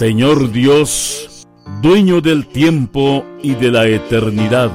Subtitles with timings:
[0.00, 1.46] Señor Dios,
[1.82, 4.70] dueño del tiempo y de la eternidad,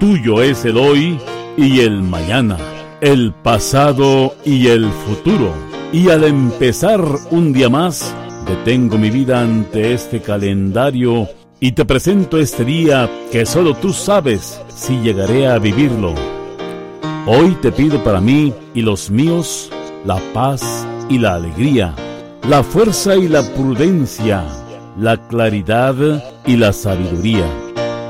[0.00, 1.18] tuyo es el hoy
[1.58, 2.56] y el mañana,
[3.02, 5.52] el pasado y el futuro.
[5.92, 8.16] Y al empezar un día más,
[8.48, 11.28] detengo mi vida ante este calendario
[11.60, 16.14] y te presento este día que solo tú sabes si llegaré a vivirlo.
[17.26, 19.70] Hoy te pido para mí y los míos
[20.06, 21.94] la paz y la alegría
[22.48, 24.44] la fuerza y la prudencia,
[24.98, 25.94] la claridad
[26.44, 27.46] y la sabiduría.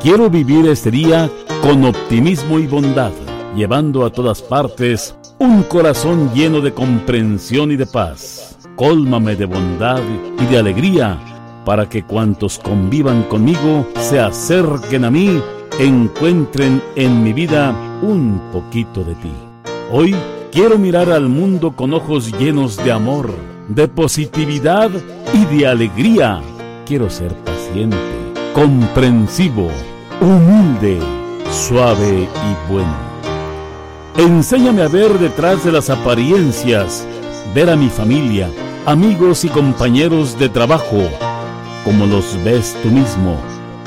[0.02, 1.30] Quiero vivir este día
[1.62, 3.12] con optimismo y bondad,
[3.54, 8.58] llevando a todas partes un corazón lleno de comprensión y de paz.
[8.74, 10.02] Cólmame de bondad
[10.40, 11.16] y de alegría
[11.64, 15.40] para que cuantos convivan conmigo se acerquen a mí,
[15.78, 19.32] encuentren en mi vida un poquito de ti.
[19.92, 20.14] Hoy
[20.50, 24.90] quiero mirar al mundo con ojos llenos de amor de positividad
[25.32, 26.40] y de alegría.
[26.86, 27.96] Quiero ser paciente,
[28.54, 29.70] comprensivo,
[30.20, 31.00] humilde,
[31.50, 33.14] suave y bueno.
[34.16, 37.06] Enséñame a ver detrás de las apariencias,
[37.54, 38.50] ver a mi familia,
[38.86, 41.02] amigos y compañeros de trabajo,
[41.84, 43.36] como los ves tú mismo,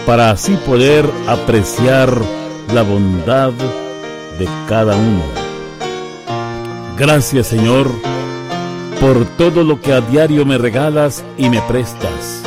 [0.05, 2.11] para así poder apreciar
[2.73, 3.51] la bondad
[4.37, 5.23] de cada uno.
[6.97, 7.87] Gracias Señor
[8.99, 12.41] por todo lo que a diario me regalas y me prestas,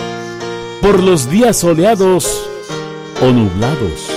[0.82, 2.44] por los días soleados
[3.22, 4.10] o nublados,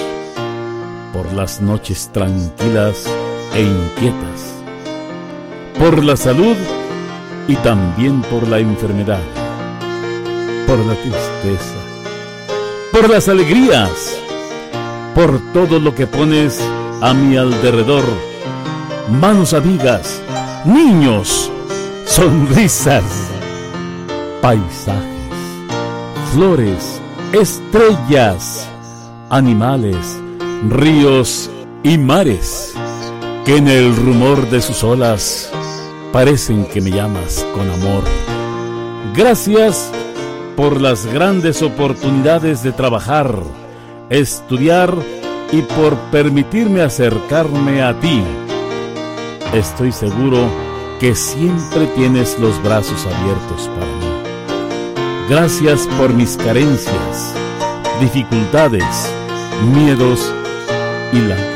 [1.13, 3.05] por las noches tranquilas
[3.53, 4.55] e inquietas,
[5.77, 6.55] por la salud
[7.47, 9.21] y también por la enfermedad,
[10.65, 11.77] por la tristeza,
[12.91, 14.17] por las alegrías,
[15.13, 16.59] por todo lo que pones
[17.01, 18.03] a mi alrededor,
[19.11, 20.19] manos amigas,
[20.65, 21.51] niños,
[22.15, 23.31] sonrisas,
[24.39, 25.33] paisajes,
[26.31, 27.01] flores,
[27.31, 28.69] estrellas,
[29.31, 30.21] animales,
[30.69, 31.49] ríos
[31.81, 32.75] y mares,
[33.45, 35.51] que en el rumor de sus olas
[36.11, 38.03] parecen que me llamas con amor.
[39.15, 39.89] Gracias
[40.55, 43.35] por las grandes oportunidades de trabajar,
[44.11, 44.93] estudiar
[45.51, 48.21] y por permitirme acercarme a ti.
[49.51, 50.47] Estoy seguro
[50.99, 54.13] que siempre tienes los brazos abiertos para mí.
[55.29, 57.33] Gracias por mis carencias,
[57.99, 59.09] dificultades,
[59.73, 60.31] miedos
[61.11, 61.53] y lágrimas.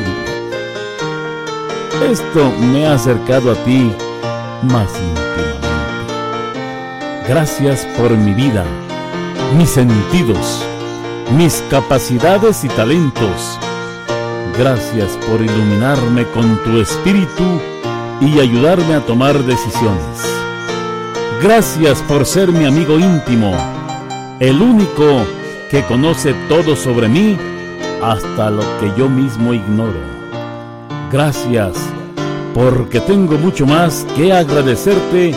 [2.09, 3.91] Esto me ha acercado a ti
[4.63, 5.67] más íntimamente.
[7.27, 8.63] Gracias por mi vida,
[9.57, 10.63] mis sentidos,
[11.37, 13.59] mis capacidades y talentos.
[14.57, 17.77] Gracias por iluminarme con tu espíritu
[18.22, 20.37] y ayudarme a tomar decisiones.
[21.41, 23.53] Gracias por ser mi amigo íntimo,
[24.40, 25.25] el único
[25.69, 27.37] que conoce todo sobre mí
[28.02, 29.99] hasta lo que yo mismo ignoro.
[31.11, 31.78] Gracias
[32.53, 35.35] porque tengo mucho más que agradecerte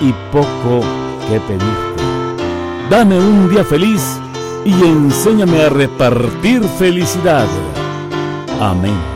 [0.00, 0.84] y poco
[1.28, 1.94] que pedirte.
[2.90, 4.18] Dame un día feliz
[4.64, 7.46] y enséñame a repartir felicidad.
[8.60, 9.13] Amén.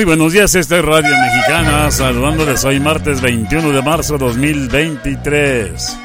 [0.00, 5.98] Muy buenos días, esta es Radio Mexicana, saludándoles hoy martes 21 de marzo 2023.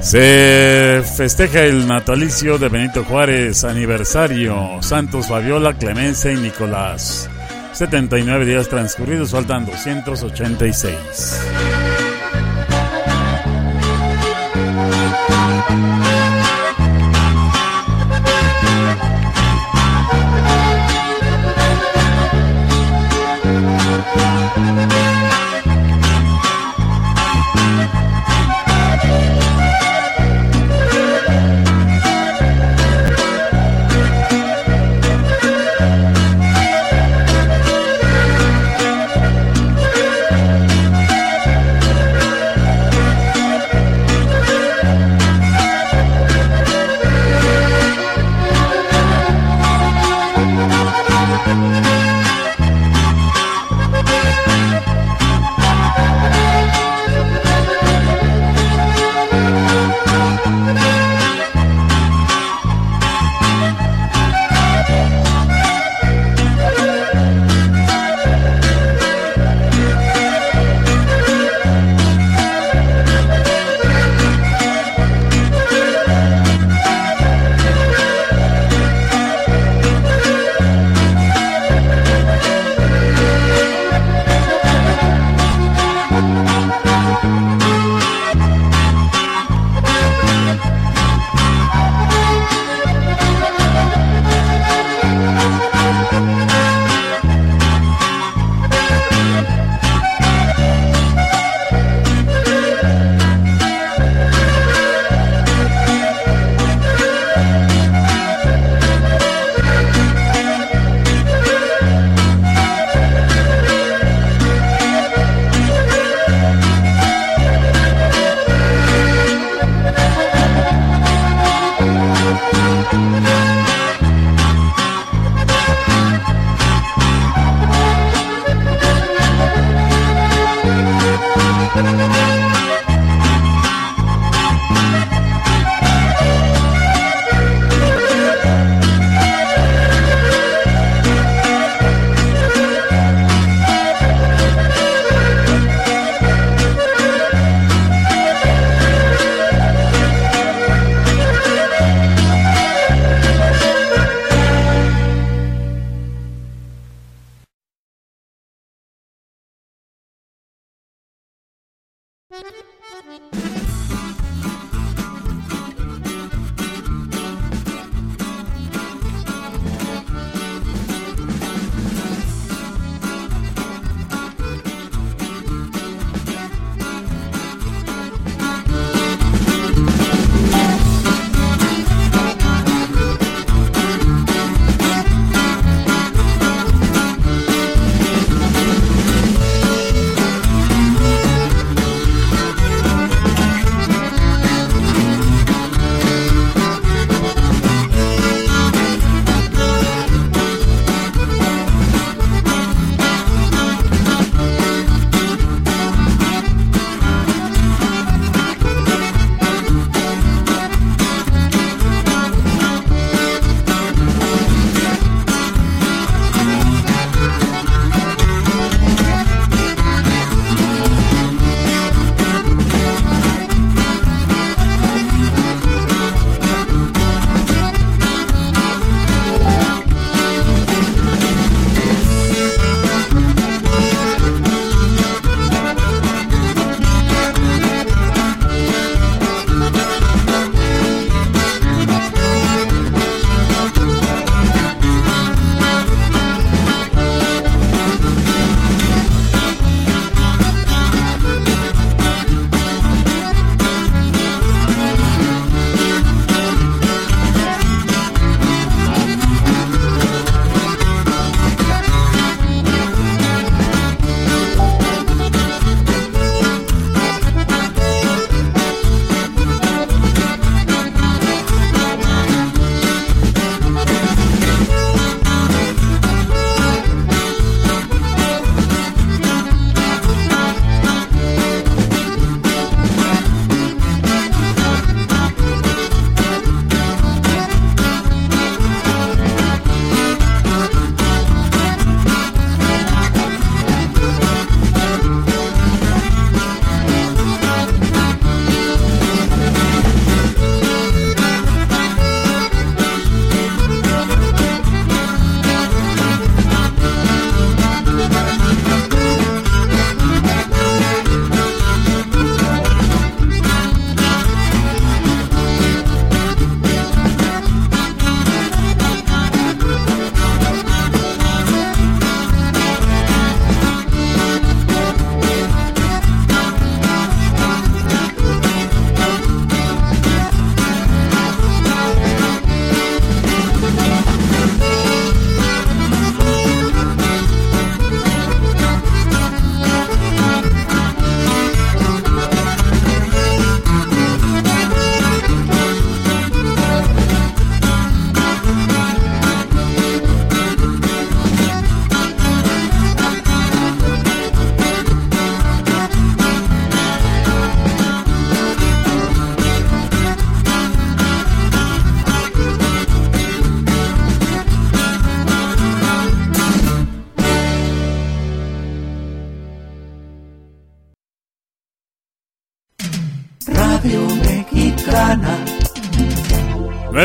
[0.00, 7.30] Se festeja el natalicio de Benito Juárez, aniversario, Santos Fabiola, Clemencia y Nicolás.
[7.72, 11.89] 79 días transcurridos, faltan 286.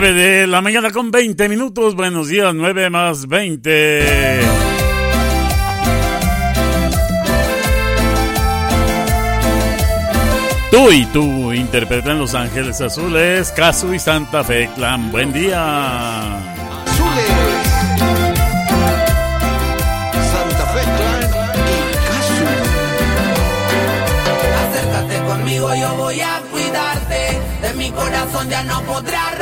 [0.05, 1.95] 9 de la mañana con 20 minutos.
[1.95, 4.39] Buenos días, 9 más 20.
[10.69, 15.12] Tú y tú interpretan Los Ángeles Azules, Casu y Santa Fe Clan.
[15.12, 16.38] Buen día.
[16.83, 17.25] Azules.
[20.13, 21.31] Santa Fe Clan
[21.67, 22.45] y Casu.
[24.69, 27.41] Acércate conmigo, yo voy a cuidarte.
[27.75, 29.35] Mi corazón ya no podrás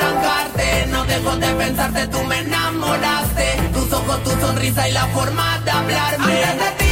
[1.32, 3.70] de pensarte, tú me enamoraste.
[3.74, 6.83] Tus ojos, tu sonrisa y la forma de hablarme.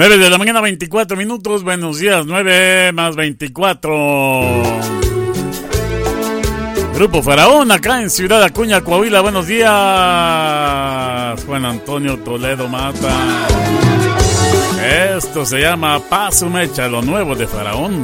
[0.00, 1.62] 9 de la mañana, 24 minutos.
[1.62, 4.62] Buenos días, 9 más 24.
[6.94, 9.20] Grupo Faraón, acá en Ciudad Acuña, Coahuila.
[9.20, 9.68] Buenos días,
[11.44, 13.14] Juan Antonio Toledo Mata.
[15.18, 18.02] Esto se llama Paso Mecha, lo nuevo de Faraón.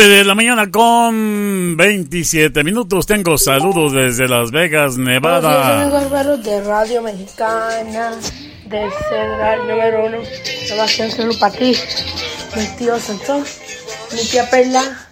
[0.00, 3.04] 9 de la mañana con 27 minutos.
[3.04, 5.90] Tengo saludos desde Las Vegas, Nevada.
[5.90, 8.12] Soy de Radio Mexicana,
[8.64, 10.18] de Central número uno.
[10.66, 11.76] Sebastián Solo para ti,
[12.56, 13.58] mi tío Santos,
[14.12, 15.06] mi tía Perla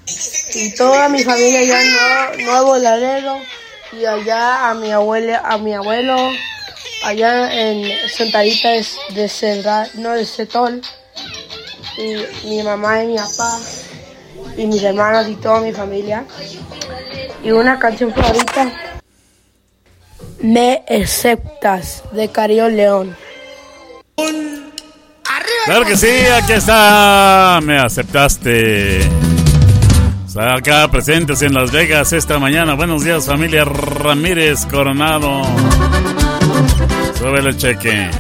[0.54, 3.36] y toda mi familia allá en Nuevo, Laredo
[3.92, 6.16] y allá a mi abuela, a mi abuelo
[7.04, 10.80] allá en Santa Rita de, de Cedral, no de Cetol
[11.98, 13.58] y mi mamá y mi papá
[14.58, 16.24] y mis hermanos y toda mi familia.
[17.42, 18.72] Y una canción favorita,
[20.42, 23.16] Me Aceptas, de Cario León.
[25.64, 27.60] Claro que sí, aquí está.
[27.62, 29.00] Me aceptaste.
[30.26, 32.74] Está acá presentes en Las Vegas esta mañana.
[32.74, 35.42] Buenos días, familia Ramírez Coronado.
[37.18, 38.10] Sube el cheque.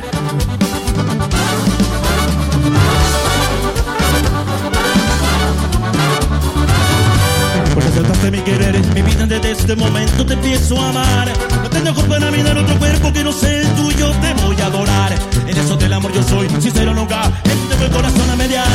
[9.68, 11.28] Este momento te empiezo a amar.
[11.62, 14.66] No tengo ojos para mirar otro cuerpo que no sea el tuyo, te voy a
[14.66, 15.12] adorar.
[15.46, 18.66] En eso del amor yo soy sincero nunca, entrego el corazón a medias.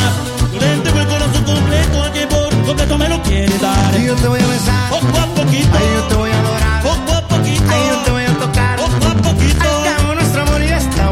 [0.60, 4.00] Le entrego el corazón completo a que por completo me lo quiere dar.
[4.00, 5.70] Y yo te voy a besar, poco a poquito.
[5.74, 7.64] Ay, yo te voy a adorar, poco a poquito.
[7.70, 9.64] Ay, yo te voy a tocar, poco a poquito.
[9.64, 11.04] Al cabo nuestro amor ya está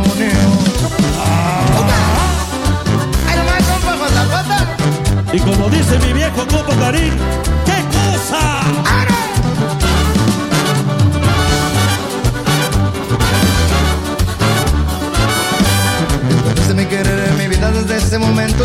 [4.13, 4.76] la pata.
[5.34, 7.13] Y como dice mi viejo Copo Karim,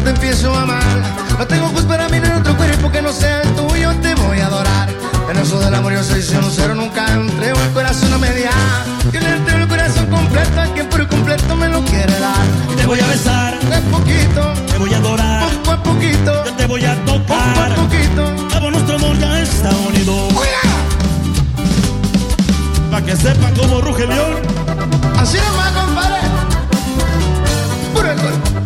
[0.01, 0.83] te empiezo a amar.
[1.39, 4.47] No tengo ojos para mirar otro cuerpo que no sea el tuyo, te voy a
[4.47, 4.89] adorar.
[5.31, 8.51] En eso del amor yo soy sincero, nunca entrego el corazón a media.
[9.13, 12.45] Yo le entrego el corazón completo a quien por completo me lo quiere dar.
[12.77, 16.67] Te voy a besar, de poquito, te voy a adorar, poco a poquito, yo te
[16.67, 18.49] voy a tocar, poco a poquito.
[18.51, 20.29] Cabo nuestro amor ya está unido.
[22.91, 24.35] Para que sepan cómo ruge el león.
[25.19, 26.21] Así nomás, compadre.
[27.95, 28.66] Puro el gol.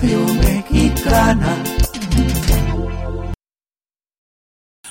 [0.00, 1.62] Radio Mexicana.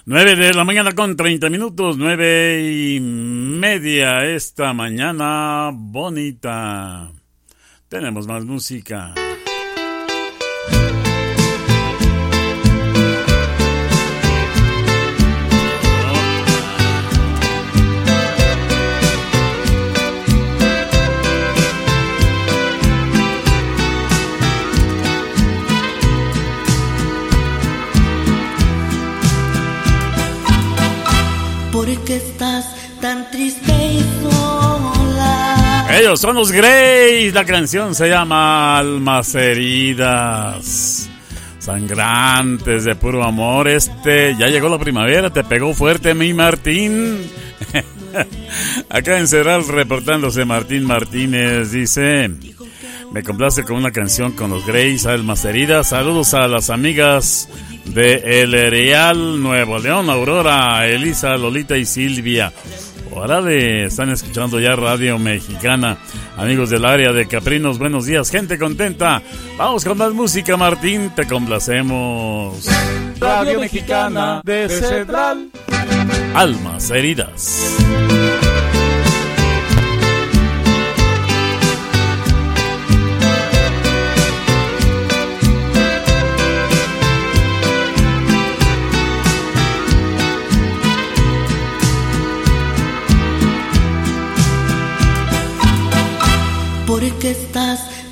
[0.05, 7.11] 9 de la mañana con 30 minutos, nueve y media esta mañana bonita.
[7.87, 9.15] Tenemos más música.
[33.09, 35.87] Tan triste y sola?
[35.99, 37.33] Ellos son los Grays.
[37.33, 41.09] La canción se llama Almas heridas.
[41.57, 43.67] Sangrantes de puro amor.
[43.67, 45.31] Este, ya llegó la primavera.
[45.31, 47.19] Te pegó fuerte, mi Martín.
[48.89, 51.71] Acá en Cerral reportándose Martín Martínez.
[51.71, 52.29] Dice:
[53.11, 55.89] Me complace con una canción con los Grays, Almas heridas.
[55.89, 57.49] Saludos a las amigas
[57.85, 62.53] de El Real Nuevo León, Aurora, Elisa, Lolita y Silvia.
[63.21, 65.97] Órale, están escuchando ya Radio Mexicana.
[66.37, 69.21] Amigos del área de Caprinos, buenos días, gente contenta.
[69.57, 72.65] Vamos con más música, Martín, te complacemos.
[73.19, 75.49] Radio Mexicana de Central.
[76.33, 77.75] Almas heridas.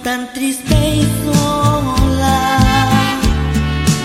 [0.07, 2.39] Tan triste y sola?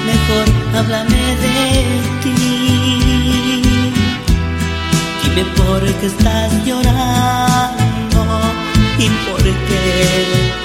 [0.04, 1.56] Mejor háblame de
[2.22, 3.62] ti.
[5.22, 8.20] Dime por qué estás llorando
[8.98, 10.61] y por qué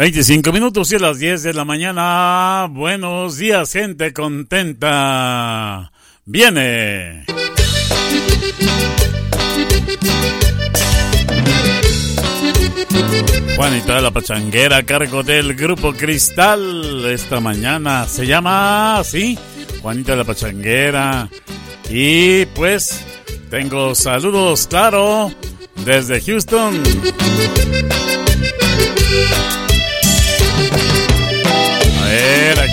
[0.00, 2.66] 25 minutos y a las 10 de la mañana.
[2.70, 5.92] Buenos días, gente contenta.
[6.24, 7.26] Viene.
[13.56, 18.06] Juanita la Pachanguera a cargo del Grupo Cristal esta mañana.
[18.06, 19.38] Se llama así,
[19.82, 21.28] Juanita la Pachanguera.
[21.90, 23.04] Y pues
[23.50, 25.30] tengo saludos, claro,
[25.84, 26.82] desde Houston.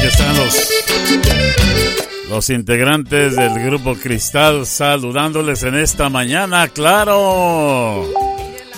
[0.08, 0.70] Están los,
[2.30, 8.06] los integrantes del Grupo Cristal saludándoles en esta mañana, claro.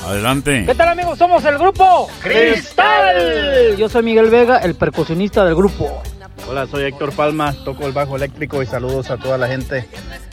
[0.05, 0.63] Adelante.
[0.65, 1.19] ¿Qué tal amigos?
[1.19, 3.75] Somos el grupo Cristal.
[3.77, 6.01] Yo soy Miguel Vega, el percusionista del grupo.
[6.49, 9.87] Hola, soy Héctor Palma, toco el bajo eléctrico y saludos a toda la gente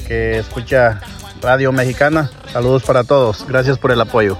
[0.09, 1.00] que escucha
[1.42, 2.30] Radio Mexicana.
[2.50, 4.38] Saludos para todos, gracias por el apoyo.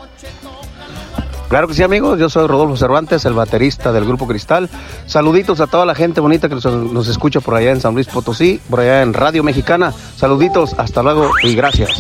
[1.49, 2.19] Claro que sí, amigos.
[2.19, 4.69] Yo soy Rodolfo Cervantes, el baterista del Grupo Cristal.
[5.07, 8.09] Saluditos a toda la gente bonita que nos, nos escucha por allá en San Luis
[8.09, 9.93] Potosí, por allá en Radio Mexicana.
[10.17, 11.91] Saluditos, hasta luego y gracias.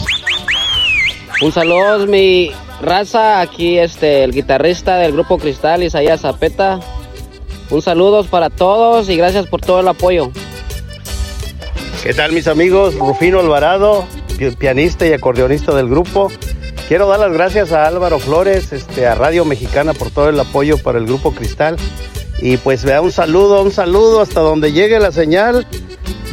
[1.42, 2.50] Un saludo, mi
[2.82, 3.40] raza.
[3.40, 6.80] Aquí este, el guitarrista del Grupo Cristal, Isaías Zapeta.
[7.70, 10.30] Un saludo para todos y gracias por todo el apoyo.
[12.02, 12.94] ¿Qué tal mis amigos?
[12.96, 14.06] Rufino Alvarado,
[14.38, 16.30] pi- pianista y acordeonista del grupo.
[16.88, 20.78] Quiero dar las gracias a Álvaro Flores, este, a Radio Mexicana por todo el apoyo
[20.78, 21.76] para el grupo Cristal.
[22.40, 25.66] Y pues vea un saludo, un saludo hasta donde llegue la señal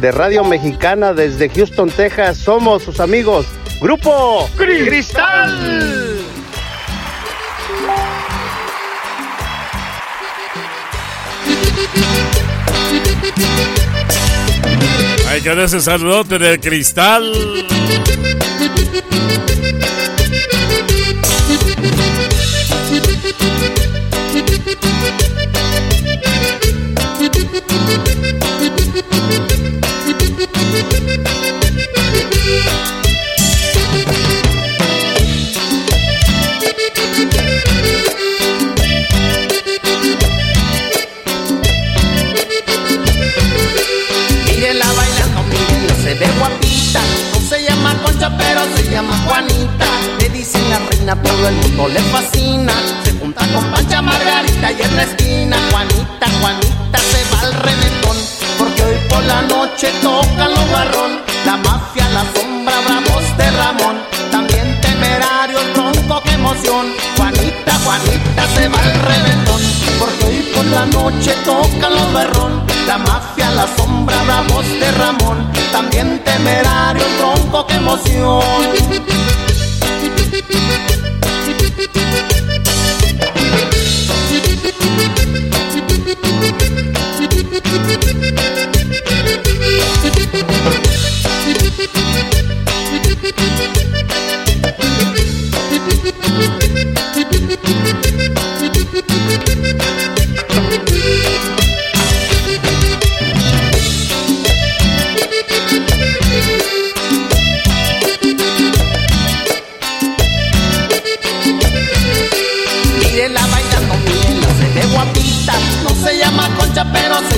[0.00, 2.38] de Radio Mexicana desde Houston, Texas.
[2.38, 3.46] Somos sus amigos,
[3.80, 6.20] Grupo Cristal.
[15.28, 17.32] Hay que ese saludote cristal.
[54.80, 55.56] Ernestina.
[55.70, 57.93] Juanita, Juanita se va al reventón.
[59.14, 61.20] Por la noche tocan los barrón.
[61.46, 63.96] La mafia, la sombra, bravos de Ramón.
[64.32, 66.86] También temerarios, bronco, qué emoción.
[67.16, 69.62] Juanita, Juanita se va al reventón.
[70.00, 72.64] Porque hoy por la noche tocan los barrón.
[72.88, 75.48] La mafia, la sombra, bravos de Ramón.
[75.70, 78.42] También temerarios, bronco, qué emoción.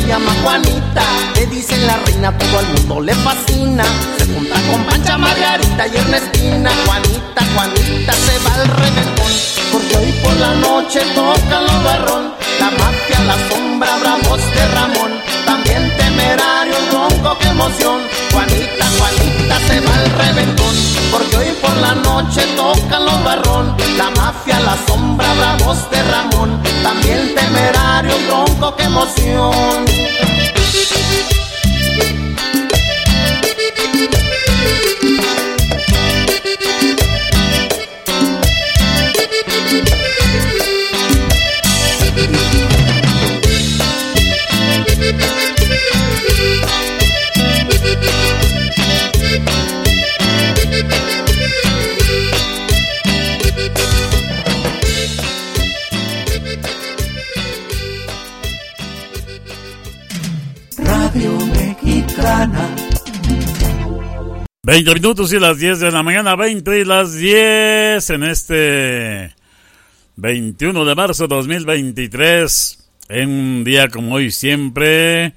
[0.07, 1.03] llama Juanita.
[1.35, 3.85] Le dicen la reina, todo el mundo le fascina.
[4.19, 6.71] Se junta con Pancha, Margarita y Ernestina.
[6.87, 9.33] Juanita, Juanita se va al reventón.
[9.73, 12.33] Porque hoy por la noche tocan los barrón.
[12.61, 15.13] La mafia, la sombra, bravos de Ramón.
[15.45, 18.01] También temerarios, ronco, qué emoción.
[18.33, 19.16] Juanita, Juanita
[19.67, 20.75] se va al reventón.
[21.11, 23.77] Porque hoy por la noche tocan los barrón.
[23.97, 26.61] La mafia, la sombra, bravos de Ramón.
[26.83, 29.85] También temerarios, ronco, qué emoción.
[64.77, 69.35] 20 minutos y las 10 de la mañana, 20 y las 10 en este
[70.17, 72.91] 21 de marzo de 2023.
[73.09, 75.33] En un día como hoy siempre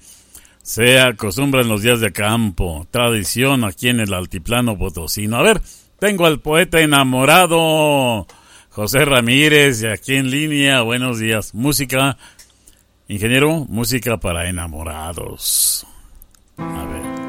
[0.62, 5.38] se acostumbra en los días de campo, tradición aquí en el altiplano potosino.
[5.38, 5.62] A ver,
[6.00, 8.28] tengo al poeta enamorado
[8.72, 11.56] José Ramírez y aquí en línea, buenos días.
[11.56, 12.18] Música,
[13.08, 15.88] ingeniero, música para enamorados.
[16.58, 17.29] A ver.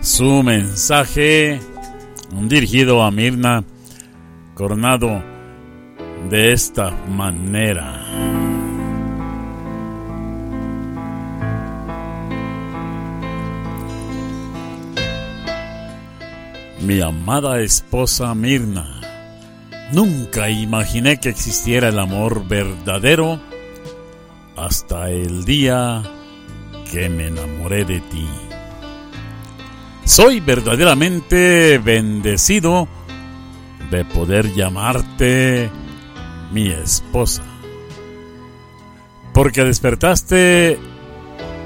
[0.00, 1.60] su mensaje
[2.30, 3.64] dirigido a Mirna
[4.54, 5.22] Coronado
[6.30, 8.04] de esta manera.
[16.80, 19.00] Mi amada esposa Mirna,
[19.92, 23.40] nunca imaginé que existiera el amor verdadero
[24.56, 26.02] hasta el día
[26.90, 28.26] que me enamoré de ti.
[30.08, 32.88] Soy verdaderamente bendecido
[33.90, 35.70] de poder llamarte
[36.50, 37.42] mi esposa.
[39.34, 40.78] Porque despertaste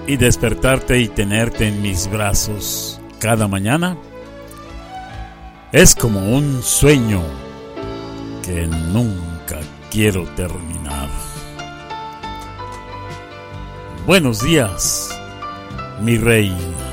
[0.08, 3.96] y despertarte y tenerte en mis brazos cada mañana
[5.70, 7.22] es como un sueño
[8.44, 11.08] que nunca quiero terminar.
[14.04, 15.16] Buenos días,
[16.00, 16.91] mi reina.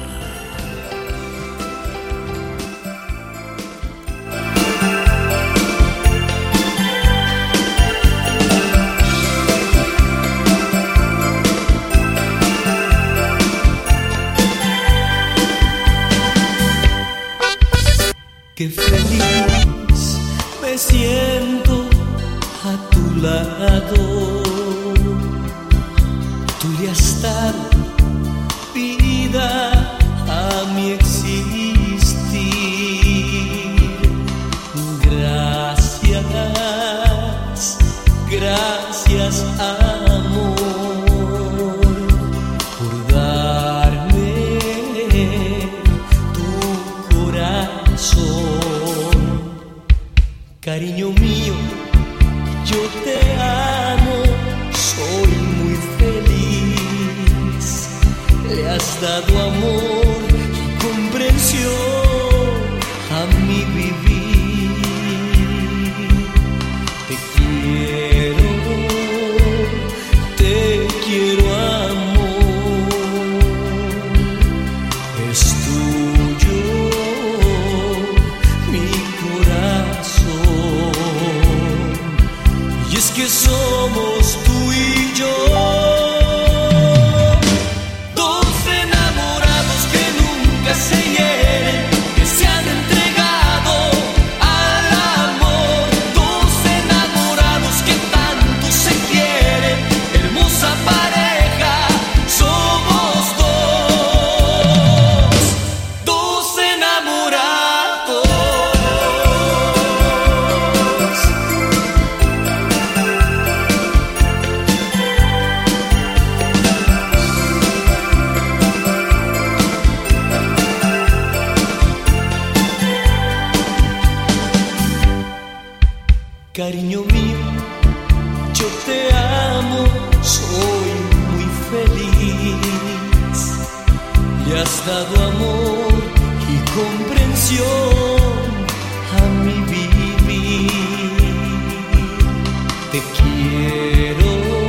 [143.69, 144.67] Quiero,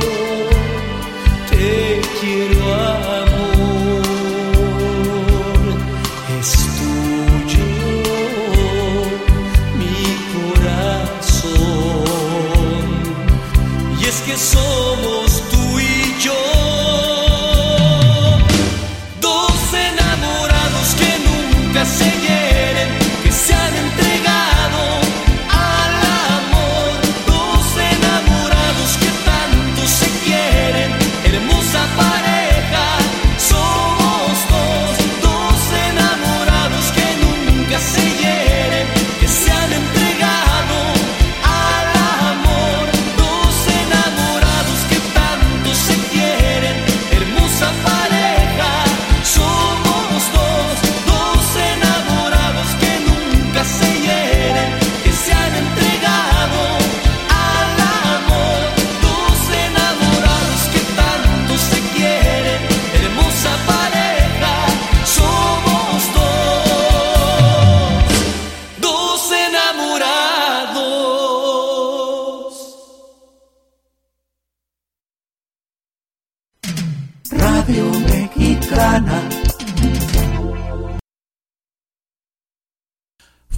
[1.49, 2.90] te quiero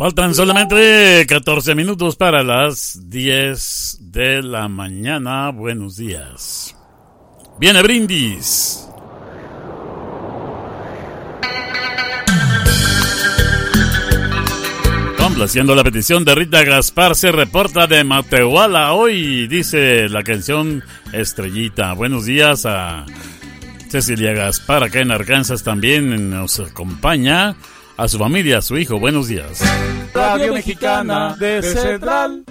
[0.03, 5.49] Faltan solamente 14 minutos para las 10 de la mañana.
[5.51, 6.75] Buenos días.
[7.57, 8.85] Viene brindis.
[15.17, 20.83] Complaciendo la petición de Rita Gaspar, se reporta de Matehuala hoy, dice la canción
[21.13, 21.93] Estrellita.
[21.93, 23.05] Buenos días a
[23.87, 27.55] Cecilia Gaspar, acá en Arkansas también nos acompaña.
[27.95, 29.61] A su familia, a su hijo, buenos días.
[30.13, 32.43] Radio Mexicana de Central.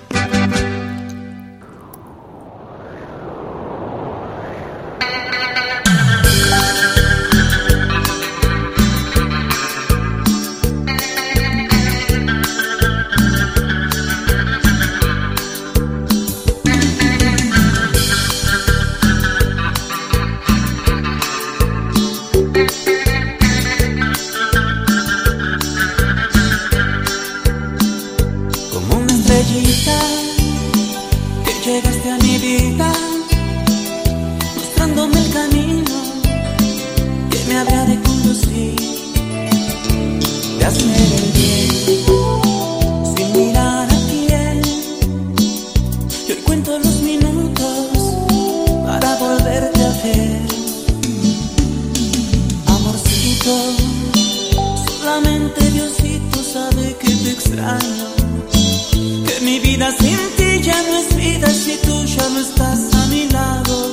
[61.62, 63.92] Si tú ya no estás a mi lado.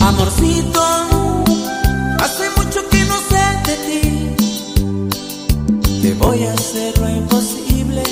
[0.00, 0.82] Amorcito,
[2.24, 4.02] hace mucho que no sé de ti.
[6.02, 8.02] Te voy a hacer lo imposible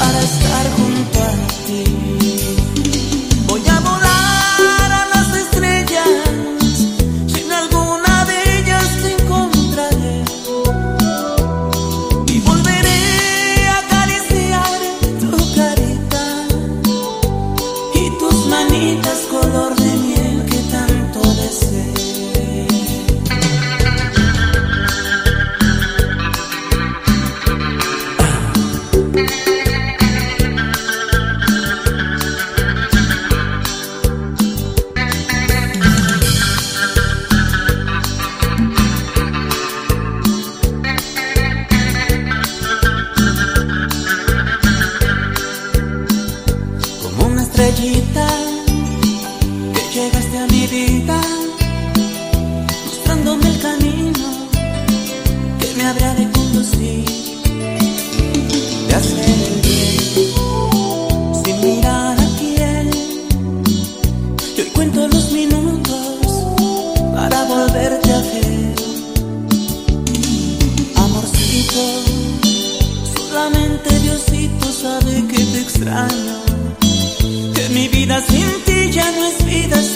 [0.00, 1.32] para estar junto a
[1.66, 2.17] ti.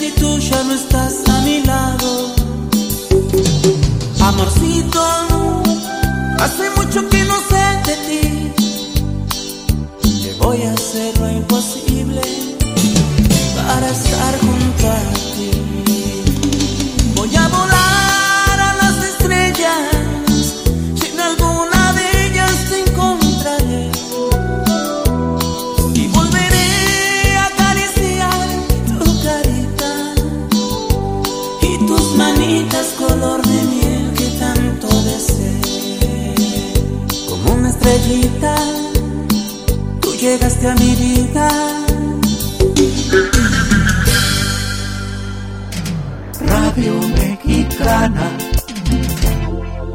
[0.03, 1.02] Si tú ya no estás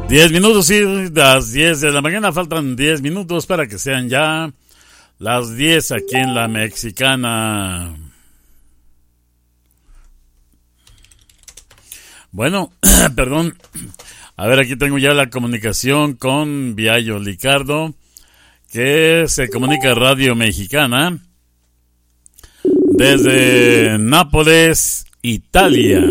[0.09, 4.51] 10 minutos y las 10 de la mañana faltan 10 minutos para que sean ya
[5.19, 7.95] las 10 aquí en la mexicana.
[12.31, 12.73] Bueno,
[13.15, 13.55] perdón.
[14.35, 17.93] A ver, aquí tengo ya la comunicación con Viallo Licardo,
[18.71, 21.19] que se comunica Radio Mexicana
[22.63, 26.03] desde Nápoles, Italia.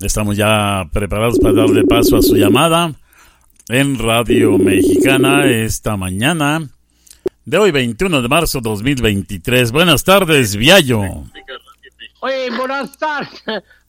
[0.00, 2.92] Estamos ya preparados para darle paso a su llamada
[3.68, 6.68] en Radio Mexicana esta mañana
[7.44, 9.72] de hoy 21 de marzo 2023.
[9.72, 11.00] Buenas tardes, Viallo.
[12.20, 13.42] Oye, buenas tardes.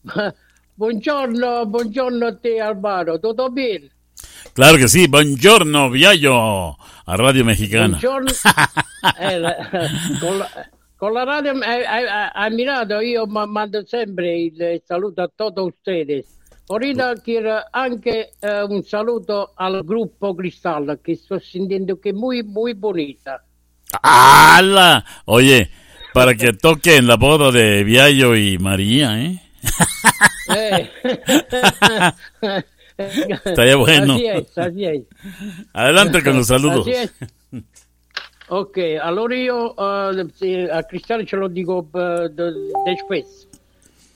[0.76, 3.90] Buongiorno, buongiorno te Alvaro, ¿todo bien?
[4.54, 7.98] Claro que sí, buongiorno, Viallo, a Radio Mexicana.
[8.00, 8.30] Buongiorno.
[9.20, 9.56] Eh, la-
[10.20, 10.48] con la-
[10.98, 15.60] con la radio hai, hai, hai ammirato, io ma- mando sempre il saluto a tutti
[15.60, 16.26] ustedes.
[16.66, 22.42] Ahorita quiero anche eh, un saluto al gruppo Cristallo che sto sentendo che è muy,
[22.42, 23.42] muy bonita.
[24.02, 25.04] ¡Hala!
[25.26, 25.70] Oye,
[26.12, 29.40] para que toque en la boda de Viallo y María, ¿eh?
[30.54, 30.90] Eh.
[33.44, 34.14] Estaría bueno.
[34.14, 35.02] Así es, así es.
[35.72, 36.80] Adelante con los saludos.
[36.80, 37.14] Así es.
[38.50, 43.46] Ok, allora io eh, sì, a Cristiano ce lo dico eh, de, de spesso.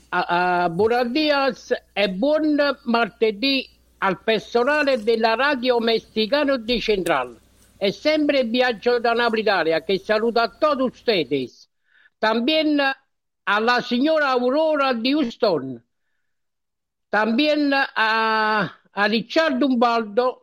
[0.09, 3.69] A, a buenos días e buon martedì
[3.99, 7.37] al personale della radio messicano di Central.
[7.77, 11.69] E sempre viaggio da Napoli Italia che saluta a tutti ustedes.
[12.17, 15.79] También a la signora Aurora di Houston.
[17.09, 20.42] También a, a Riccardo Umbaldo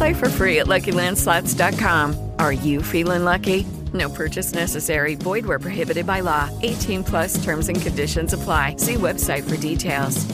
[0.00, 2.32] Play for free at LuckyLandSlots.com.
[2.38, 3.66] Are you feeling lucky?
[3.92, 5.14] No purchase necessary.
[5.14, 6.48] Void where prohibited by law.
[6.62, 8.76] 18 plus terms and conditions apply.
[8.76, 10.24] See website for details.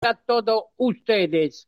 [0.00, 1.66] a todos ustedes.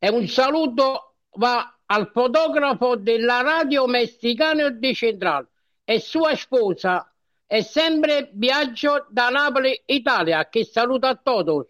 [0.00, 5.46] E un saluto va al fotografo della radio messicana di Central
[5.84, 7.06] e sua sposa
[7.46, 11.66] e sempre viaggio da Napoli, Italia, che saluta a todos.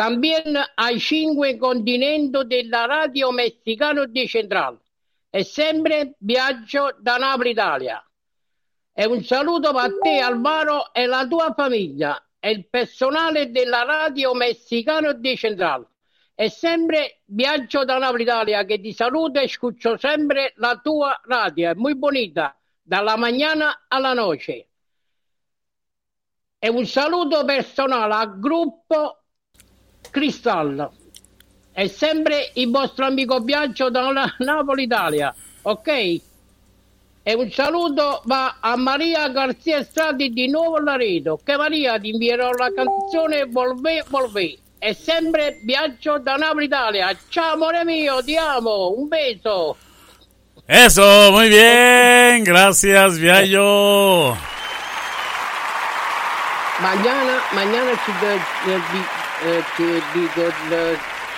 [0.00, 4.80] También ai cinque continenti della radio messicana di Central
[5.28, 8.02] e sempre viaggio da Napoli, Italia.
[8.94, 14.32] E un saluto a te, Alvaro, e la tua famiglia e il personale della radio
[14.32, 15.86] messicano di Central.
[16.34, 21.72] E sempre viaggio da Napoli Italia che ti saluta e scuccio sempre la tua radio,
[21.72, 24.66] è molto bonita, dalla mañana alla noce.
[26.58, 29.19] E un saluto personale al gruppo
[30.10, 30.92] Cristallo.
[31.72, 36.20] È sempre il vostro amico Biagio da Napoli Italia, ok?
[37.22, 42.50] E un saluto va a Maria Garzia Strati di Nuovo Laredo, che Maria ti invierò
[42.52, 44.58] la canzone Volvé, Volvé.
[44.78, 47.14] E sempre viaggio da Napoli Italia.
[47.28, 49.76] Ciao amore mio, ti amo, un beso.
[50.66, 52.44] Eso, muy bien.
[52.44, 54.36] Gracias, Viallo.
[56.80, 58.12] Mañana, mañana ci,
[59.44, 60.96] eh, di- eh, dico, eh,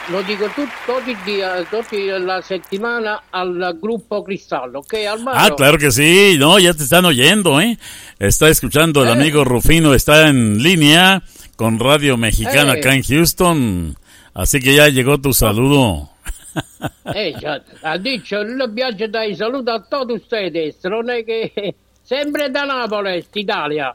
[0.09, 5.39] lo dico tut- tutti i giorni, tutti la settimana al gruppo Cristallo, ok Alvaro?
[5.39, 6.37] Ah, claro que sí.
[6.39, 7.79] No, ya te están oyendo, ¿eh?
[8.19, 9.13] Está escuchando el Eh.
[9.13, 11.23] amigo Rufino, está en línea
[11.57, 12.79] con Radio Mexicana Eh.
[12.79, 13.97] acá en Houston.
[14.35, 16.09] Así que ya llegó tu saludo.
[17.15, 17.35] Eh,
[17.83, 23.25] ha detto il viaggio dai saluto a tutti ustedes, non è che sempre da Napoli,
[23.35, 23.95] Italia.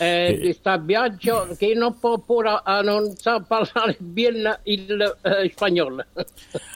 [0.00, 6.04] Eh, sta viaggio che non può pure, eh, non sa parlare bene il eh, spagnolo.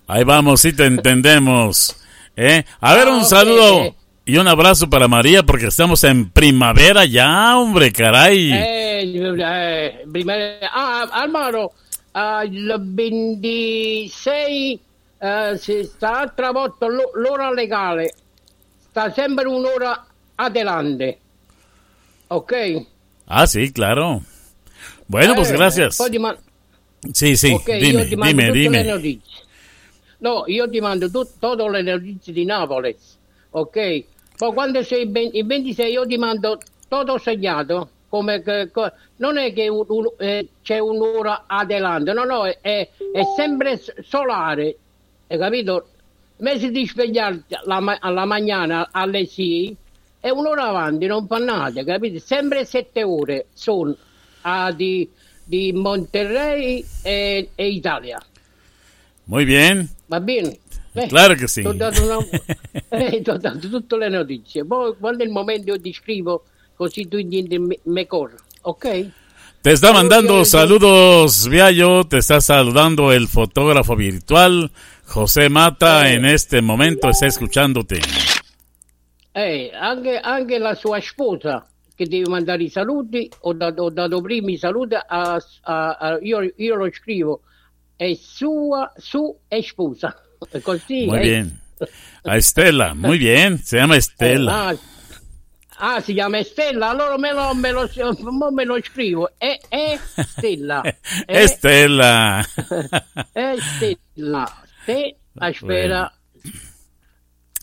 [0.07, 1.97] Ahí vamos, sí te entendemos.
[2.37, 2.65] ¿Eh?
[2.81, 3.95] A ver, Ah, un ok, saludo
[4.25, 8.53] y un abrazo para María porque estamos en primavera ya, hombre, caray.
[8.53, 10.35] Eh, eh, prima-
[10.73, 11.73] ah, Almaro,
[12.15, 14.81] ah, il 26
[15.19, 18.15] eh, si sta travolto l'o- l'ora legale,
[18.89, 20.05] sta sempre un'ora
[20.35, 21.19] adelante,
[22.29, 22.87] ok?
[23.35, 24.21] Ah, sí, claro.
[25.09, 25.97] Bueno, pues gracias.
[25.97, 26.37] poi ti man-
[27.13, 28.05] Sí, sí, ok, dime,
[28.83, 29.43] io notizie.
[30.19, 32.95] No, io ti mando tut- tutte le notizie di Napoli,
[33.51, 34.05] ok?
[34.37, 36.59] Poi quando sei ben- il 26 io ti mando
[36.89, 42.25] tutto segnato, come che- co- non è che un- un- eh, c'è un'ora adelante, no,
[42.25, 44.77] no, è, è- è sempre solare,
[45.29, 45.87] hai capito?
[46.37, 49.75] Invece di svegliarti la ma- alla mattina alle 6,
[50.23, 52.23] è un'ora avanti, non fa nada, capito?
[52.25, 53.93] Sempre sette ore sono
[54.43, 55.09] ah, di,
[55.43, 58.23] di Monterrey e, e Italia.
[59.25, 59.89] Muy bien.
[60.07, 60.59] Va bene?
[60.93, 61.63] Eh, Claro che sì.
[61.63, 62.19] Ti ho dato, una-
[62.89, 64.65] eh, ho dato tutte le notizie.
[64.65, 66.45] Poi quando è il momento io ti scrivo
[66.77, 69.11] così tu intendi me, me corro, ok?
[69.61, 72.05] Te está mandando saludos, Viallo.
[72.07, 74.71] Te está saludando el fotógrafo virtual,
[75.05, 76.11] José Mata.
[76.13, 78.01] En este momento está escuchándote.
[79.33, 84.21] Eh, anche, anche la sua sposa che deve mandare i saluti, ho dato, ho dato
[84.21, 87.43] prima i saluti, a, a- a- io, io lo scrivo,
[87.97, 90.15] è sua, su e sposa.
[90.63, 91.23] Così, Muy eh.
[91.23, 91.61] bien.
[92.25, 93.59] A Estela, muy bien.
[93.59, 94.69] Se llama Estela.
[94.69, 94.77] Ah,
[95.79, 97.89] ah, si chiama Estella, allora me lo, me lo,
[98.53, 100.81] me lo scrivo, è, è Stella.
[100.83, 100.95] È,
[101.27, 102.45] Estela.
[103.33, 104.47] è Stella.
[104.85, 106.13] Te, aspetta.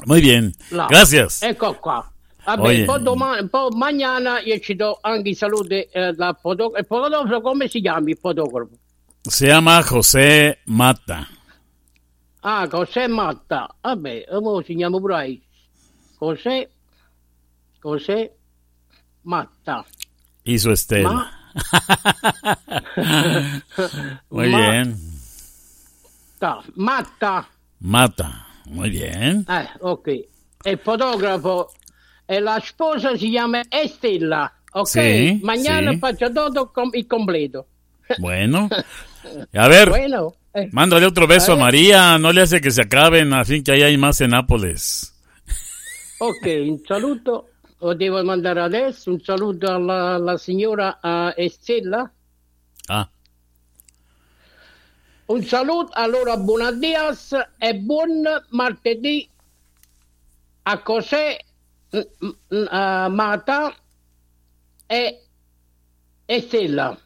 [0.06, 0.52] Muy bien.
[0.72, 0.88] là.
[0.88, 1.41] Gracias.
[1.41, 2.10] Ecco qua.
[2.45, 6.86] Vabbè, poi, domani, poi mañana io ci do anche i saluti eh, dal foto- il
[6.88, 8.72] fotografo, come si chiama il fotografo?
[9.22, 11.28] Se llama José Mata.
[12.41, 13.68] Ah, José Matta.
[13.82, 15.41] Vabbè, ora pure ahí.
[16.18, 16.70] José,
[17.82, 18.32] José
[19.24, 19.86] Matta.
[20.43, 21.12] Y su Estela.
[21.12, 21.30] Ma-
[24.30, 24.97] Muy Ma- bien.
[26.39, 27.47] Ta- Matta.
[27.80, 28.45] Mata.
[28.70, 29.46] Muy bien.
[29.48, 30.08] Eh, ok.
[30.66, 31.72] Il fotografo
[32.26, 34.52] e la sposa si chiama Estella.
[34.72, 34.88] Ok?
[34.88, 35.98] Sì, Mañana sì.
[35.98, 37.68] faccio tutto com- il completo.
[38.18, 38.68] Bueno.
[39.54, 40.34] A ver, Bueno.
[40.54, 40.68] eh.
[40.72, 41.64] mándale otro beso a ver.
[41.64, 42.18] María.
[42.18, 45.14] No le hace que se acaben, así que ahí hay más en Nápoles.
[46.20, 47.50] Ok, un saluto,
[47.80, 51.00] lo devo mandare adesso, un saluto alla, alla signora
[51.38, 52.12] Estella.
[52.88, 53.10] Ah.
[55.30, 59.30] Un saluto, allora buona dias e buon martedì
[60.64, 61.46] a José
[61.96, 63.76] mm, mm, eh, Mata
[64.88, 65.22] e
[66.26, 66.98] Estella.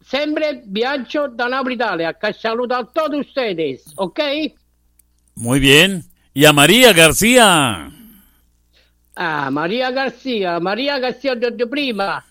[0.00, 4.52] Sempre viaggio da Napoli Italia, che saluto a tutti ustedes, ok?
[5.34, 6.04] Muy bien.
[6.32, 7.90] Y a María García.
[9.14, 12.22] Ah, Maria Garcia, Maria Garcia ho detto prima.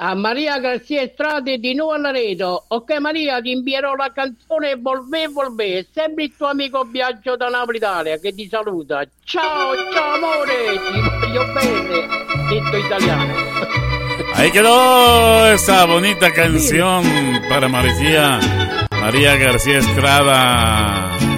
[0.00, 2.66] A Maria Garcia Strade di nuovo Laredo.
[2.68, 5.88] Ok Maria, ti invierò la canzone Volvé, Volvé.
[5.92, 9.02] Sempre il tuo amico Biagio da Napoli Italia che ti saluta.
[9.24, 12.06] Ciao, ciao amore, ti voglio bene.
[12.48, 13.34] Detto italiano.
[14.34, 17.02] Ahí quedó esa bonita canción
[17.48, 18.38] para María,
[19.00, 21.37] María García Estrada.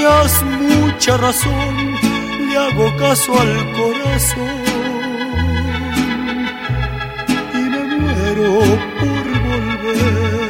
[0.00, 1.74] Tenías mucha razón,
[2.48, 4.62] le hago caso al corazón
[7.52, 8.50] y me muero
[8.98, 10.40] por volver.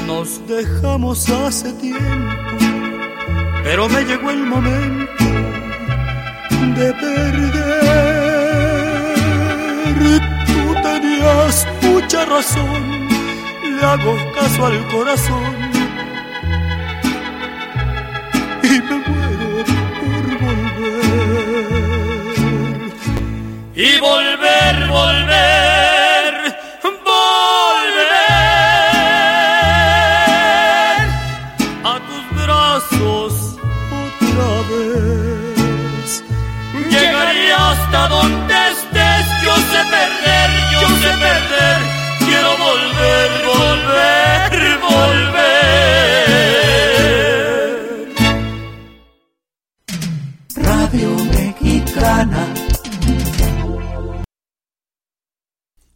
[0.07, 2.50] Nos dejamos hace tiempo,
[3.65, 5.25] pero me llegó el momento
[6.77, 7.51] de perder.
[10.47, 13.09] Tú tenías mucha razón,
[13.77, 15.71] le hago caso al corazón
[18.63, 19.65] y me muero
[20.01, 21.81] por volver.
[23.75, 25.70] Y volver, volver,
[41.21, 41.79] perder,
[42.19, 44.51] quiero volver, volver,
[44.89, 45.41] volver.
[50.57, 52.43] Radio Mexicana.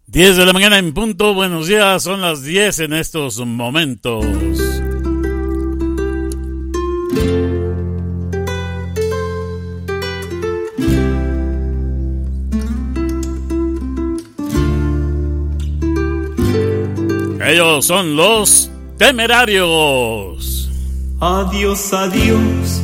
[0.06, 4.73] 10 de la mañana en punto, buenos días, son las 10 en estos momentos.
[17.82, 20.70] Son los temerarios.
[21.20, 22.82] Adiós, adiós,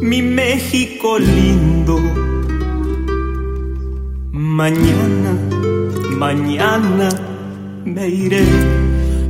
[0.00, 1.98] mi México lindo.
[4.32, 5.32] Mañana,
[6.16, 7.08] mañana
[7.84, 8.44] me iré.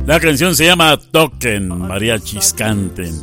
[0.05, 3.13] La canción se llama Toquen, Mariachis canten.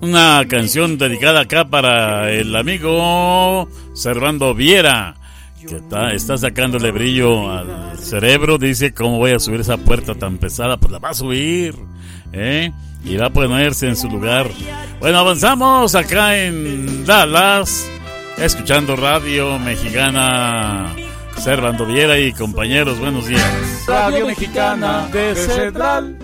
[0.00, 5.16] Una canción dedicada acá para el amigo Servando Viera,
[5.60, 8.58] que está, está sacándole brillo al cerebro.
[8.58, 10.76] Dice, ¿cómo voy a subir esa puerta tan pesada?
[10.76, 11.74] Pues la va a subir,
[12.32, 12.72] ¿eh?
[13.04, 14.48] Y va a ponerse en su lugar.
[15.00, 17.88] Bueno, avanzamos acá en Dallas,
[18.38, 20.94] escuchando Radio Mexicana.
[21.36, 23.84] Servando Viera y compañeros, buenos días.
[23.86, 26.16] Radio Mexicana de Central.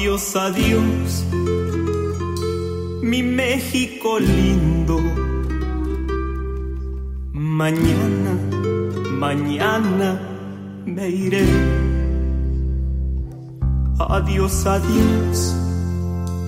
[0.00, 1.26] Adiós, adiós,
[3.02, 4.98] mi México lindo.
[7.34, 8.32] Mañana,
[9.18, 10.18] mañana
[10.86, 11.44] me iré.
[13.98, 15.54] Adiós, adiós,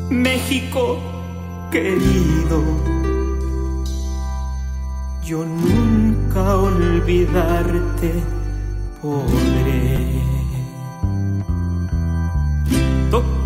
[0.08, 0.98] México
[1.70, 2.64] querido.
[5.26, 8.14] Yo nunca olvidarte
[9.02, 10.41] podré.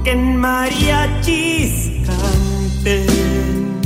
[0.06, 3.85] Toquen mariachis, canten.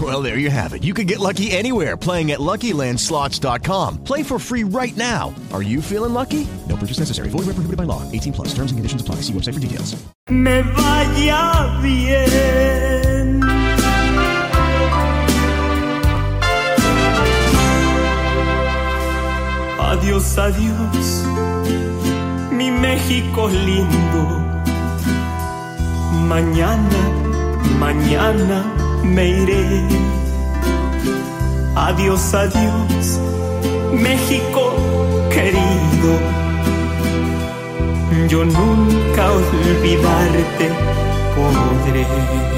[0.00, 0.84] Well, there you have it.
[0.84, 4.04] You can get lucky anywhere playing at LuckyLandSlots.com.
[4.04, 5.34] Play for free right now.
[5.52, 6.46] Are you feeling lucky?
[6.68, 7.30] No purchase necessary.
[7.30, 8.02] Void where prohibited by law.
[8.12, 8.48] 18 plus.
[8.48, 9.16] Terms and conditions apply.
[9.22, 9.96] See website for details.
[10.30, 13.40] me vaya bien.
[19.80, 21.24] Adiós, adiós,
[22.52, 24.44] mi México lindo.
[26.28, 27.02] Mañana,
[27.80, 29.82] mañana me iré.
[31.74, 33.20] Adiós, adiós,
[33.92, 34.72] México
[35.30, 36.18] querido.
[38.28, 40.68] Yo nunca olvidarte
[41.34, 42.57] podré.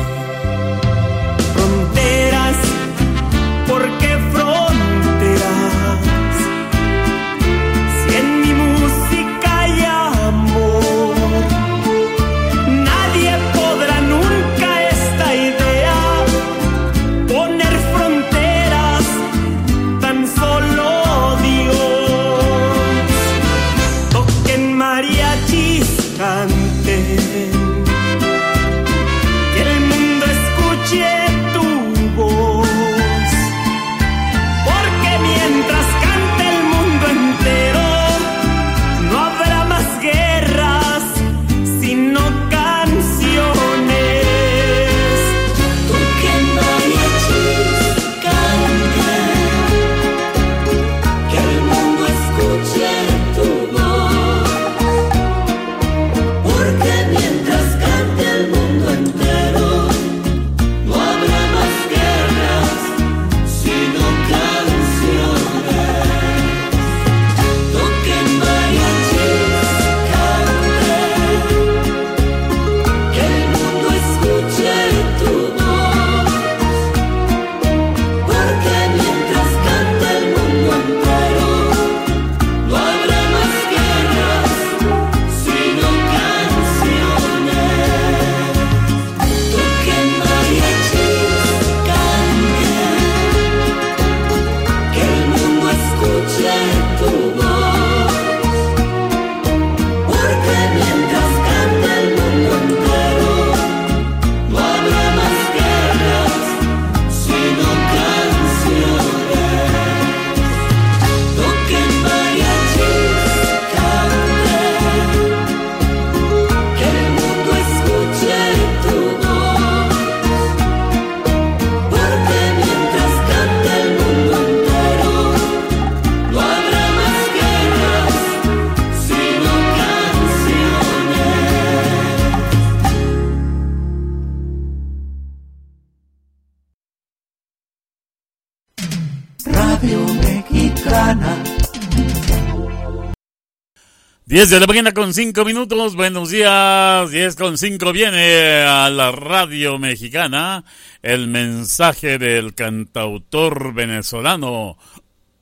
[144.30, 149.10] 10 de la mañana con 5 minutos, buenos días, 10 con 5 viene a la
[149.10, 150.64] radio mexicana
[151.02, 154.76] el mensaje del cantautor venezolano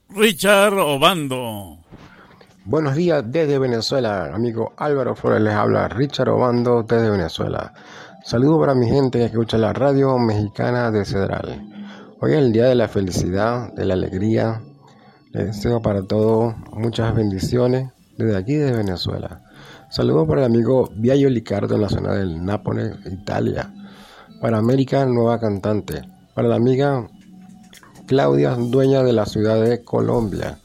[0.09, 1.80] Richard Obando.
[2.64, 7.74] Buenos días desde Venezuela, amigo Álvaro Flores les habla Richard Obando desde Venezuela.
[8.24, 11.62] Saludo para mi gente que escucha la radio mexicana de Cedral.
[12.20, 14.62] Hoy es el día de la felicidad, de la alegría.
[15.32, 19.40] Les deseo para todos muchas bendiciones desde aquí de Venezuela.
[19.90, 23.72] Saludos para el amigo Viaggio Licardo en la zona del Nápoles, Italia.
[24.40, 26.02] Para América, nueva cantante.
[26.34, 27.08] Para la amiga
[28.06, 30.58] Claudia, dueña de la ciudad de Colombia.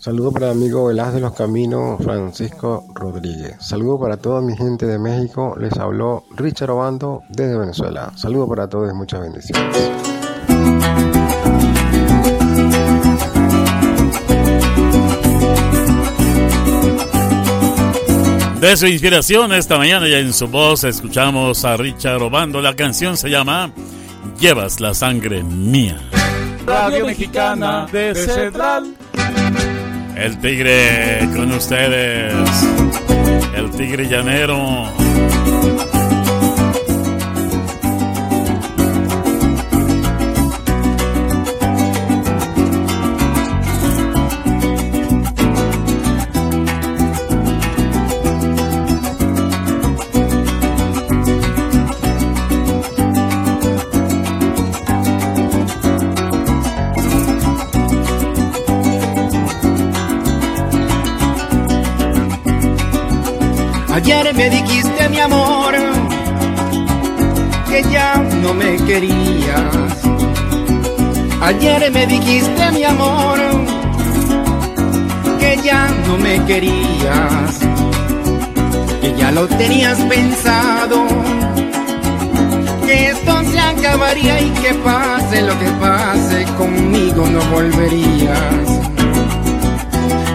[0.00, 3.56] Saludos para el amigo Velaz de los Caminos, Francisco Rodríguez.
[3.60, 5.54] Saludos para toda mi gente de México.
[5.58, 8.10] Les habló Richard Obando desde Venezuela.
[8.16, 11.19] Saludos para todos y muchas bendiciones.
[18.60, 22.60] De su inspiración esta mañana ya en su voz escuchamos a Richard Obando.
[22.60, 23.72] La canción se llama
[24.38, 25.98] Llevas la sangre mía.
[26.66, 28.94] Radio Mexicana de Central.
[30.14, 32.34] El tigre con ustedes.
[33.56, 34.86] El tigre llanero.
[64.12, 65.72] Ayer me dijiste mi amor
[67.68, 69.92] que ya no me querías.
[71.40, 73.38] Ayer me dijiste mi amor
[75.38, 77.60] que ya no me querías.
[79.00, 81.06] Que ya lo tenías pensado.
[82.84, 88.79] Que esto se acabaría y que pase lo que pase conmigo no volverías.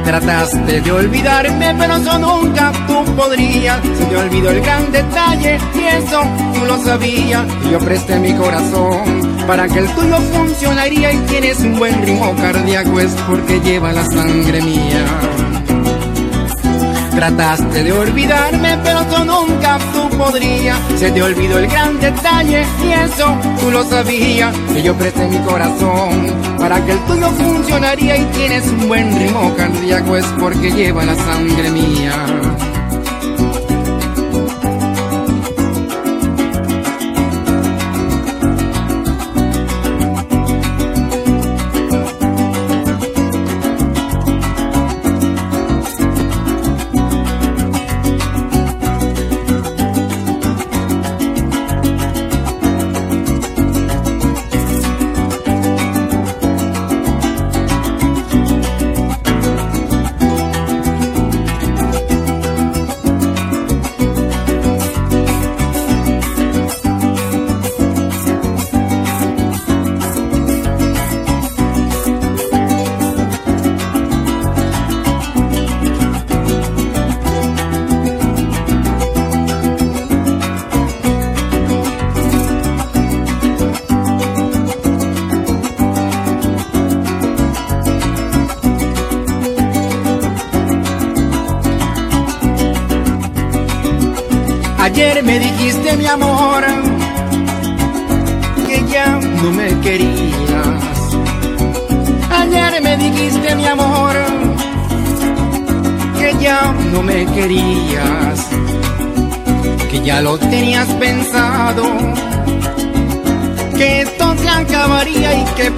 [0.05, 3.81] Trataste de olvidarme, pero eso nunca tú podrías.
[3.97, 6.21] Se te olvidó el gran detalle y eso
[6.53, 7.43] tú lo sabías.
[7.71, 12.99] Yo presté mi corazón para que el tuyo funcionaría y tienes un buen ritmo cardíaco
[12.99, 15.54] es porque lleva la sangre mía.
[17.15, 20.77] Trataste de olvidarme, pero eso nunca tú podrías.
[20.97, 24.53] Se te olvidó el gran detalle y eso tú lo sabías.
[24.73, 29.53] Que yo presté mi corazón para que el tuyo funcionaría y tienes un buen ritmo
[29.55, 32.44] cardíaco es porque lleva la sangre mía.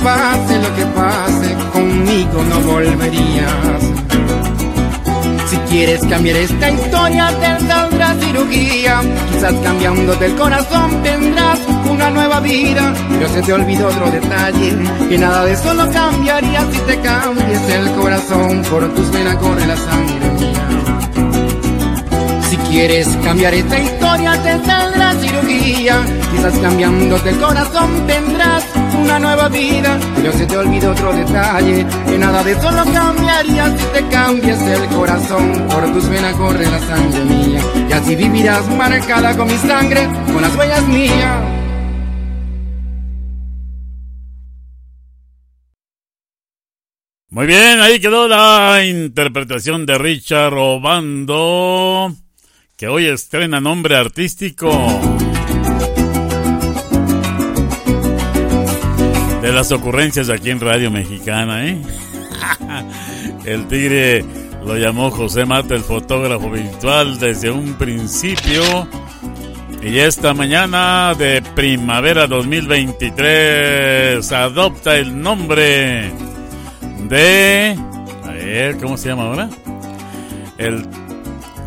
[0.08, 3.82] Pase lo que pase, conmigo no volverías.
[5.50, 9.02] Si quieres cambiar esta historia, te saldrá cirugía.
[9.32, 12.94] Quizás cambiándote el corazón tendrás una nueva vida.
[13.10, 14.78] Pero se te olvidó otro detalle:
[15.10, 18.64] que nada de eso lo cambiaría si te cambies el corazón.
[18.70, 20.68] Por tus venas corre la sangre mía.
[22.50, 25.96] Si quieres cambiar esta historia, te saldrá cirugía.
[26.32, 28.64] Quizás cambiándote el corazón tendrás
[29.08, 29.98] una nueva vida.
[30.16, 34.62] Pero se te olvidó otro detalle: que nada de eso lo cambiaría si te cambias
[34.62, 35.68] el corazón.
[35.70, 37.62] Por tus venas corre la sangre mía.
[37.90, 41.44] Y así vivirás marcada con mi sangre, con las huellas mías.
[47.30, 52.12] Muy bien, ahí quedó la interpretación de Richard Obando,
[52.76, 55.27] que hoy estrena nombre artístico.
[59.48, 61.82] De las ocurrencias aquí en Radio Mexicana, ¿eh?
[63.46, 64.26] El tigre
[64.66, 68.90] lo llamó José Mata, el fotógrafo virtual, desde un principio.
[69.82, 76.12] Y esta mañana de primavera 2023 adopta el nombre
[77.08, 77.80] de...
[78.26, 79.50] A ver, ¿cómo se llama ahora?
[80.58, 80.86] El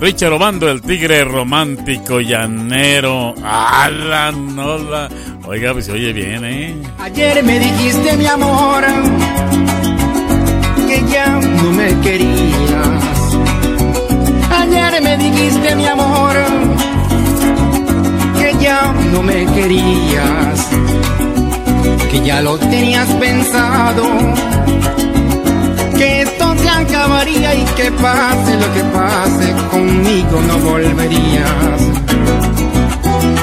[0.01, 3.35] Richard Obando, el tigre romántico llanero.
[3.45, 5.11] ¡Hala, no la!
[5.45, 6.75] Oiga, pues se oye bien, ¿eh?
[6.99, 8.83] Ayer me dijiste, mi amor,
[10.89, 13.05] que ya no me querías.
[14.59, 16.35] Ayer me dijiste, mi amor,
[18.39, 20.71] que ya no me querías.
[22.11, 24.05] Que ya lo tenías pensado
[26.87, 31.81] se acabaría y que pase lo que pase, conmigo no volverías.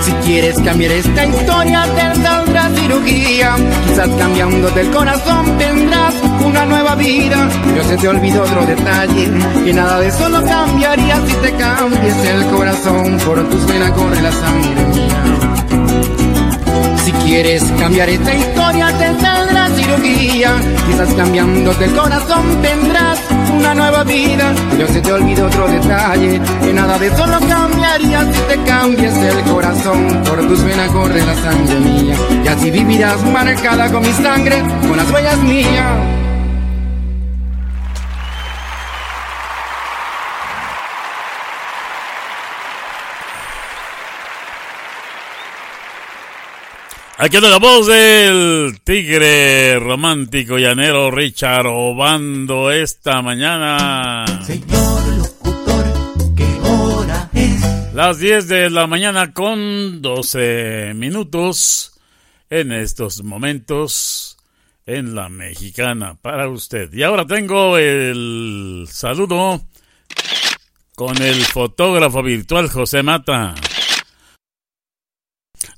[0.04, 3.56] Si quieres cambiar esta historia, te saldrá cirugía.
[3.88, 6.14] Quizás cambiándote el corazón tendrás
[6.46, 7.50] una nueva vida.
[7.66, 9.32] Pero se te olvidó otro detalle,
[9.66, 13.18] que nada de eso lo cambiaría si te cambies el corazón.
[13.26, 15.24] Por tus venas corre la sangre mía.
[17.04, 20.56] Si quieres cambiar esta historia, te saldrá cirugía.
[20.88, 23.20] Quizás cambiándote el corazón tendrás
[23.58, 24.54] una nueva vida.
[24.72, 29.16] Pero se te olvidó otro detalle, que nada de eso lo cambiaría si te cambies
[29.18, 30.24] el corazón.
[30.28, 32.16] Por tus venas corre la sangre mía.
[32.44, 36.17] Y así vivirás marcada con mi sangre, con las huellas mías.
[47.20, 54.24] Aquí está la voz del tigre romántico llanero Richard Obando esta mañana.
[57.96, 62.00] Las 10 de la mañana con 12 minutos
[62.52, 64.38] en estos momentos
[64.86, 66.94] en la mexicana para usted.
[66.94, 69.60] Y ahora tengo el saludo
[70.94, 73.56] con el fotógrafo virtual José Mata.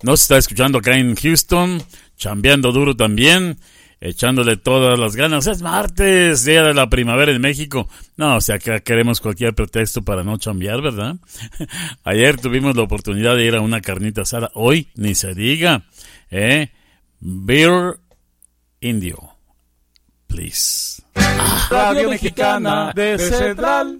[0.04, 1.82] Nos está escuchando acá en Houston,
[2.18, 3.60] chambeando duro también,
[4.02, 5.48] echándole todas las ganas.
[5.48, 7.88] Es martes, día de la primavera en México.
[8.18, 11.16] No, o sea, acá queremos cualquier pretexto para no chambear, ¿verdad?
[12.04, 14.52] Ayer tuvimos la oportunidad de ir a una carnita asada.
[14.54, 15.86] Hoy, ni se diga,
[16.32, 16.72] ¿eh?
[17.20, 18.00] Beer
[18.82, 19.36] Indio.
[20.28, 21.02] Please.
[21.70, 24.00] Radio Mexicana de Central.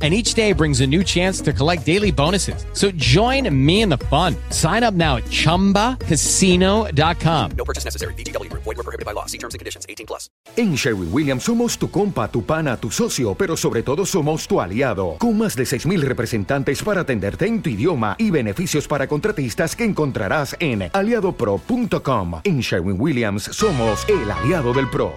[0.00, 2.64] And each day brings a new chance to collect daily bonuses.
[2.72, 4.36] So join me in the fun.
[4.50, 7.50] Sign up now at chumbacasino.com.
[7.56, 8.14] No purchase necessary.
[8.14, 8.62] VGW Group.
[8.62, 9.26] Void were prohibited by law.
[9.26, 9.86] See terms and conditions.
[9.88, 10.30] 18 plus.
[10.56, 14.60] En Sherwin Williams somos tu compa, tu pana, tu socio, pero sobre todo somos tu
[14.60, 19.74] aliado, con más de 6.000 representantes para atenderte en tu idioma y beneficios para contratistas
[19.74, 22.40] que encontrarás en aliadopro.com.
[22.44, 25.12] En Sherwin Williams somos el aliado del PRO.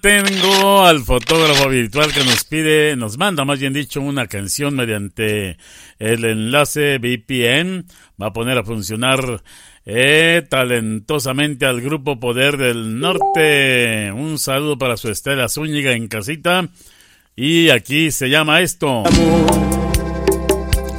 [0.00, 5.56] Tengo al fotógrafo virtual que nos pide, nos manda más bien dicho una canción mediante
[5.98, 7.86] el enlace VPN.
[8.20, 9.42] Va a poner a funcionar
[9.84, 14.10] eh, talentosamente al grupo Poder del Norte.
[14.12, 16.68] Un saludo para su Estela Zúñiga en casita.
[17.36, 19.04] Y aquí se llama esto.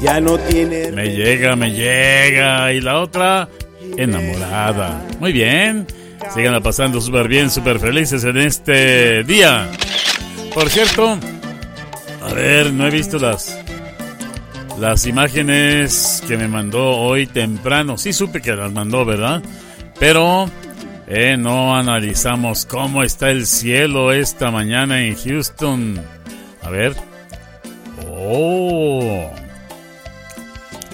[0.01, 0.91] Ya no tiene.
[0.91, 2.71] Me llega, me llega.
[2.73, 3.49] Y la otra,
[3.97, 5.05] enamorada.
[5.19, 5.87] Muy bien.
[6.33, 9.69] Sigan pasando súper bien, súper felices en este día.
[10.53, 11.17] Por cierto,
[12.27, 13.57] a ver, no he visto las
[14.79, 17.97] las imágenes que me mandó hoy temprano.
[17.97, 19.41] Sí supe que las mandó, ¿verdad?
[19.99, 20.49] Pero
[21.07, 25.99] eh, no analizamos cómo está el cielo esta mañana en Houston.
[26.61, 26.95] A ver.
[28.07, 29.31] Oh.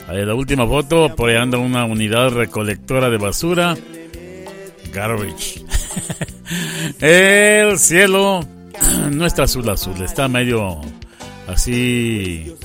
[0.08, 3.76] La última foto, por ahí anda una unidad recolectora de basura.
[4.94, 5.66] Garbage.
[7.02, 8.42] el cielo
[9.12, 10.82] no está azul azul, está medio
[11.48, 12.56] así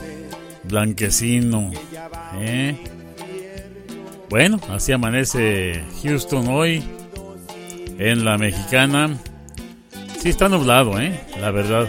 [0.65, 1.71] blanquecino.
[2.41, 2.77] ¿eh?
[4.29, 6.85] Bueno, así amanece Houston hoy
[7.99, 9.17] en la mexicana.
[10.21, 11.19] Sí está nublado, ¿eh?
[11.41, 11.89] La verdad.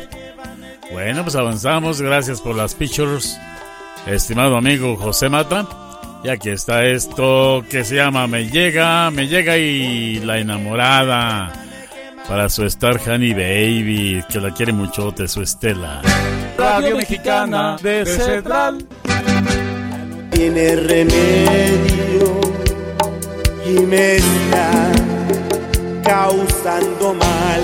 [0.92, 2.02] Bueno, pues avanzamos.
[2.02, 3.38] Gracias por las pictures,
[4.08, 5.68] estimado amigo José Mata.
[6.24, 11.54] Y aquí está esto que se llama Me llega, me llega y la enamorada.
[12.28, 16.02] Para su Star Honey Baby, que la quiere mucho de su Estela.
[16.60, 18.86] Radio Mexicana de Central.
[20.30, 22.42] Tiene remedio
[23.66, 24.92] y me está
[26.04, 27.62] causando mal.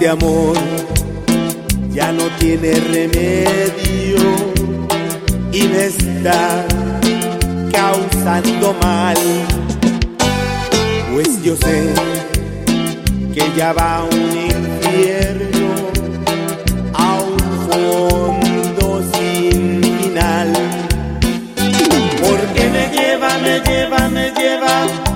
[0.00, 0.56] Este amor
[1.92, 4.18] ya no tiene remedio
[5.52, 6.64] y me está
[7.70, 9.18] causando mal.
[11.12, 11.92] Pues yo sé
[13.34, 15.68] que ya va un infierno,
[16.94, 20.50] a un fondo sin final.
[22.22, 25.09] Porque me lleva, me lleva, me lleva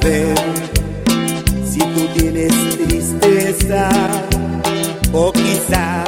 [0.00, 2.52] si tú tienes
[2.86, 3.88] tristeza
[5.12, 6.04] o quizá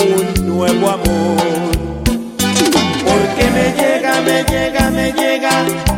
[0.00, 1.36] un nuevo amor.
[3.04, 5.50] Porque me llega, me llega, me llega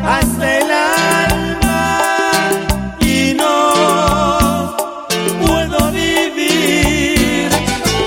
[0.04, 2.50] hasta el alma
[3.00, 4.76] y no
[5.46, 7.48] puedo vivir.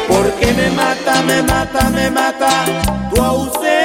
[0.08, 2.66] Porque me mata, me mata, me mata
[3.14, 3.83] tu ausencia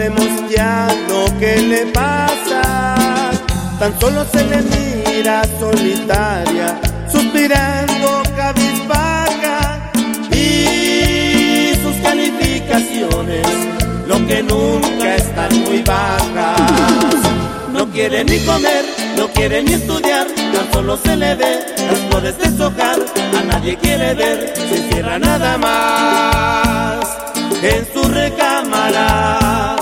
[0.00, 0.88] sabemos ya
[1.38, 2.94] que le pasa.
[3.78, 9.90] Tan solo se le mira solitaria, suspirando cabizbaja.
[10.32, 13.46] Y sus calificaciones,
[14.06, 17.20] lo que nunca están muy bajas.
[17.70, 18.84] No quiere ni comer,
[19.18, 21.58] no quiere ni estudiar, tan solo se le ve
[21.90, 22.98] las flores deshojar.
[23.38, 26.60] A nadie quiere ver, se encierra nada más
[27.62, 29.76] en su recámara,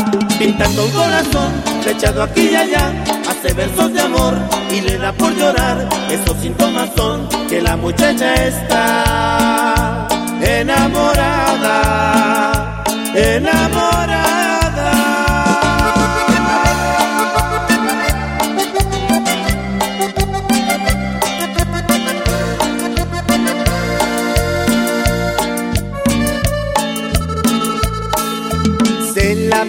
[0.48, 1.52] pintando un corazón
[1.82, 2.90] flechado aquí y allá,
[3.28, 4.32] hace versos de amor
[4.70, 5.86] y le da por llorar.
[6.10, 10.08] Esos síntomas son que la muchacha está
[10.40, 11.74] enamorada,
[13.14, 14.27] enamorada.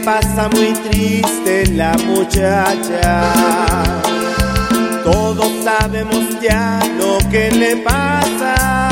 [0.03, 3.33] Pasa muy triste la muchacha.
[5.03, 8.89] Todos sabemos ya lo que le pasa.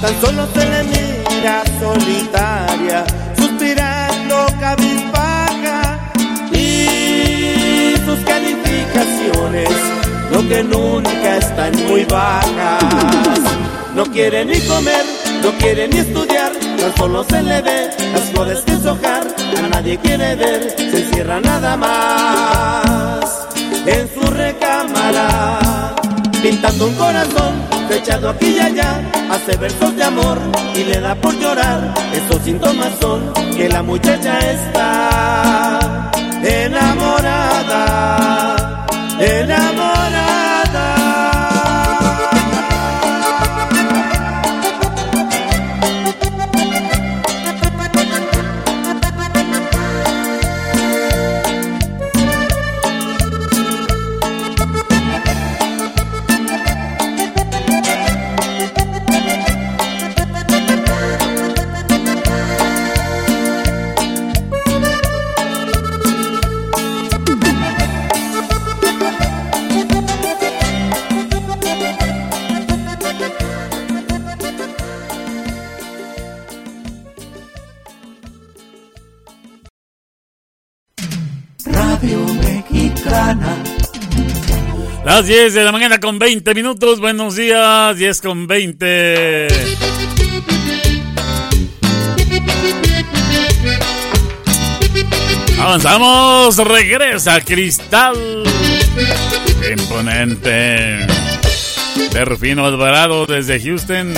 [0.00, 3.04] Tan solo se le mira solitaria,
[3.36, 5.98] suspirando cabizbaja.
[6.52, 9.70] Y sus calificaciones,
[10.32, 12.82] lo que nunca están muy bajas.
[13.94, 15.04] No quiere ni comer,
[15.42, 19.27] no quiere ni estudiar, tan solo se le ve las flores deshojar.
[19.56, 23.48] A nadie quiere ver, se encierra nada más
[23.86, 25.94] en su recámara,
[26.42, 27.54] pintando un corazón
[27.88, 29.00] fechado aquí y allá,
[29.30, 30.38] hace versos de amor
[30.74, 31.94] y le da por llorar.
[32.12, 36.10] Esos síntomas son que la muchacha está
[36.42, 37.76] enamorada,
[39.18, 40.27] enamorada.
[85.18, 87.00] Las 10 de la mañana con 20 minutos.
[87.00, 89.48] Buenos días, 10 con 20.
[95.58, 98.44] Avanzamos, regresa Cristal.
[99.76, 101.04] Imponente.
[102.12, 104.14] Delfino Alvarado desde Houston.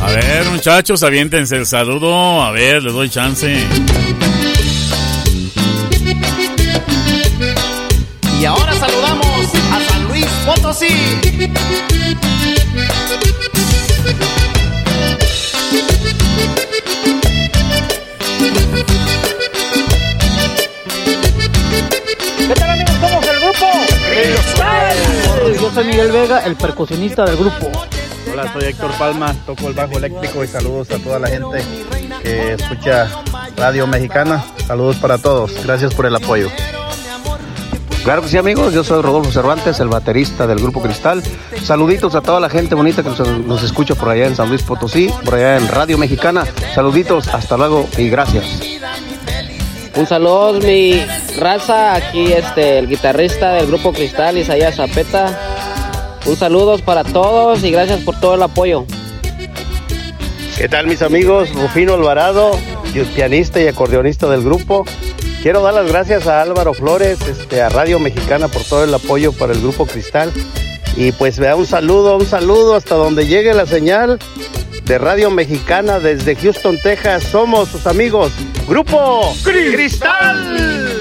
[0.00, 2.42] A ver, muchachos, aviéntense el saludo.
[2.42, 3.56] A ver, les doy chance.
[8.42, 10.88] Y ahora saludamos a San Luis Potosí.
[22.36, 22.94] ¿Qué tal amigos?
[23.00, 23.66] Somos el grupo
[24.10, 24.96] Cristal.
[25.60, 27.70] Yo soy Miguel Vega, el percusionista del grupo.
[28.32, 31.62] Hola, soy Héctor Palma, toco el bajo eléctrico y saludos a toda la gente
[32.24, 33.08] que escucha
[33.56, 34.44] Radio Mexicana.
[34.66, 36.50] Saludos para todos, gracias por el apoyo.
[38.04, 38.74] Claro que sí, amigos.
[38.74, 41.22] Yo soy Rodolfo Cervantes, el baterista del Grupo Cristal.
[41.62, 44.62] Saluditos a toda la gente bonita que nos, nos escucha por allá en San Luis
[44.62, 46.44] Potosí, por allá en Radio Mexicana.
[46.74, 48.60] Saluditos, hasta luego y gracias.
[49.94, 51.00] Un saludo, mi
[51.38, 55.38] raza, aquí este, el guitarrista del grupo Cristal, Isaías Zapeta.
[56.26, 58.84] Un saludo para todos y gracias por todo el apoyo.
[60.56, 61.54] ¿Qué tal mis amigos?
[61.54, 62.52] Rufino Alvarado,
[63.14, 64.84] pianista y acordeonista del grupo.
[65.42, 69.32] Quiero dar las gracias a Álvaro Flores, este, a Radio Mexicana por todo el apoyo
[69.32, 70.32] para el grupo Cristal.
[70.96, 74.20] Y pues vea un saludo, un saludo hasta donde llegue la señal
[74.84, 77.24] de Radio Mexicana desde Houston, Texas.
[77.24, 78.30] Somos sus amigos,
[78.68, 80.98] Grupo Cristal.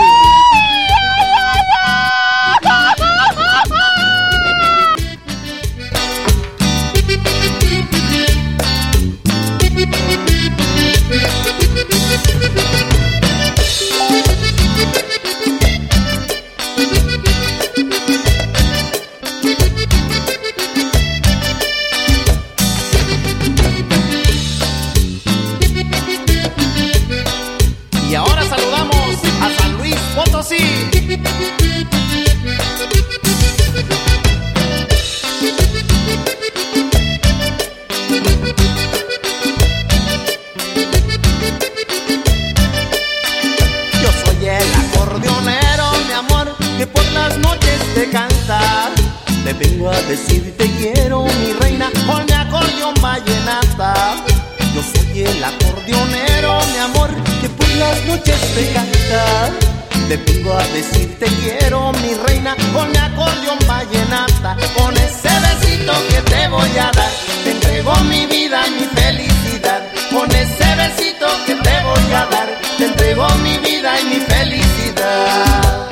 [58.55, 59.71] Las noches
[60.07, 64.57] te vengo a decir te quiero, mi reina, con mi acordeón vallenata.
[64.75, 67.11] Con ese besito que te voy a dar,
[67.43, 69.81] te entrego mi vida, mi felicidad.
[70.11, 75.89] Con ese besito que te voy a dar, te entrego mi vida y mi felicidad.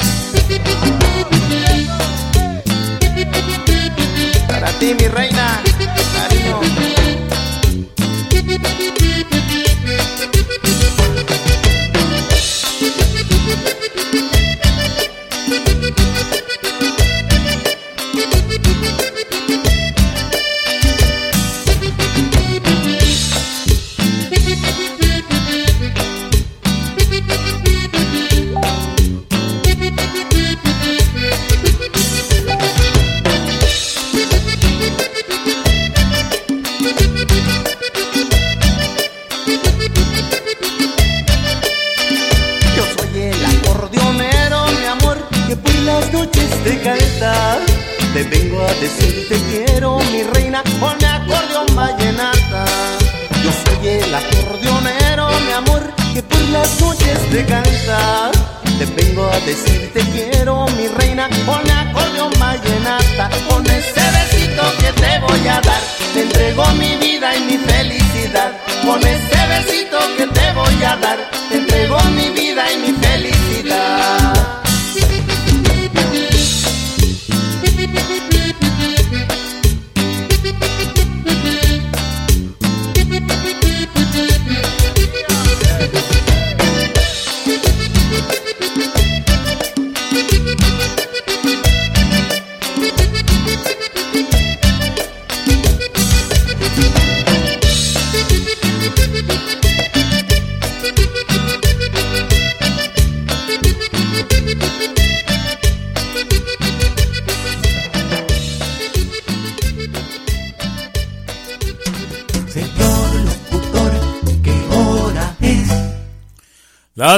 [4.48, 5.62] Para ti, mi reina,
[6.14, 6.89] cariño.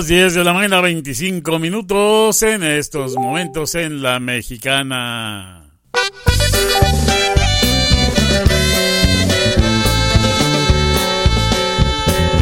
[0.02, 5.70] Las 10 de la mañana, 25 minutos en estos momentos en la mexicana.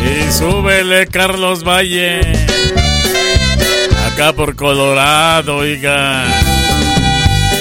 [0.01, 2.21] Y súbele Carlos Valle.
[4.07, 6.23] Acá por Colorado, oiga.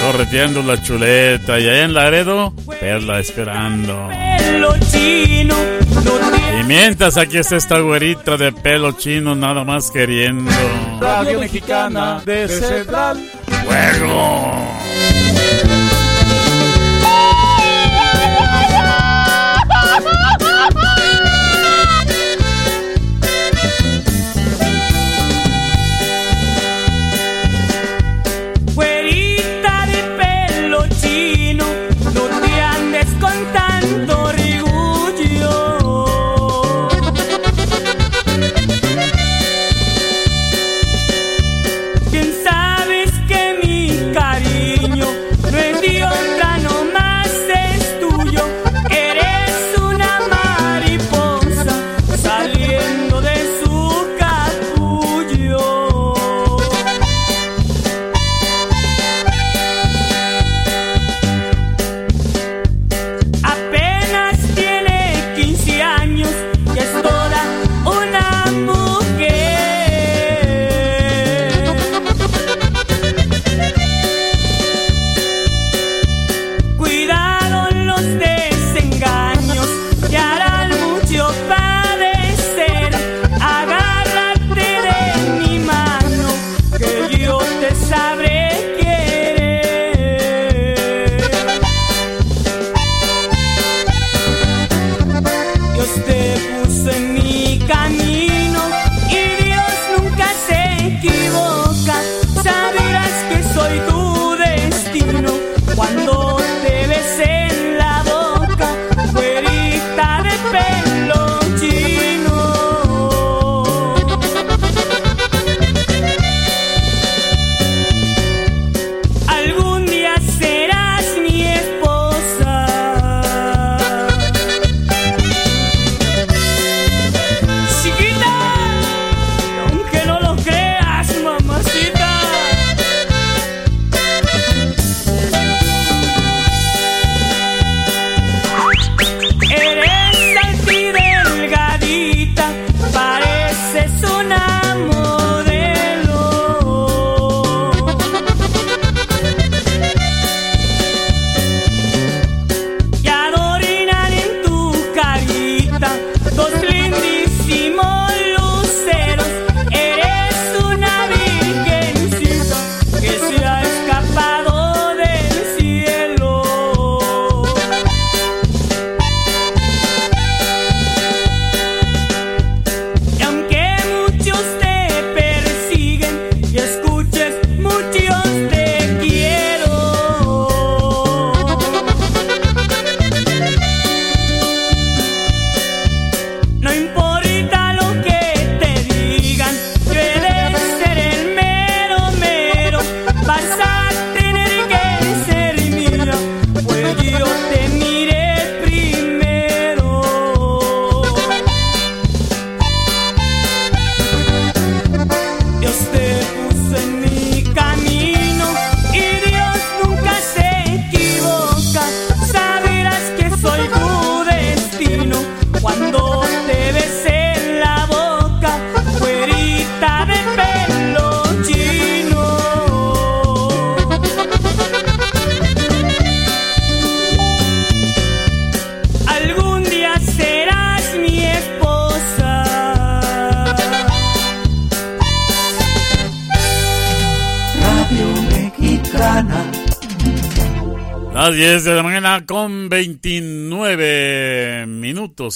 [0.01, 1.59] Correteando la chuleta.
[1.59, 4.11] Y allá en Laredo, Perla esperando.
[4.13, 5.43] Y
[6.69, 10.51] mientras aquí está esta güerita de pelo chino, nada más queriendo.
[11.01, 13.19] Radio Mexicana de Central.
[13.65, 14.88] ¡Fuego!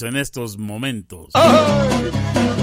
[0.01, 1.32] En estos momentos.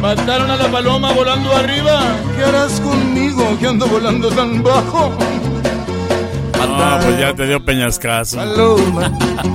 [0.02, 2.02] Mataron a la paloma volando arriba.
[2.36, 5.16] ¿Qué harás conmigo que ando volando tan bajo?
[6.58, 8.38] No, pues ya te dio peñascazo.
[8.38, 9.12] Paloma,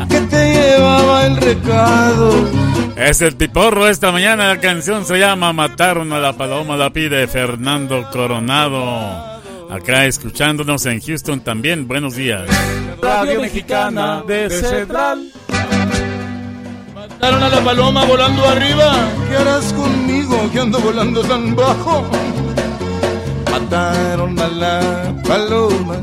[0.08, 2.30] que te llevaba el recado.
[2.96, 4.48] Es el tiporro esta mañana.
[4.48, 6.76] La canción se llama Mataron a la paloma.
[6.76, 9.34] La pide Fernando Coronado.
[9.70, 11.88] Acá escuchándonos en Houston también.
[11.88, 12.48] Buenos días.
[13.00, 15.32] Radio Mexicana de Central.
[17.24, 18.96] Mataron a la paloma volando arriba.
[19.30, 22.04] ¿Qué harás conmigo que ando volando tan bajo?
[23.50, 25.96] Mataron a la paloma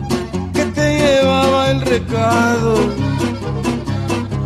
[0.52, 2.74] que te llevaba el recado.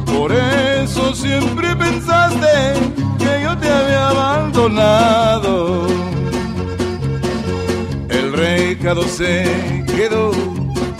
[0.06, 2.74] Por eso siempre pensaste
[3.20, 5.88] que yo te había abandonado.
[8.10, 10.32] El recado se quedó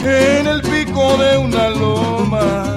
[0.06, 2.75] en el pico de una loma.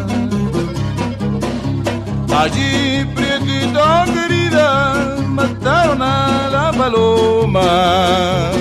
[2.41, 8.53] Allí, prietita querida, mataron a la paloma.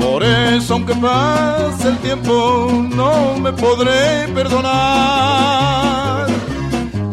[0.00, 6.26] Por eso, aunque pase el tiempo, no me podré perdonar.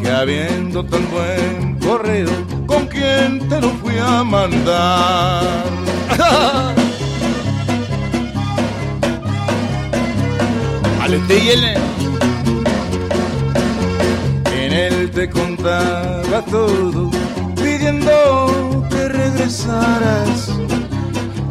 [0.02, 2.32] Que habiendo tan buen correo,
[2.66, 5.44] ¿con quién te lo fui a mandar?
[11.04, 11.99] Aleteyele.
[15.20, 17.12] Te contaba todo,
[17.56, 20.50] pidiendo que regresaras,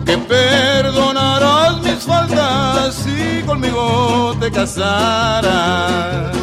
[0.06, 6.34] que perdonaras mis faltas y conmigo te casaras.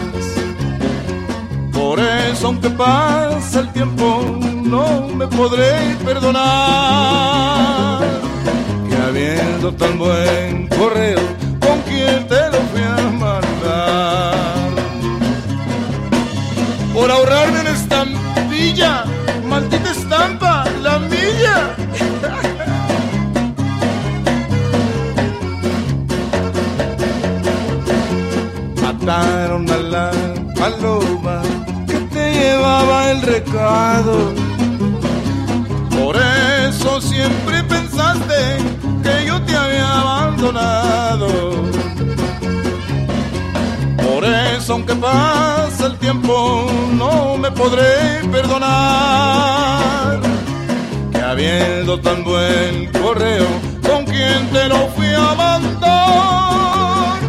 [1.73, 4.22] Por eso, aunque pase el tiempo,
[4.64, 8.03] no me podré perdonar.
[8.88, 11.34] Que habiendo tan buen correo,
[17.06, 19.03] Por ahorrarme en estampilla,
[19.48, 21.76] maldita estampa, la milla.
[28.82, 30.11] Mataron a la
[30.57, 31.44] paloma
[31.86, 34.34] que te llevaba el recado.
[35.91, 38.57] Por eso siempre pensaste
[39.03, 41.84] que yo te había abandonado.
[44.67, 50.19] Aunque pase el tiempo, no me podré perdonar.
[51.11, 53.45] Que habiendo tan buen correo,
[53.87, 57.19] ¿con quién te lo fui a mandar?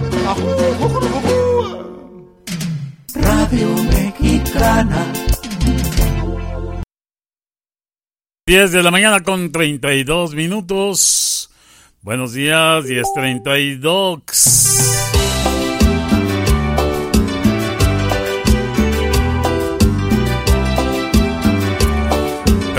[3.15, 5.13] Radio Mexicana.
[8.47, 11.51] 10 de la mañana con 32 minutos.
[12.01, 15.16] Buenos días, 10.32.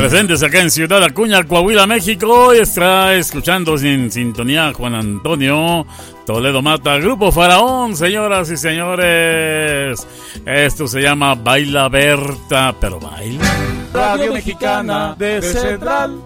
[0.09, 2.55] Presentes acá en Ciudad Acuña, Coahuila, México.
[2.55, 5.85] Y está escuchando en sintonía Juan Antonio
[6.25, 10.07] Toledo Mata, Grupo Faraón, señoras y señores.
[10.45, 13.53] Esto se llama Baila Berta, pero baila.
[13.93, 16.21] Radio Mexicana de Central.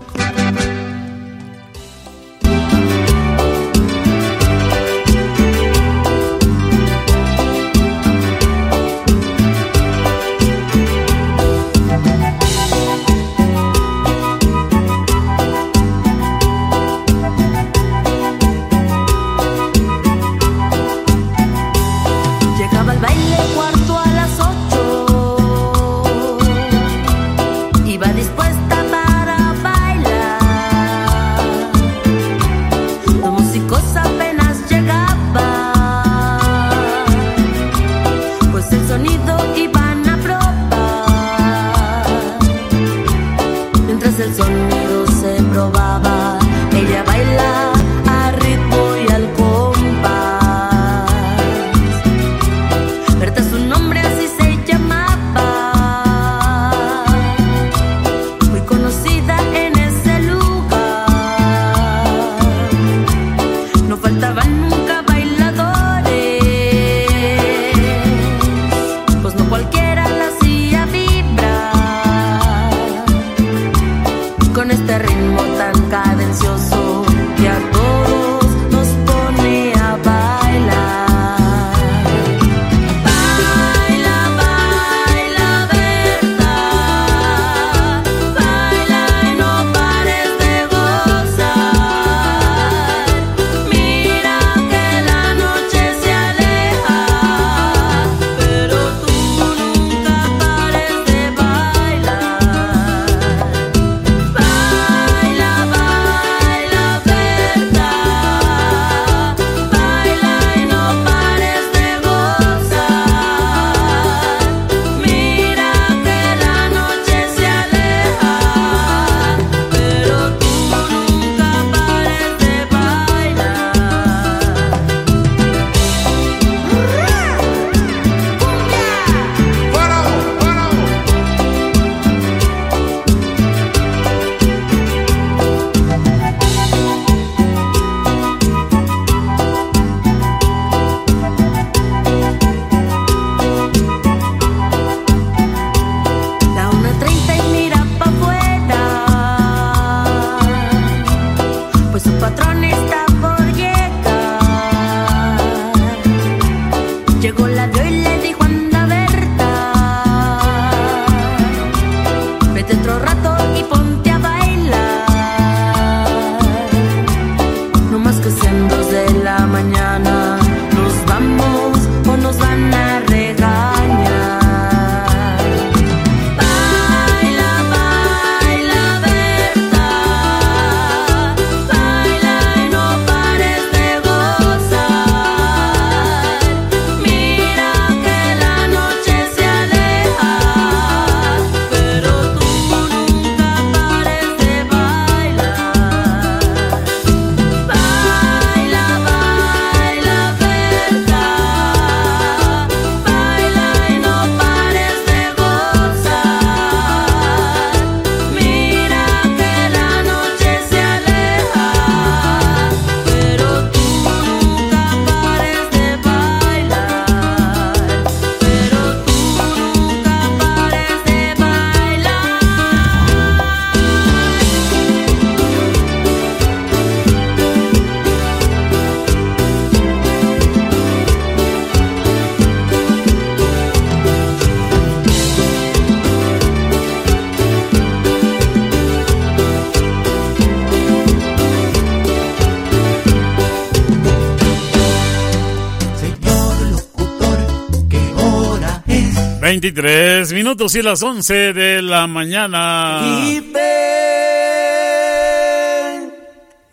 [249.61, 253.01] 23 minutos y las 11 de la mañana.
[253.03, 253.61] Quite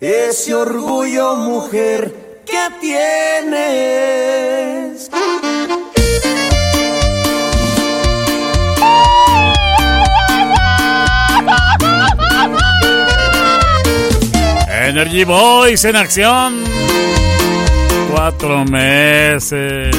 [0.01, 3.11] ese orgullo, mujer, que tienes.
[14.87, 16.65] Energy Boys en acción.
[18.11, 19.95] Cuatro meses.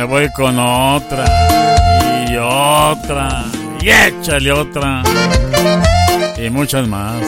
[0.00, 2.26] Y me voy con otra.
[2.30, 3.44] Y otra.
[3.82, 5.02] Y échale otra.
[6.38, 7.22] Y muchas más.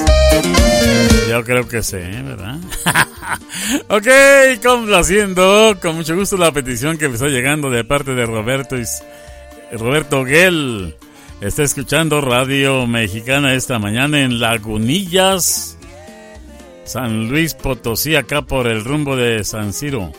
[1.29, 2.57] Yo creo que sí, ¿verdad?
[3.91, 8.79] ok, complaciendo con mucho gusto la petición que me está llegando de parte de Roberto,
[8.79, 9.03] Is-
[9.73, 10.97] Roberto Guel.
[11.43, 15.77] Está escuchando Radio Mexicana esta mañana en Lagunillas,
[16.85, 20.11] San Luis Potosí, acá por el rumbo de San Ciro.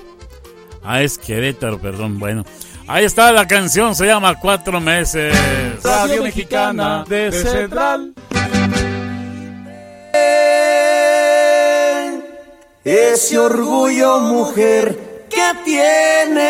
[0.83, 2.19] Ah, es Querétaro, perdón.
[2.19, 2.43] Bueno,
[2.87, 5.33] ahí está la canción, se llama Cuatro Meses.
[5.83, 8.13] Radio Mexicana de Central.
[12.83, 16.43] Ese orgullo, mujer, que tienes.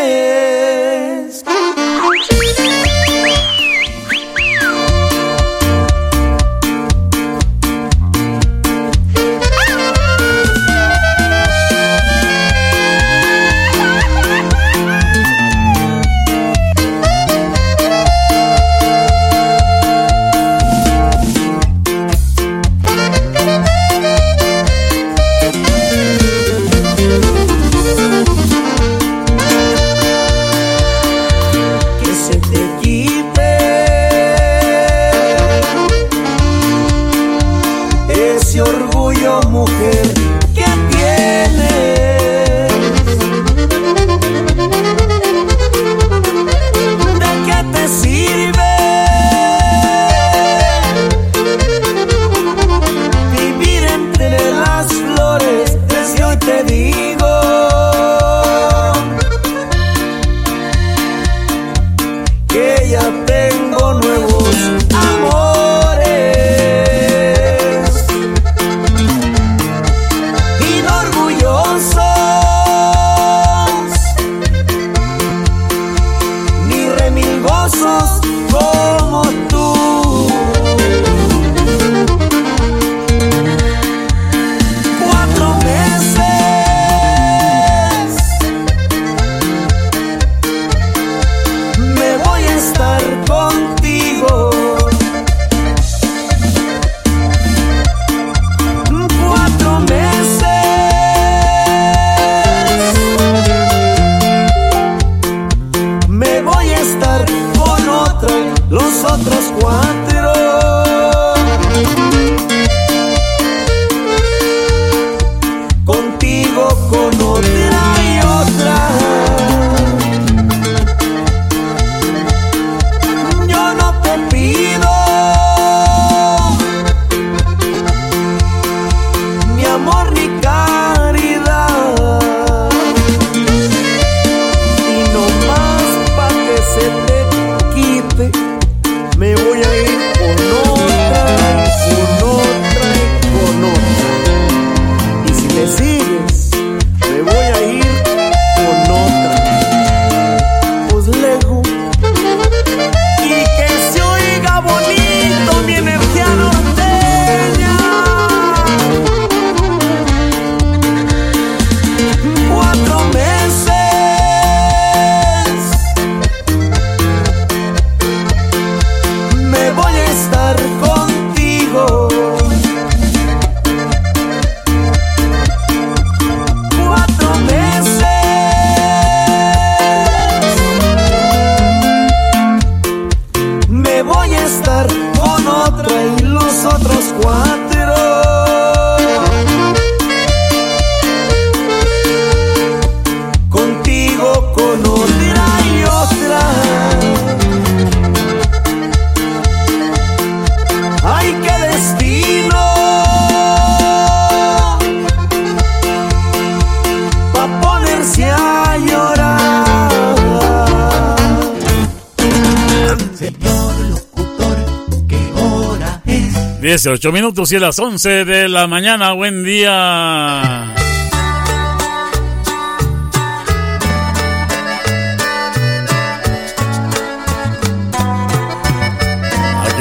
[216.73, 219.13] 18 minutos y las 11 de la mañana.
[219.13, 220.73] Buen día.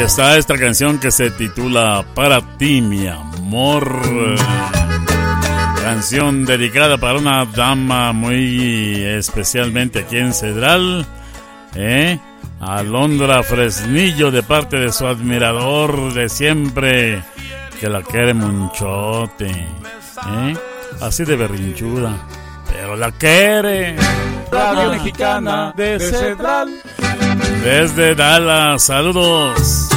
[0.02, 3.90] está esta canción que se titula Para ti, mi amor.
[5.82, 11.06] Canción dedicada para una dama muy especialmente aquí en Cedral.
[11.74, 12.18] ¿eh?
[12.76, 17.22] Alondra Fresnillo de parte de su admirador de siempre,
[17.78, 19.50] que la quiere muchote.
[19.50, 20.56] ¿eh?
[21.00, 22.14] Así de berrinchuda,
[22.70, 23.96] pero la quiere.
[24.50, 26.80] Radio Mexicana de Cedral.
[27.62, 29.88] Desde Dallas, saludos.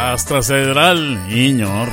[0.00, 1.88] Hasta Cedral, Iñor.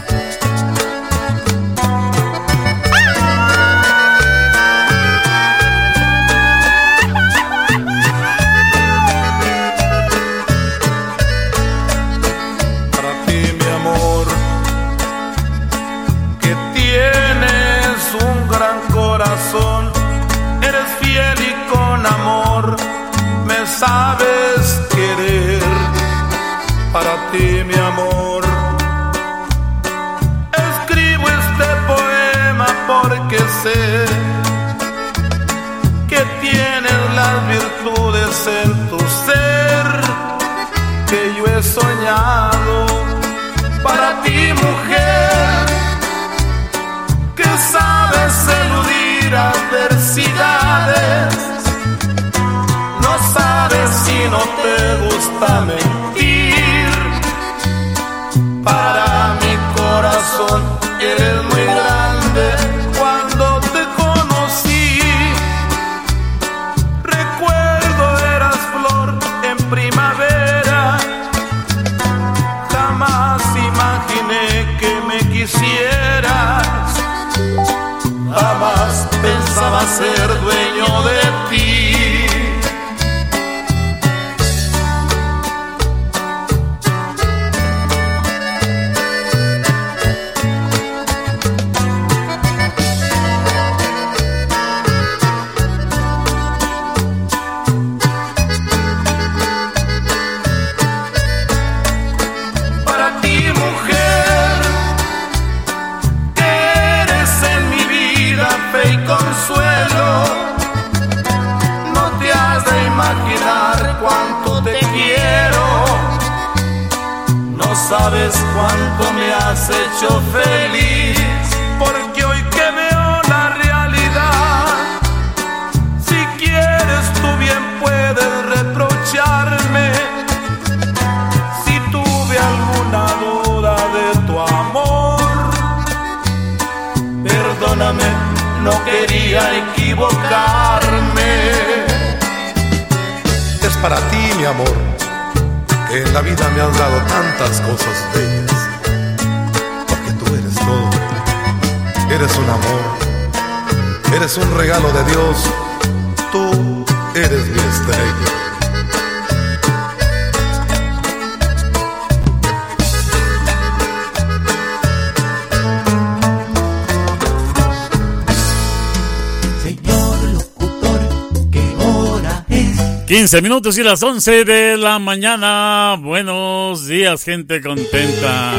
[173.29, 175.95] 15 minutos y las 11 de la mañana.
[176.01, 178.53] Buenos días, gente contenta.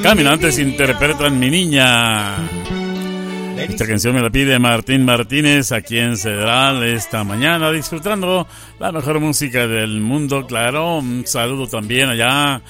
[0.00, 2.36] Caminantes interpretan mi niña.
[3.56, 8.46] Esta canción me la pide Martín Martínez aquí en Cedral esta mañana, disfrutando
[8.78, 10.98] la mejor música del mundo, claro.
[10.98, 12.62] Un saludo también allá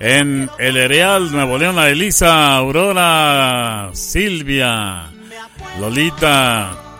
[0.00, 5.10] en El Ereal, Nuevo León, a Elisa, Aurora, Silvia,
[5.78, 6.91] Lolita,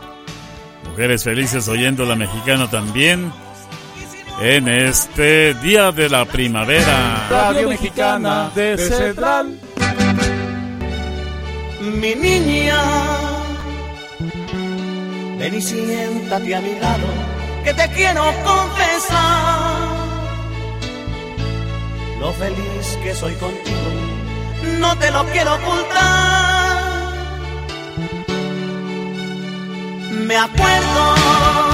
[0.93, 3.33] Mujeres felices oyendo la mexicana también
[4.43, 7.29] en este día de la primavera.
[7.31, 9.59] Radio Mexicana de Cedral.
[11.81, 12.79] Mi niña,
[15.39, 17.07] ven y siéntate a mi lado,
[17.65, 19.93] que te quiero confesar
[22.21, 23.79] lo feliz que soy contigo,
[24.79, 26.62] no te lo quiero ocultar.
[30.27, 31.72] Me acuerdo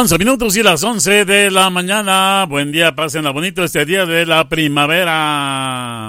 [0.00, 2.46] 11 minutos y las 11 de la mañana.
[2.48, 6.08] Buen día, pásenla bonito este día de la primavera.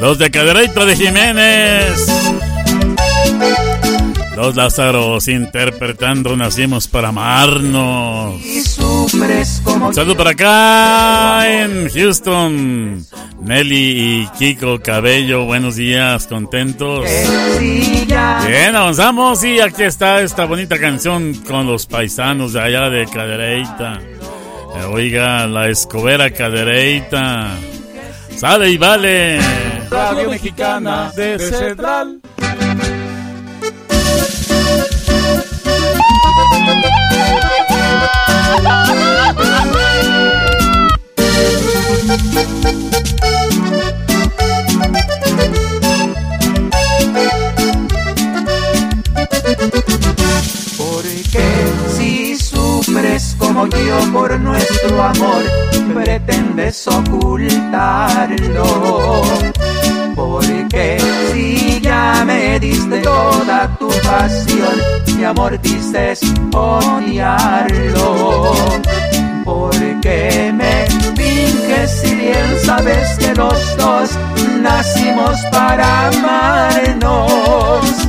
[0.00, 2.06] Los de Cadereito de Jiménez.
[4.36, 8.77] Los Lázaros interpretando Nacimos para amarnos.
[9.92, 13.04] Salud para acá en Houston.
[13.40, 17.04] Nelly y Kiko Cabello, buenos días, contentos.
[17.58, 24.00] Bien, avanzamos y aquí está esta bonita canción con los paisanos de allá de Cadereita.
[24.00, 27.56] Eh, Oiga, la escobera Cadereita.
[28.36, 29.40] Sale y vale.
[29.90, 32.20] Radio Mexicana de Central.
[53.58, 55.42] Como yo por nuestro amor,
[55.92, 58.62] pretendes ocultarlo.
[60.14, 60.98] Porque
[61.32, 64.80] si ya me diste toda tu pasión,
[65.16, 66.20] mi amor dices
[66.52, 68.52] odiarlo.
[69.44, 70.86] Porque me
[71.16, 74.10] finges si bien sabes que los dos
[74.62, 78.07] nacimos para amarnos.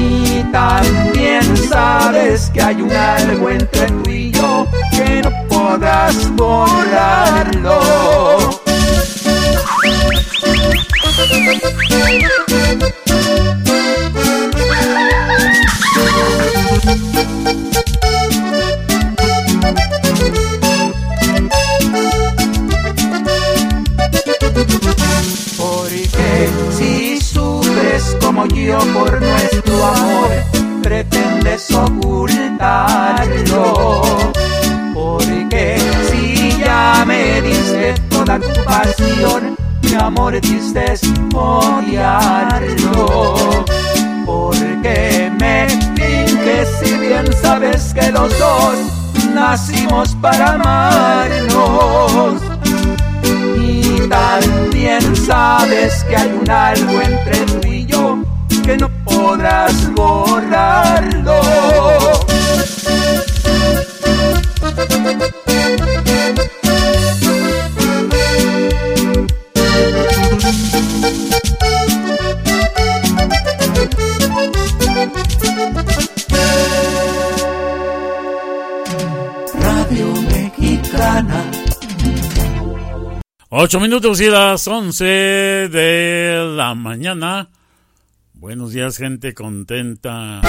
[0.00, 7.80] Y también sabes que hay un algo entre tú y yo que no podrás borrarlo.
[25.56, 26.48] Porque
[26.78, 27.09] si
[28.40, 30.30] como yo por nuestro amor,
[30.82, 33.12] pretendes ocultarlo.
[34.94, 35.78] Porque
[36.10, 41.02] si ya me diste toda tu pasión, mi amor dices
[41.34, 43.04] odiarlo.
[44.24, 48.74] Porque me finges si bien sabes que los dos
[49.34, 52.40] nacimos para amarnos.
[53.58, 57.69] Y también sabes que hay un algo entre tú
[58.62, 61.40] que no podrás borrarlo.
[79.54, 81.44] Radio Mexicana.
[83.50, 87.48] Ocho minutos y las once de la mañana.
[88.40, 90.40] Buenos días, gente contenta.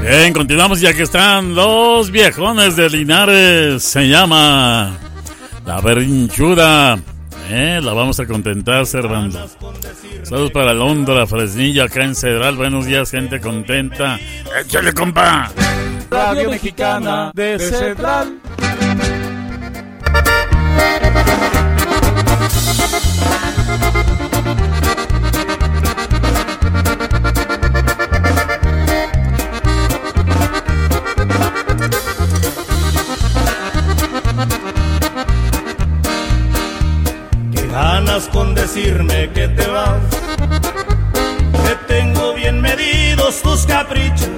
[0.00, 3.84] Bien, continuamos ya que están los viejones de Linares.
[3.84, 4.98] Se llama
[5.64, 6.98] La Berrinchuda.
[7.48, 9.48] Eh, la vamos a contentar, Servando.
[10.22, 12.56] Saludos para Londra, Fresnillo, acá en Cedral.
[12.56, 14.18] Buenos días, gente contenta.
[14.60, 15.50] ¡Échale, compa!
[16.10, 18.38] Radio Mexicana de Central.
[38.32, 40.00] Con decirme que te vas.
[41.64, 44.28] Que tengo bien medidos tus caprichos.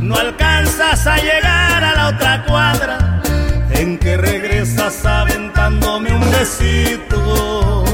[0.00, 3.22] No alcanzas a llegar a la otra cuadra.
[3.70, 7.84] En que regresas aventándome un besito.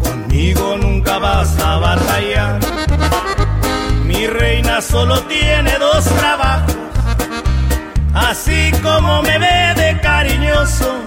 [0.00, 2.60] Conmigo nunca vas a batallar.
[4.04, 6.76] Mi reina solo tiene dos trabajos.
[8.14, 11.00] Así como me ve de cariñoso,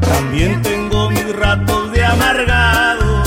[0.00, 3.22] también tengo mis ratos de amargado.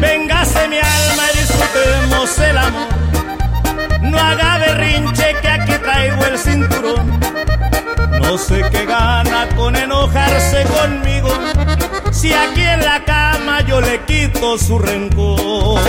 [0.00, 2.88] Véngase mi alma y disfrutemos el amor.
[4.02, 7.20] No haga berrinche que aquí traigo el cinturón.
[8.20, 11.30] No sé qué gana con enojarse conmigo.
[12.12, 12.95] Si aquí en la
[13.46, 15.80] cama yo le quito su rencor.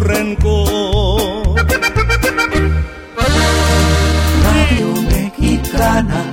[0.00, 0.54] Radio
[5.10, 6.30] Mexicana.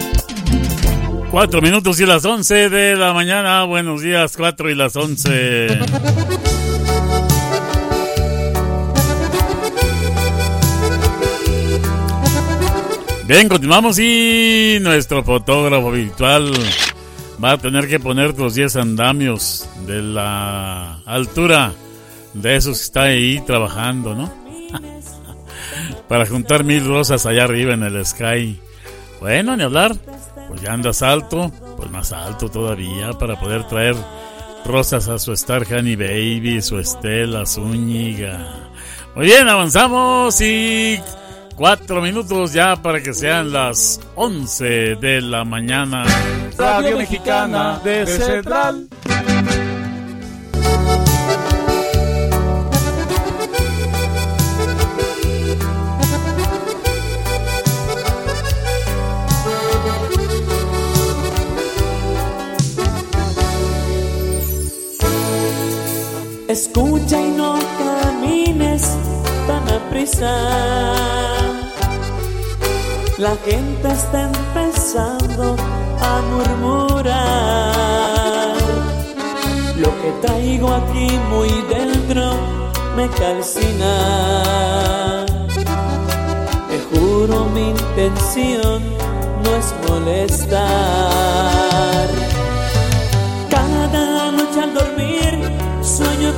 [1.30, 3.64] Cuatro minutos y las once de la mañana.
[3.66, 5.68] Buenos días, cuatro y las once.
[13.28, 16.54] Bien, continuamos y nuestro fotógrafo virtual
[17.44, 21.74] va a tener que poner los 10 andamios de la altura
[22.42, 24.32] de esos que está ahí trabajando, ¿no?
[26.08, 28.60] Para juntar mil rosas allá arriba en el sky.
[29.20, 29.96] Bueno, ni hablar.
[30.48, 33.96] Pues ya andas alto, pues más alto todavía para poder traer
[34.64, 38.70] rosas a su Star Honey Baby, su Estela, Zúñiga.
[39.14, 41.00] Muy bien, avanzamos y
[41.56, 46.06] cuatro minutos ya para que sean las 11 de la mañana.
[46.58, 48.88] Radio Mexicana de Central.
[66.60, 68.82] Escucha y no camines
[69.46, 70.34] tan aprisa.
[73.20, 75.56] La gente está empezando
[76.02, 77.06] a murmurar.
[79.76, 82.24] Lo que traigo aquí muy dentro
[82.96, 83.94] me calcina.
[86.70, 88.82] Te juro mi intención
[89.44, 91.28] no es molestar.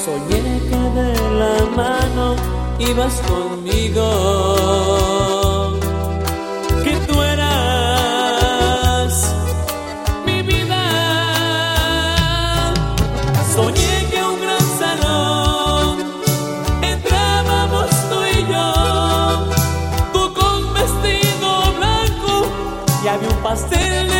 [0.04, 1.10] Soñé que de
[1.40, 2.26] la mano
[2.78, 4.06] ibas conmigo.
[23.50, 24.19] Pastel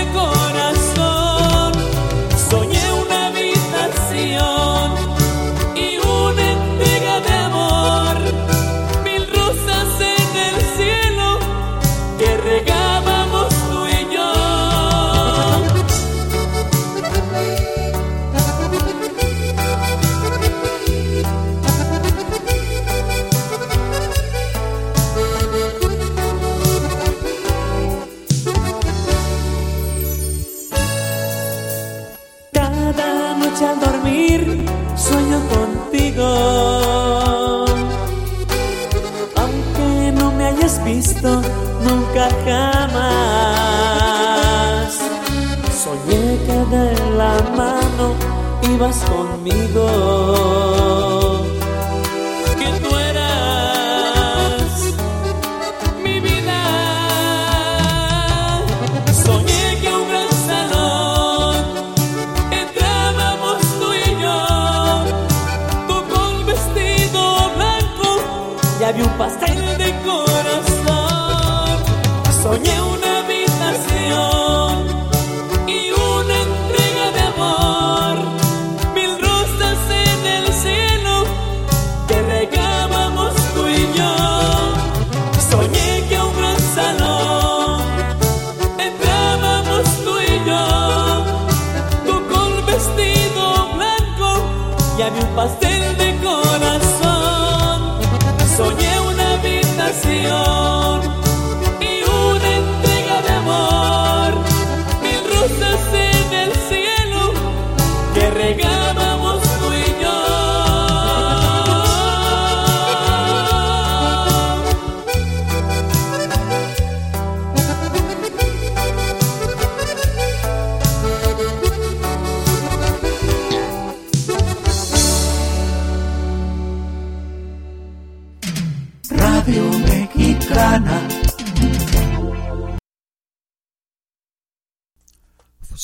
[48.99, 50.20] conmigo.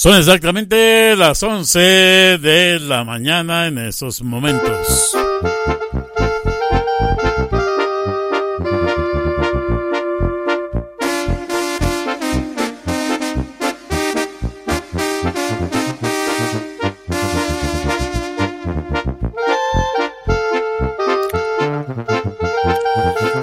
[0.07, 1.81] Son exactamente las 11
[2.41, 5.17] de la mañana en estos momentos.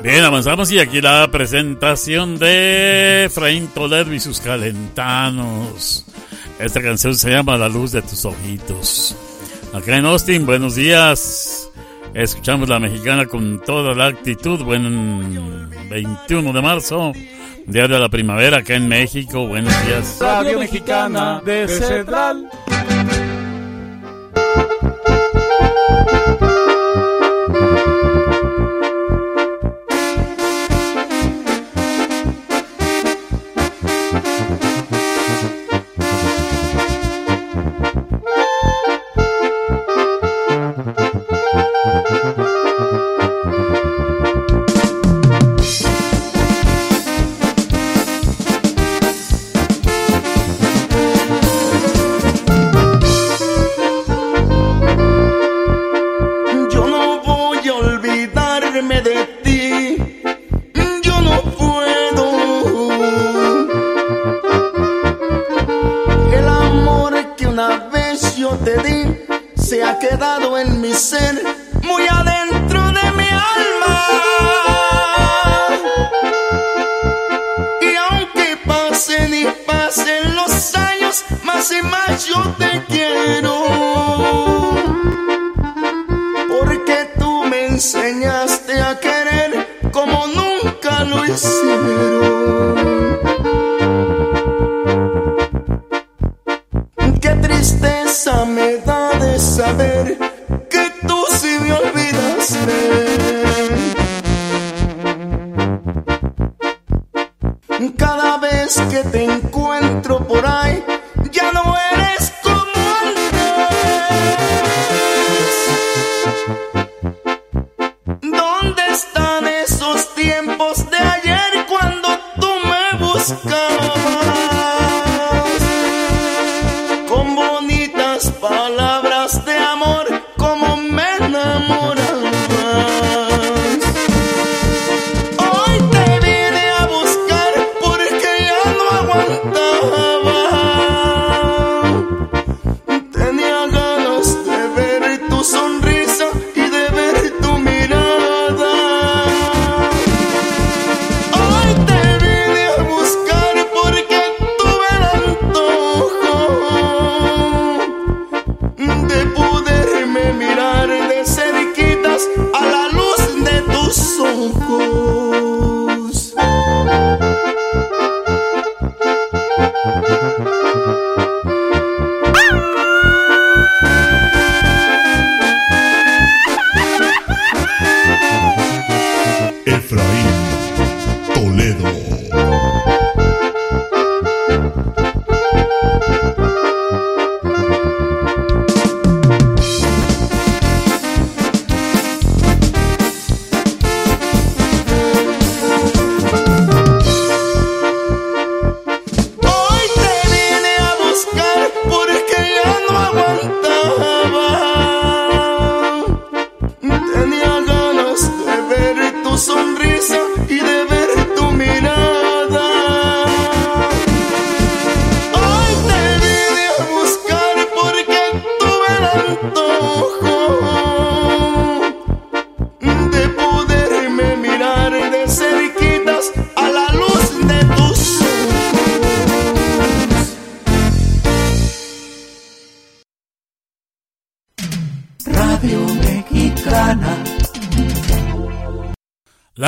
[0.01, 6.05] Bien, avanzamos y aquí la presentación de Efraín Toledo y sus calentanos.
[6.59, 9.15] Esta canción se llama La luz de tus ojitos.
[9.73, 11.69] Acá en Austin, buenos días.
[12.13, 14.63] Escuchamos la mexicana con toda la actitud.
[14.63, 17.11] Buen 21 de marzo,
[17.65, 19.47] día de la primavera acá en México.
[19.47, 20.17] Buenos días.
[20.19, 22.47] Radio Mexicana de Central.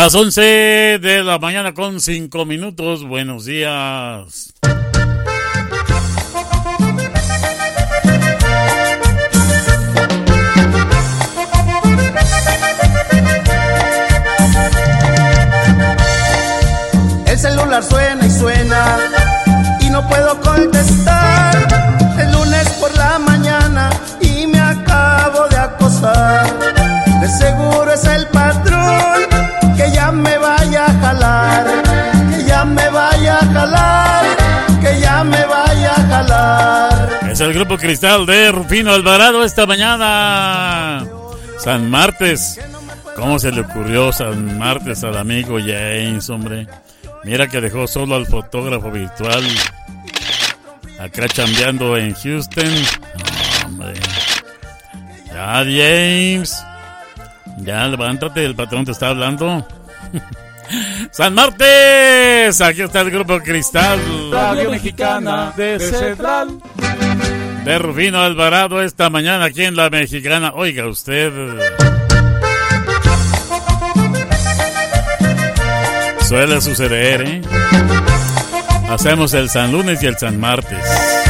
[0.06, 3.04] Las 11 de la mañana con 5 minutos.
[3.04, 4.35] Buenos días.
[37.86, 41.06] Cristal de Rufino Alvarado esta mañana.
[41.60, 42.60] San Martes.
[43.16, 46.66] ¿Cómo se le ocurrió San Martes al amigo James, hombre?
[47.24, 49.44] Mira que dejó solo al fotógrafo virtual.
[51.00, 52.66] Acá chambeando en Houston.
[52.66, 53.94] Oh, hombre.
[55.28, 56.66] Ya, James.
[57.60, 59.64] Ya, levántate, el patrón te está hablando.
[61.12, 64.00] San Martes, aquí está el grupo Cristal.
[64.32, 66.60] Radio Mexicana de Central.
[67.66, 70.52] Dervino Alvarado esta mañana aquí en La Mexicana.
[70.54, 71.34] Oiga usted.
[76.28, 77.42] Suele suceder, ¿eh?
[78.88, 81.25] Hacemos el San Lunes y el San Martes.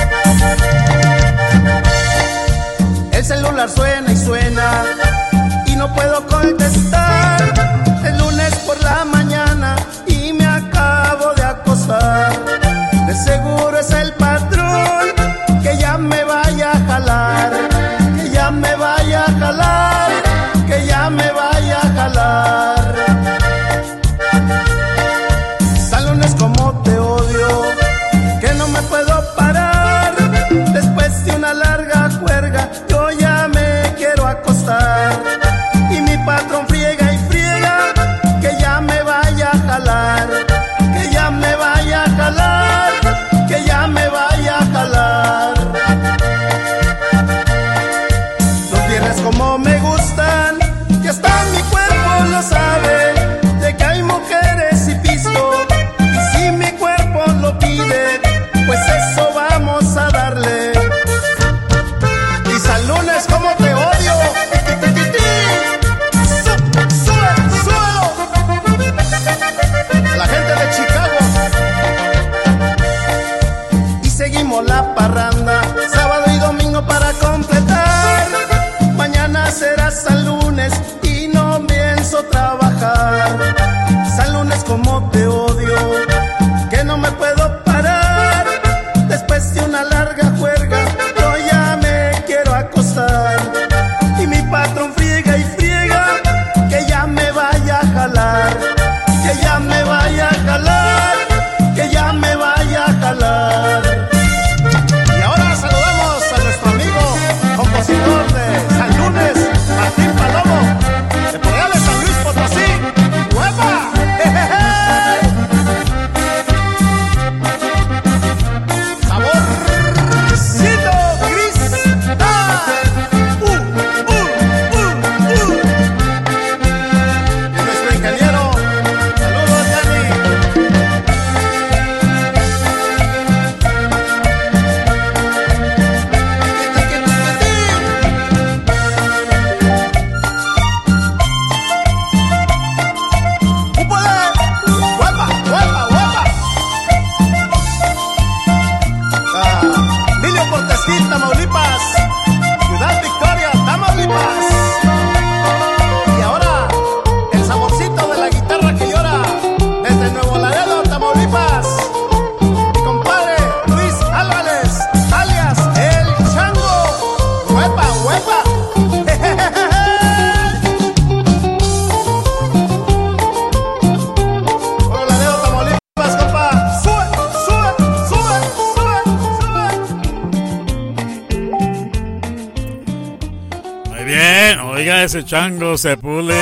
[185.23, 186.35] chango se pule.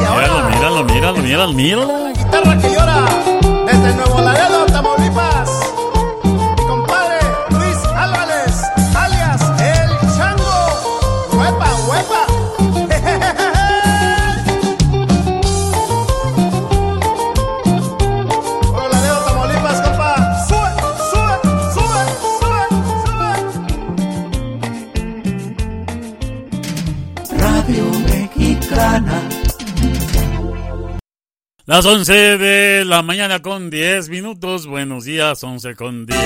[0.00, 2.01] Míralo, míralo, míralo, míralo, míralo.
[31.72, 34.66] Las 11 de la mañana con 10 minutos.
[34.66, 36.20] Buenos días, 11 con 10.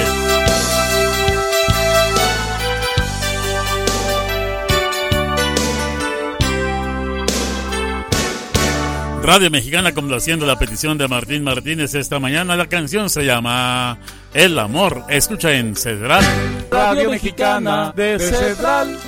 [9.22, 12.56] Radio Mexicana complaciendo la petición de Martín Martínez esta mañana.
[12.56, 13.98] La canción se llama
[14.34, 15.04] El Amor.
[15.08, 16.24] Escucha en Cedral.
[16.72, 18.98] Radio Mexicana de Cedral.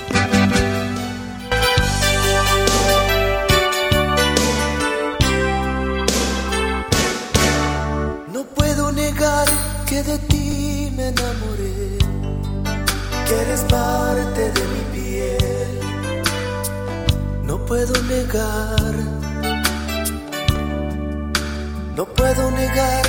[17.79, 18.95] Puedo negar,
[21.95, 23.03] no puedo negar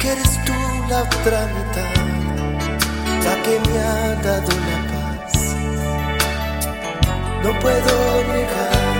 [0.00, 0.54] que eres tú
[0.88, 1.96] la otra mitad,
[3.24, 5.32] la que me ha dado la paz.
[7.44, 7.94] No puedo
[8.36, 8.96] negar,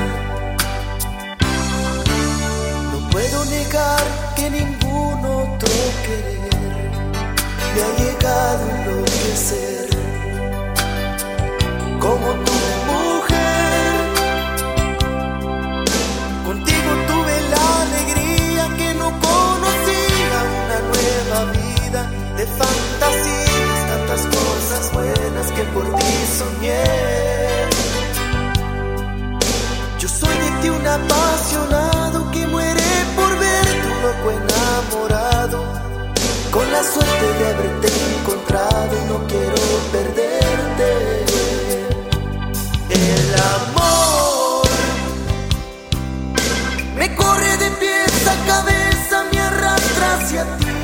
[2.92, 4.04] no puedo negar
[4.36, 6.90] que ningún otro querer
[7.72, 9.88] me ha llegado a enloquecer
[12.00, 12.52] como tu
[12.88, 13.25] mujer.
[22.36, 26.84] De fantasías, tantas cosas buenas que por ti soñé.
[29.98, 32.82] Yo soy de ti un apasionado que muere
[33.16, 35.64] por verte, un loco enamorado,
[36.50, 37.88] con la suerte de haberte
[38.20, 41.24] encontrado y no quiero perderte.
[42.90, 44.68] El amor
[46.98, 50.75] me corre de pies a cabeza, me arrastra hacia ti.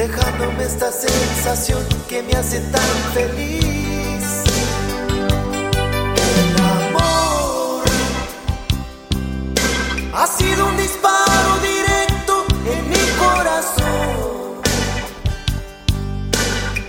[0.00, 4.24] Dejándome esta sensación que me hace tan feliz.
[6.26, 7.84] El amor
[10.14, 14.62] ha sido un disparo directo en mi corazón.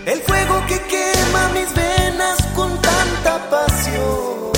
[0.06, 4.52] El fuego que quema mis venas con tanta pasión.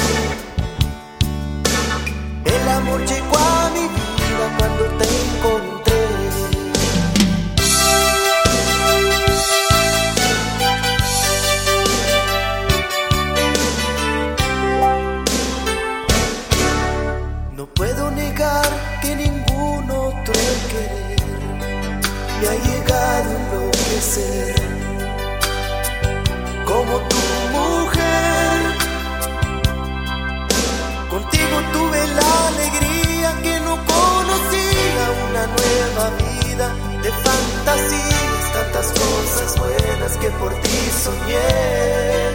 [2.45, 5.72] El amor llegó a mi vida cuando te encontré.
[38.83, 42.33] Tantas cosas buenas que por ti soñé.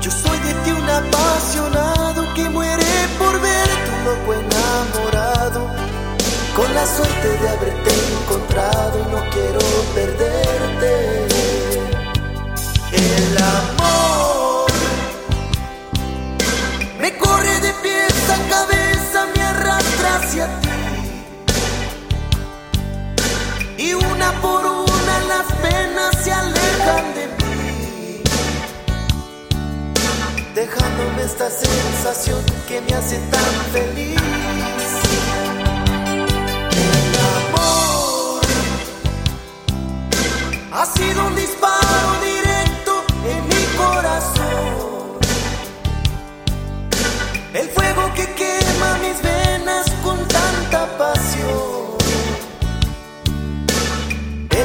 [0.00, 2.84] Yo soy de ti un apasionado que muere
[3.18, 5.70] por verte, un loco enamorado,
[6.56, 7.90] con la suerte de haberte
[8.22, 9.60] encontrado y no quiero
[9.94, 11.26] perderte.
[12.92, 14.70] El amor
[16.98, 18.69] me corre de pies a cabeza,
[25.40, 28.22] las penas se alejan de mí
[30.54, 34.20] dejándome esta sensación que me hace tan feliz.
[36.84, 38.40] El amor
[40.72, 42.92] ha sido un disparo directo
[43.32, 45.18] en mi corazón.
[47.54, 51.79] El fuego que quema mis venas con tanta pasión.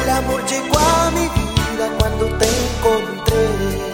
[0.06, 3.86] El amor llegó a mi vida cuando te encontré.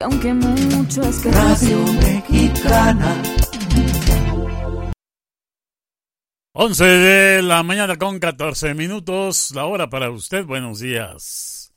[0.00, 3.37] Aunque mucho es que Radio Mexicana.
[6.60, 10.44] 11 de la mañana con 14 minutos, la hora para usted.
[10.44, 11.72] Buenos días.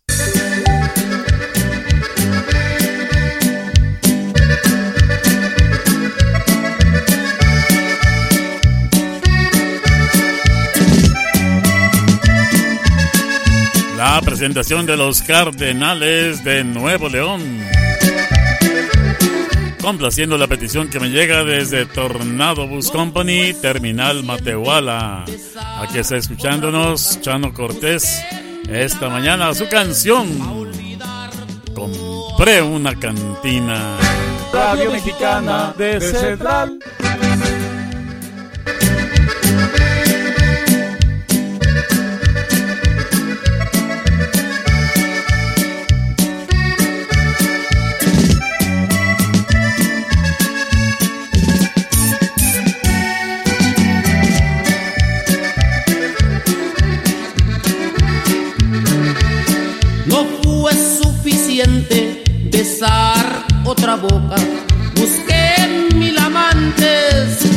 [13.96, 17.81] La presentación de los Cardenales de Nuevo León.
[19.82, 25.26] Complaciendo la petición que me llega desde Tornado Bus Company, Terminal Matehuala.
[25.80, 28.24] Aquí está escuchándonos Chano Cortés
[28.70, 30.28] esta mañana su canción.
[31.74, 33.98] Compré una cantina.
[34.54, 36.80] Radio Mexicana de Central.
[62.50, 64.36] Besar otra boca.
[64.96, 67.51] Busqué mil amantes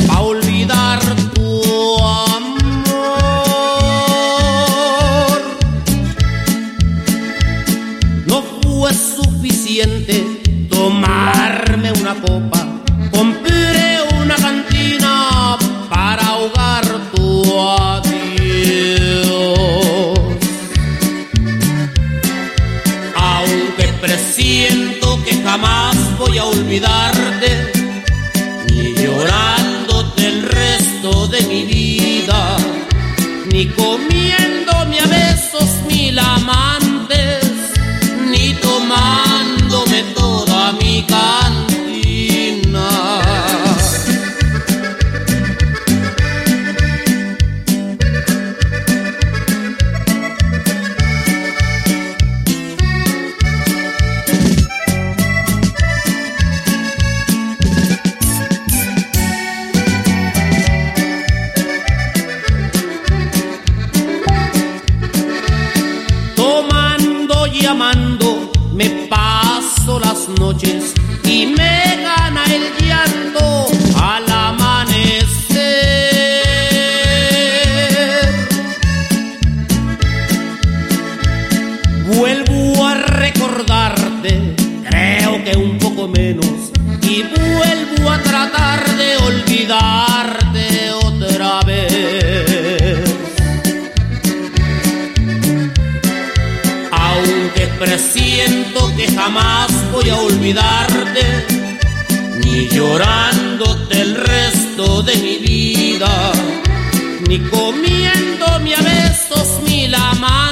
[33.77, 37.45] comiéndome a besos mil amantes,
[38.31, 41.74] ni tomándome toda mi cantina.
[98.97, 101.47] Que jamás voy a olvidarte,
[102.45, 106.33] ni llorándote el resto de mi vida,
[107.29, 110.44] ni comiéndome a besos mil amantes,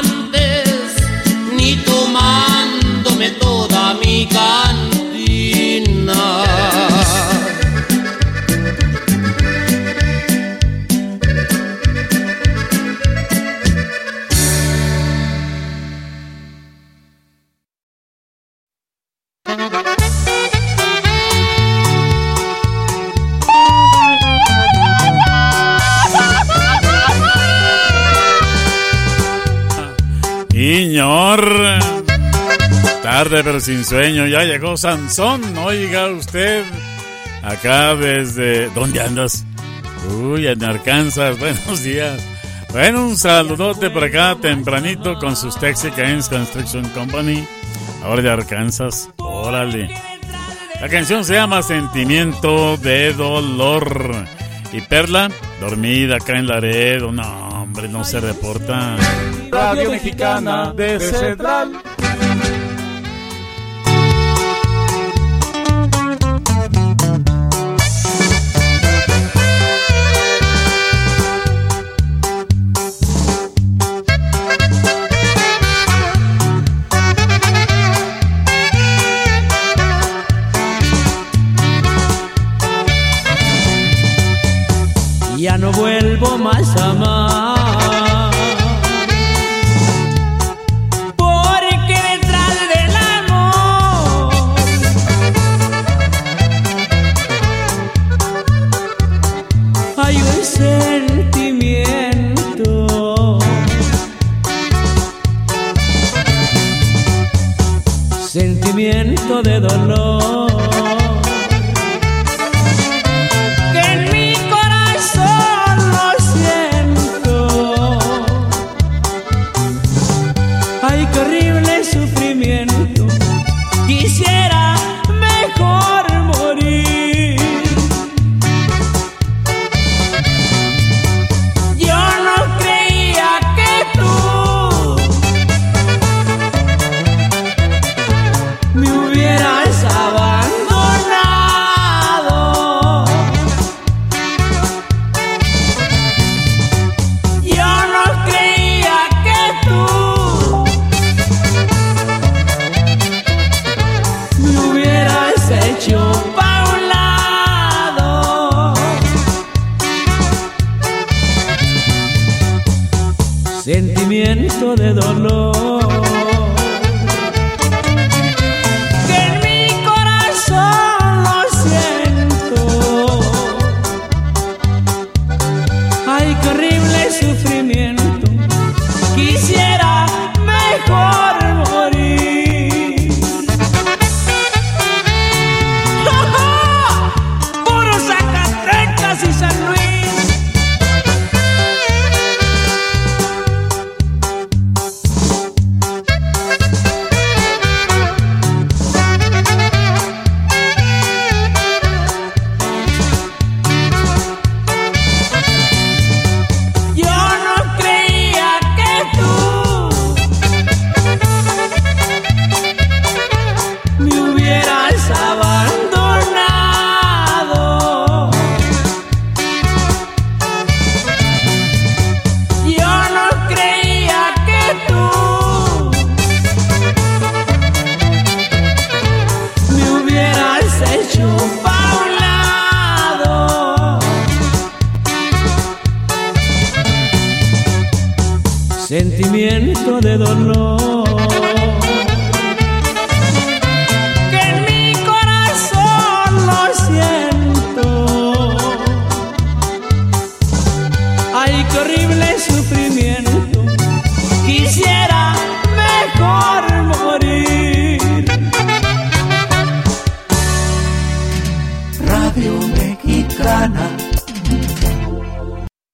[33.63, 35.57] sin sueño, ya llegó Sansón.
[35.59, 36.65] Oiga usted.
[37.45, 38.69] Acá desde...
[38.71, 39.45] ¿Dónde andas?
[40.21, 41.39] Uy, en Arkansas.
[41.39, 42.21] Buenos días.
[42.71, 47.47] Bueno, un saludote por acá tempranito con sus Texicans Construction Company.
[48.03, 49.11] Ahora de Arkansas.
[49.19, 49.95] Órale.
[50.81, 54.27] La canción se llama Sentimiento de Dolor.
[54.73, 55.31] Y Perla,
[55.61, 57.13] dormida acá en Laredo.
[57.13, 58.97] No, hombre, no se reporta.
[59.53, 61.81] Radio Mexicana de Central.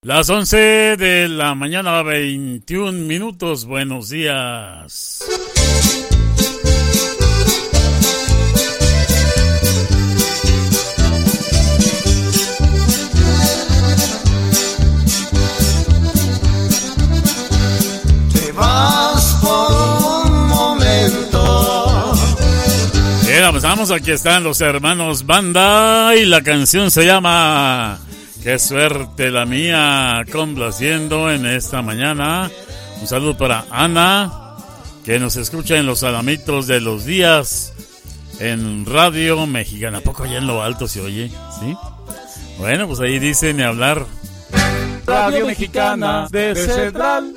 [0.09, 3.67] Las 11 de la mañana, 21 minutos.
[3.67, 5.23] Buenos días.
[18.33, 22.15] Te vas por un momento.
[23.27, 23.91] Bien, avanzamos.
[23.91, 28.01] Aquí están los hermanos Banda y la canción se llama
[28.42, 32.50] Qué suerte la mía, complaciendo en esta mañana.
[33.00, 34.57] Un saludo para Ana,
[35.05, 37.73] que nos escucha en los alamitos de los días
[38.39, 39.99] en Radio Mexicana.
[39.99, 41.31] ¿A poco allá en lo alto se oye?
[41.60, 41.76] ¿Sí?
[42.58, 44.07] Bueno, pues ahí dice ni hablar.
[45.07, 47.34] Radio Mexicana de Central.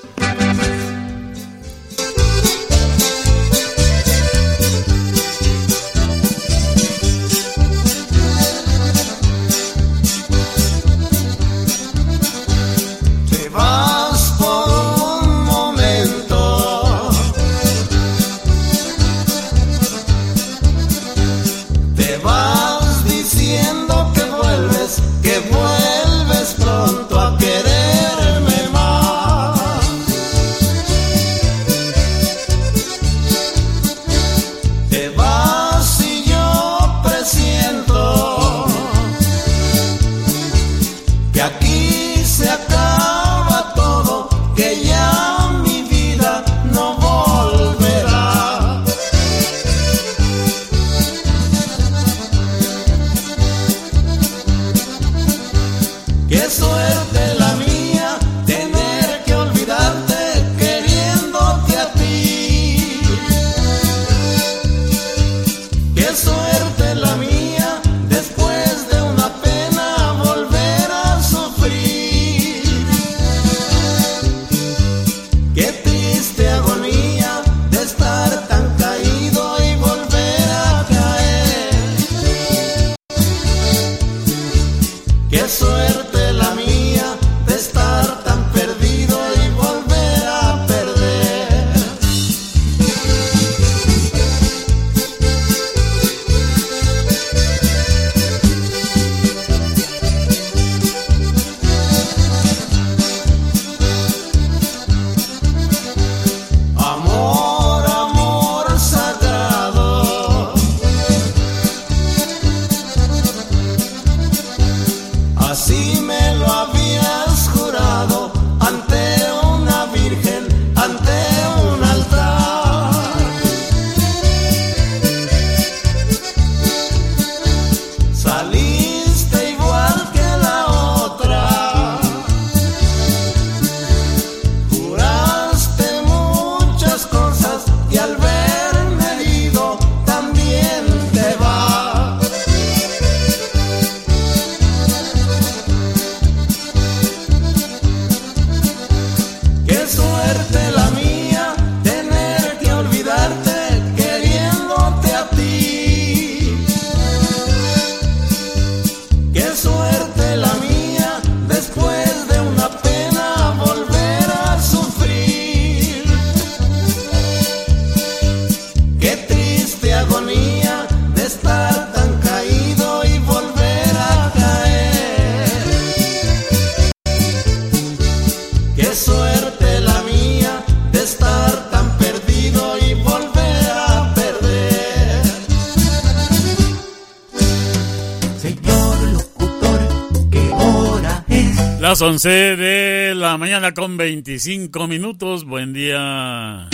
[192.23, 195.43] 11 de la mañana con 25 minutos.
[195.43, 196.69] Buen día.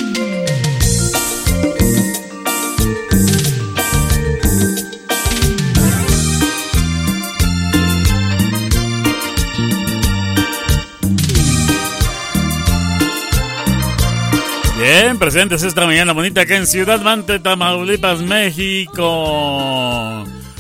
[14.78, 19.06] Bien, presentes esta mañana bonita acá en Ciudad Mante, Tamaulipas, México.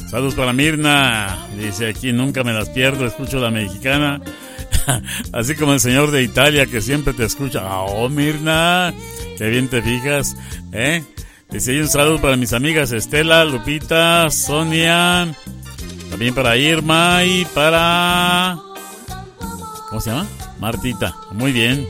[0.10, 1.38] Saludos para Mirna.
[1.58, 4.22] Dice aquí, nunca me las pierdo, escucho la mexicana.
[5.34, 7.62] Así como el señor de Italia que siempre te escucha.
[7.82, 8.94] Oh, Mirna,
[9.38, 10.36] qué bien te fijas,
[10.72, 11.04] ¿eh?
[11.50, 15.34] Dice un saludo para mis amigas Estela, Lupita, Sonia,
[16.10, 18.58] también para Irma y para...
[19.90, 20.28] ¿Cómo se llama?
[20.60, 21.16] Martita.
[21.32, 21.88] Muy bien.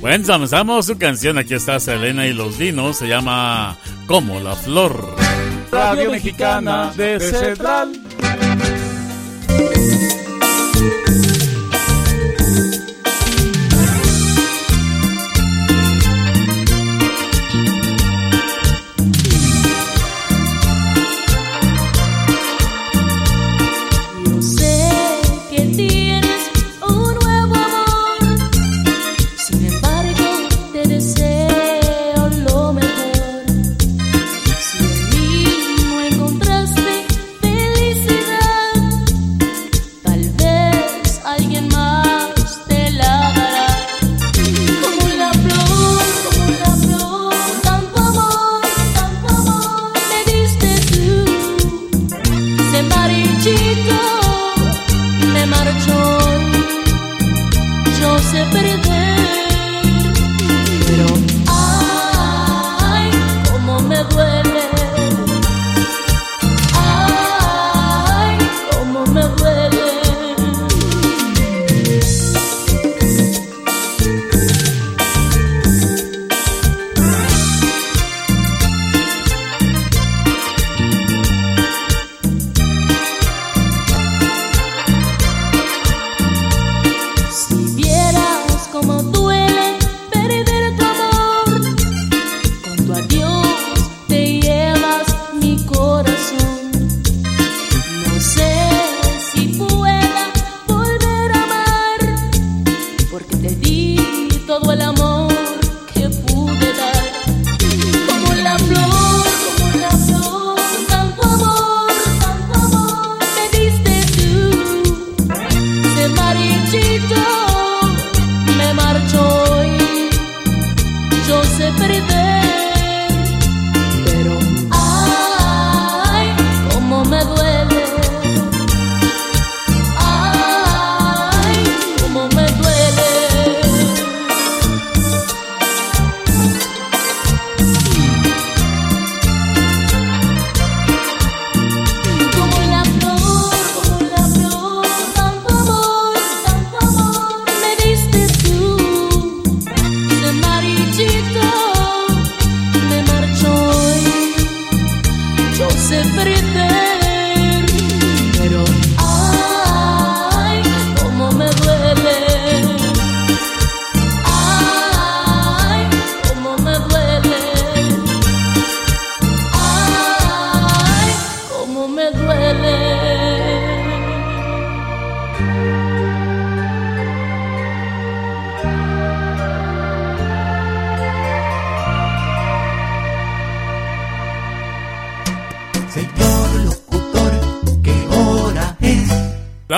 [0.00, 1.38] Bueno, comenzamos su canción.
[1.38, 2.96] Aquí está Selena y los Dinos.
[2.96, 5.16] Se llama Como la Flor.
[5.70, 7.99] Radio Mexicana de Central.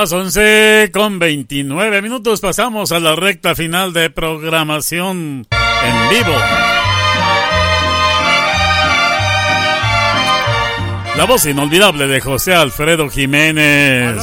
[0.03, 6.37] Las 11 con 29 minutos pasamos a la recta final de programación en vivo.
[11.17, 14.17] La voz inolvidable de José Alfredo Jiménez.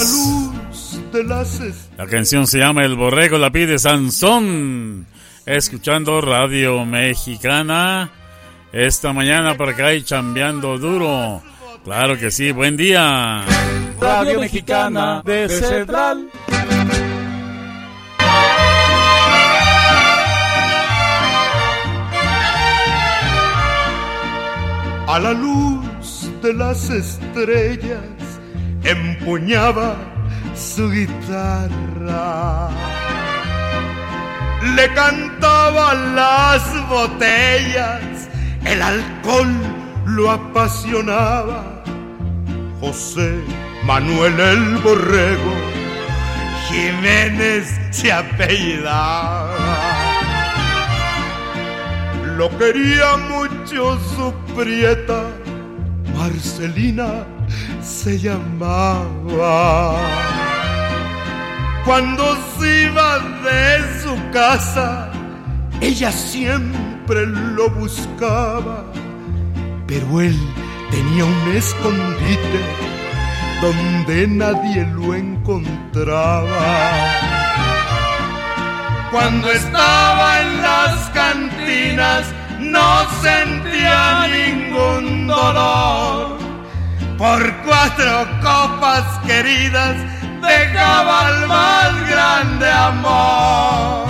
[1.13, 5.07] de las est- La canción se llama El Borrego, la pide Sansón.
[5.45, 8.11] Escuchando Radio Mexicana
[8.73, 11.41] esta mañana por acá y chambeando duro.
[11.89, 13.43] Claro que sí, buen día.
[13.99, 16.29] Radio Mexicana de Central.
[25.07, 28.03] a la luz de las estrellas
[28.83, 29.95] empuñaba
[30.55, 32.69] su guitarra.
[34.75, 38.29] Le cantaba las botellas,
[38.63, 39.55] el alcohol
[40.05, 41.78] lo apasionaba.
[42.79, 43.43] José
[43.83, 45.53] Manuel el Borrego,
[46.69, 49.49] Jiménez se apellidaba.
[52.37, 55.23] Lo quería mucho su prieta,
[56.15, 57.25] Marcelina
[57.81, 59.97] se llamaba.
[61.83, 65.11] Cuando se iba de su casa,
[65.81, 68.85] ella siempre lo buscaba,
[69.87, 70.37] pero él
[70.91, 72.61] tenía un escondite
[73.61, 76.49] donde nadie lo encontraba.
[79.11, 82.25] Cuando estaba en las cantinas
[82.59, 86.37] no sentía ningún dolor.
[87.17, 89.95] Por cuatro copas queridas
[90.41, 94.07] dejaba el más grande amor.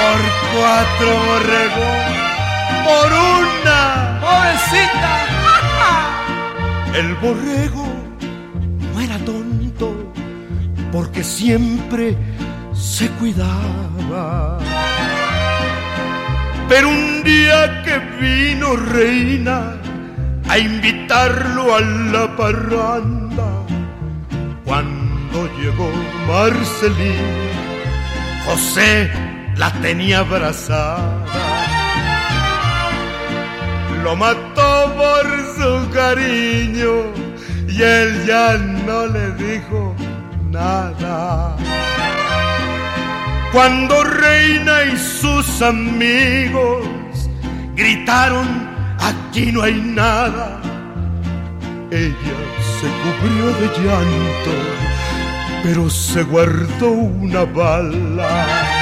[0.00, 0.20] Por
[0.52, 2.04] cuatro borregos,
[2.84, 5.12] por una pobrecita.
[6.98, 7.86] El borrego
[8.92, 10.12] no era tonto
[10.92, 12.16] porque siempre
[12.72, 14.58] se cuidaba.
[16.68, 19.76] Pero un día que vino reina
[20.48, 23.48] a invitarlo a la parranda,
[24.64, 25.90] cuando llegó
[26.28, 27.44] Marcelina,
[28.46, 29.10] José
[29.56, 31.73] la tenía abrazada.
[34.04, 35.26] Lo mató por
[35.56, 37.10] su cariño
[37.66, 38.52] y él ya
[38.86, 39.96] no le dijo
[40.50, 41.56] nada.
[43.50, 46.86] Cuando Reina y sus amigos
[47.74, 48.46] gritaron,
[49.00, 50.60] aquí no hay nada,
[51.90, 52.38] ella
[52.76, 54.54] se cubrió de llanto,
[55.62, 58.73] pero se guardó una bala.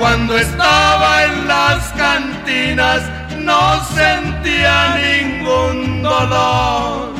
[0.00, 3.02] Cuando estaba en las cantinas
[3.36, 7.12] no sentía ningún dolor.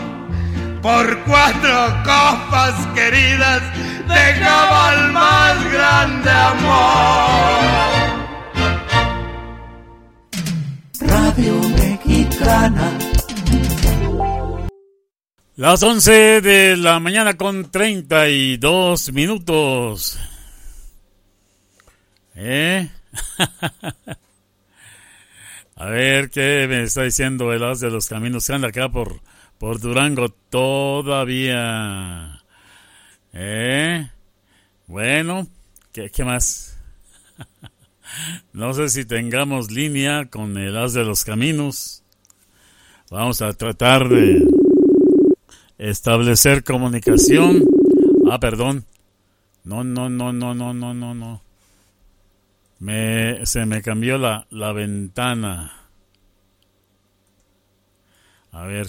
[0.81, 3.61] Por cuatro copas queridas
[4.09, 7.61] dejaba el más grande amor.
[11.01, 12.99] Radio Mexicana.
[15.57, 20.19] Las 11 de la mañana con 32 minutos.
[22.43, 22.89] ¿Eh?
[25.77, 29.21] A ver qué me está diciendo el as de los caminos que anda acá por,
[29.59, 32.43] por Durango todavía.
[33.35, 34.09] ¿Eh?
[34.87, 35.49] Bueno,
[35.93, 36.79] ¿qué, qué más?
[38.55, 42.05] no sé si tengamos línea con el as de los caminos.
[43.11, 44.43] Vamos a tratar de
[45.77, 47.65] establecer comunicación.
[48.31, 48.87] Ah, perdón.
[49.63, 51.50] No, no, no, no, no, no, no, no.
[52.81, 55.73] Me, se me cambió la, la ventana.
[58.53, 58.87] A ver,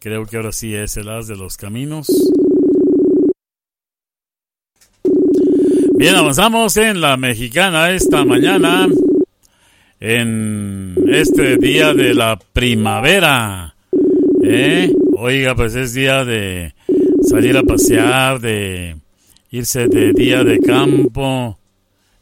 [0.00, 2.08] creo que ahora sí es el as de los caminos.
[5.96, 8.88] Bien, avanzamos en la mexicana esta mañana.
[10.00, 13.74] En este día de la primavera.
[14.42, 14.92] ¿Eh?
[15.16, 16.74] Oiga, pues es día de
[17.22, 18.96] salir a pasear, de
[19.50, 21.58] irse de día de campo.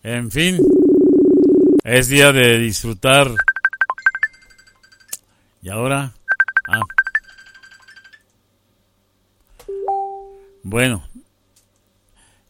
[0.02, 0.58] En fin,
[1.84, 3.28] es día de disfrutar.
[5.62, 6.12] ¿Y ahora?
[6.68, 6.80] Ah.
[10.62, 11.08] Bueno.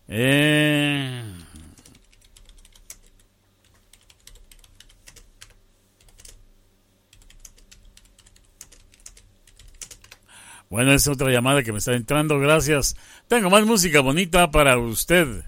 [0.09, 1.23] Eh...
[10.69, 12.39] Bueno, es otra llamada que me está entrando.
[12.39, 12.97] Gracias.
[13.28, 15.44] Tengo más música bonita para usted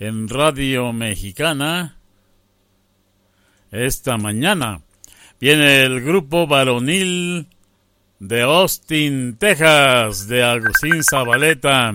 [0.00, 1.97] en Radio Mexicana
[3.70, 4.80] esta mañana.
[5.40, 7.46] Viene el grupo varonil
[8.18, 11.94] de Austin, Texas, de Agustín Zabaleta.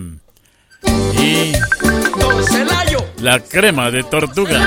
[1.19, 1.53] Y
[3.21, 4.65] la crema de tortuga.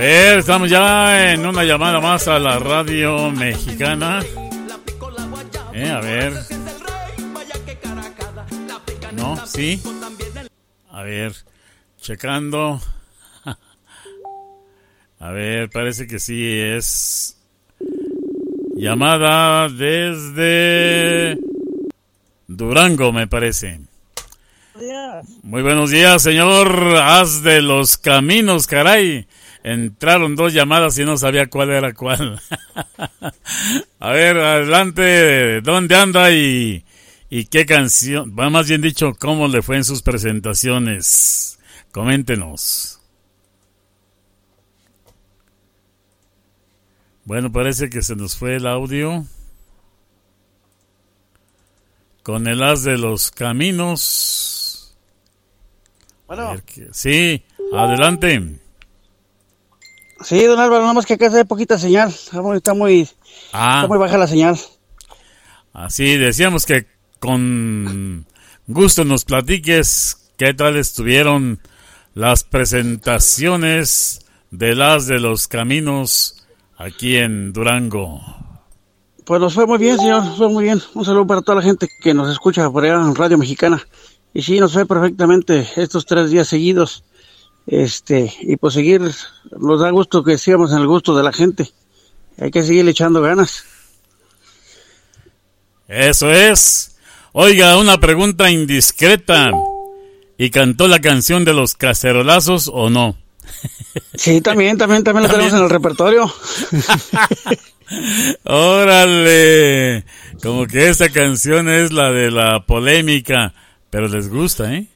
[0.00, 4.22] Ver, estamos ya en una llamada más a la radio mexicana.
[5.74, 6.32] Eh, a ver.
[9.12, 9.82] No, sí.
[10.90, 11.34] A ver,
[12.00, 12.80] checando.
[15.20, 17.36] A ver, parece que sí es
[18.74, 21.38] llamada desde
[22.48, 23.80] Durango, me parece.
[25.42, 26.96] Muy buenos días, señor.
[26.96, 29.26] Haz de los caminos, caray.
[29.62, 32.40] Entraron dos llamadas y no sabía cuál era cuál.
[34.00, 35.60] A ver, adelante.
[35.60, 36.84] ¿Dónde anda y,
[37.28, 38.34] y qué canción?
[38.38, 41.58] Va más bien dicho, ¿cómo le fue en sus presentaciones?
[41.92, 43.00] Coméntenos.
[47.24, 49.26] Bueno, parece que se nos fue el audio.
[52.22, 54.96] Con el as de los caminos.
[56.26, 56.56] Bueno.
[56.92, 58.58] Sí, adelante.
[60.22, 62.10] Sí, don Álvaro, nada más que acá hay poquita señal.
[62.10, 63.08] Está muy, está muy,
[63.52, 63.76] Ah.
[63.76, 64.58] está muy baja la señal.
[65.72, 66.86] Así decíamos que
[67.18, 68.26] con,
[68.66, 71.60] gusto nos platiques qué tal estuvieron
[72.14, 76.44] las presentaciones de las de los caminos
[76.76, 78.20] aquí en Durango.
[79.24, 80.82] Pues nos fue muy bien, señor, nos fue muy bien.
[80.94, 83.80] Un saludo para toda la gente que nos escucha por allá en Radio Mexicana.
[84.34, 87.04] Y sí, nos fue perfectamente estos tres días seguidos.
[87.70, 89.00] Este, y pues seguir,
[89.56, 91.70] nos da gusto que sigamos en el gusto de la gente.
[92.36, 93.62] Hay que seguir echando ganas.
[95.86, 96.96] Eso es.
[97.30, 99.52] Oiga, una pregunta indiscreta.
[100.36, 103.16] ¿Y cantó la canción de los cacerolazos o no?
[104.14, 106.32] Sí, también, también, también la tenemos en el repertorio.
[108.44, 110.04] Órale.
[110.42, 113.54] Como que esta canción es la de la polémica,
[113.88, 114.86] pero les gusta, ¿eh?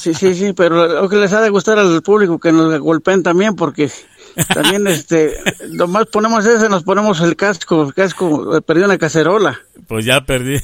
[0.00, 3.22] Sí, sí, sí, pero lo que les ha de gustar al público que nos golpeen
[3.22, 3.90] también, porque
[4.52, 5.34] también, este,
[5.70, 9.60] nomás ponemos ese, nos ponemos el casco, el casco, eh, perdió una cacerola.
[9.86, 10.56] Pues ya perdí.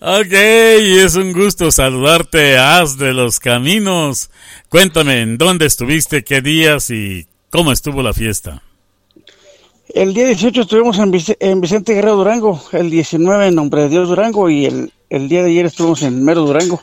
[0.00, 0.32] ok,
[0.80, 4.30] y es un gusto saludarte, Haz de los Caminos.
[4.68, 8.62] Cuéntame, ¿en dónde estuviste, qué días y cómo estuvo la fiesta?
[9.88, 14.08] El día 18 estuvimos en, en Vicente Guerrero Durango, el 19 en Nombre de Dios
[14.08, 16.82] Durango y el, el día de ayer estuvimos en Mero Durango.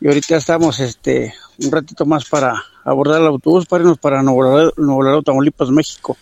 [0.00, 5.22] Y ahorita estamos este un ratito más para abordar el autobús para irnos para Nuevo
[5.22, 6.18] Tamaulipas, México.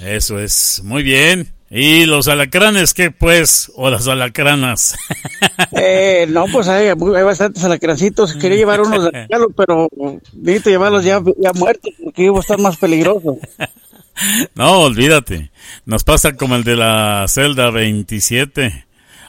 [0.00, 1.52] Eso es, muy bien.
[1.70, 3.72] ¿Y los alacranes qué pues?
[3.76, 4.94] ¿O las alacranas?
[5.72, 8.34] eh, no, pues hay, hay, bastantes alacrancitos.
[8.34, 9.88] Quería llevar unos de regalo, pero
[10.34, 13.38] necesito llevarlos ya, ya muertos porque iba a estar más peligroso.
[14.56, 15.52] No, olvídate.
[15.86, 18.87] Nos pasa como el de la celda 27.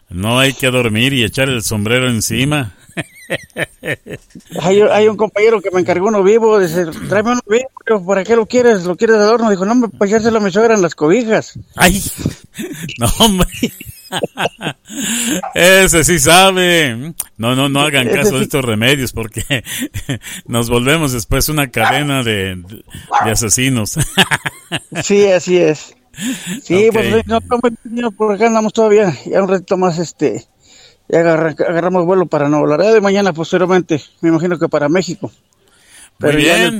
[0.09, 2.75] No hay que dormir y echar el sombrero encima.
[4.61, 8.35] hay, hay, un compañero que me encargó uno vivo, dice, tráeme uno vivo, ¿para qué
[8.35, 8.85] lo quieres?
[8.85, 9.51] ¿Lo quieres de adorno?
[9.51, 11.59] Dijo, no, para echárselo a mi suegra en las cobijas.
[11.75, 12.01] Ay,
[12.97, 13.47] no, hombre.
[15.53, 17.13] Ese sí sabe.
[17.37, 19.63] No, no, no hagan caso de estos remedios porque
[20.45, 22.55] nos volvemos después una cadena de,
[23.25, 23.97] de asesinos.
[25.03, 25.95] Sí, así es.
[26.63, 26.91] Sí, okay.
[26.91, 30.45] pues por acá andamos todavía, ya un ratito más, este,
[31.07, 35.31] ya agarra, agarramos vuelo para Nuevo Laredo y mañana posteriormente, me imagino que para México.
[36.17, 36.79] Pero muy bien.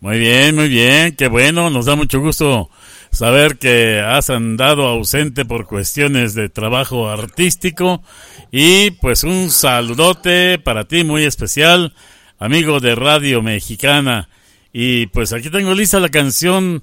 [0.00, 2.70] Muy bien, muy bien, qué bueno, nos da mucho gusto
[3.10, 8.02] saber que has andado ausente por cuestiones de trabajo artístico
[8.50, 11.92] y pues un saludote para ti muy especial,
[12.38, 14.28] amigo de Radio Mexicana.
[14.72, 16.82] Y pues aquí tengo lista la canción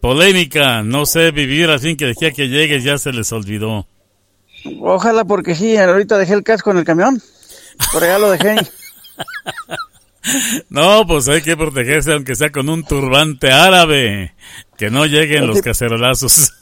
[0.00, 3.86] polémica, no sé vivir así que decía que llegues ya se les olvidó.
[4.80, 7.22] Ojalá porque sí, ahorita dejé el casco en el camión,
[7.92, 8.56] por allá lo dejé.
[10.68, 14.34] No, pues hay que protegerse aunque sea con un turbante árabe,
[14.76, 16.52] que no lleguen los cacerolazos.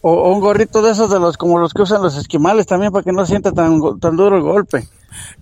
[0.00, 2.92] O, o, un gorrito de esos de los como los que usan los esquimales también
[2.92, 4.88] para que no sienta tan, tan duro el golpe.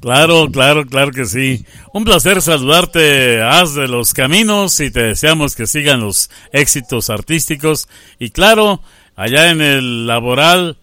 [0.00, 1.64] Claro, claro, claro que sí.
[1.92, 7.88] Un placer saludarte, haz de los caminos y te deseamos que sigan los éxitos artísticos
[8.18, 8.80] y claro,
[9.16, 10.78] allá en el laboral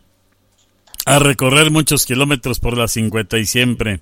[1.05, 4.01] a recorrer muchos kilómetros por la 50 y siempre.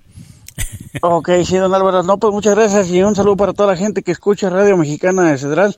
[1.02, 2.02] Ok, sí, don Álvaro.
[2.02, 5.30] No, pues muchas gracias y un saludo para toda la gente que escucha Radio Mexicana
[5.30, 5.76] de Cedral,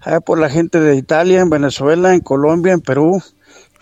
[0.00, 3.22] allá por la gente de Italia, en Venezuela, en Colombia, en Perú,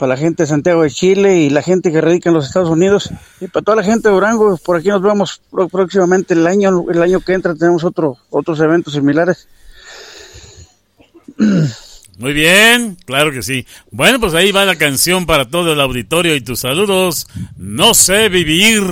[0.03, 2.69] para la gente de Santiago de Chile y la gente que radica en los Estados
[2.69, 4.57] Unidos y para toda la gente de Durango.
[4.57, 5.41] Por aquí nos vemos
[5.71, 9.47] próximamente el año, el año que entra tenemos otro, otros eventos similares.
[12.19, 13.65] Muy bien, claro que sí.
[13.93, 17.29] Bueno, pues ahí va la canción para todo el auditorio y tus saludos.
[17.57, 18.83] No sé vivir.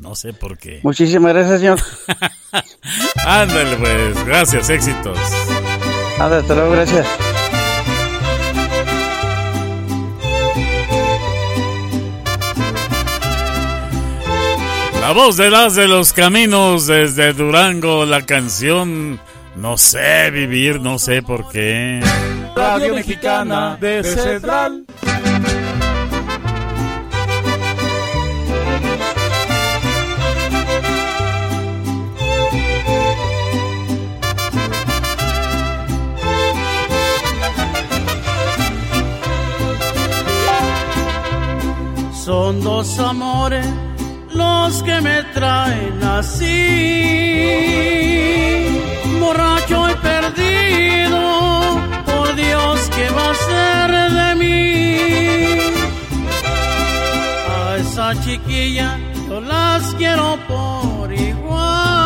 [0.00, 0.80] No sé por qué.
[0.82, 1.80] Muchísimas gracias, señor.
[3.26, 4.26] Ándale, pues.
[4.26, 5.18] Gracias, éxitos.
[6.18, 7.06] Ándale, hasta luego, gracias.
[15.06, 19.20] La voz de las de los caminos desde Durango, la canción
[19.54, 22.00] No sé vivir, no sé por qué.
[22.56, 24.84] Radio Mexicana de Central.
[42.12, 43.85] Son dos amores
[44.36, 46.56] los que me traen así,
[49.20, 51.22] borracho y perdido,
[52.04, 53.90] por Dios, ¿qué va a ser
[54.20, 54.58] de mí?
[57.48, 58.98] A esa chiquilla
[59.28, 61.96] yo las quiero por igual.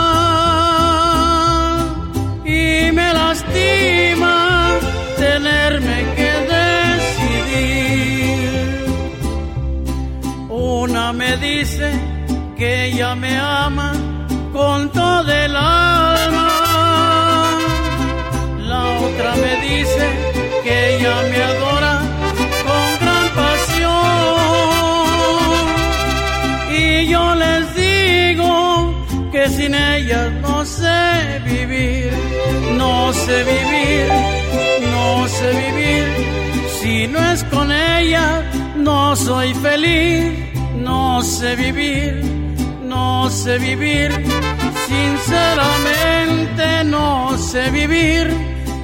[2.45, 4.79] Y me lastima
[5.17, 8.01] tenerme que decidir
[12.61, 13.93] ella me ama
[14.53, 16.49] con todo el alma.
[18.59, 20.05] La otra me dice
[20.65, 21.95] que ella me adora
[22.67, 23.91] con gran pasión.
[26.83, 32.13] Y yo les digo que sin ella no sé vivir,
[32.77, 34.07] no sé vivir,
[34.93, 36.05] no sé vivir.
[36.81, 38.43] Si no es con ella,
[38.77, 40.33] no soy feliz,
[40.77, 42.13] no sé vivir,
[42.91, 44.11] no sé vivir.
[44.89, 48.25] Sinceramente no sé vivir.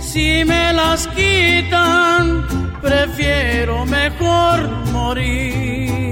[0.01, 2.47] Si me las quitan,
[2.81, 6.06] prefiero mejor morir.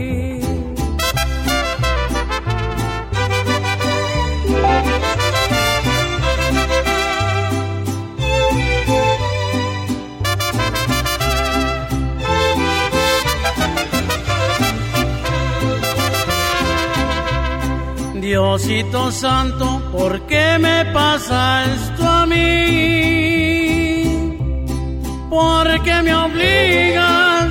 [18.25, 22.41] Diosito Santo, ¿por qué me pasa esto a mí?
[25.29, 27.49] ¿Por qué me obliga a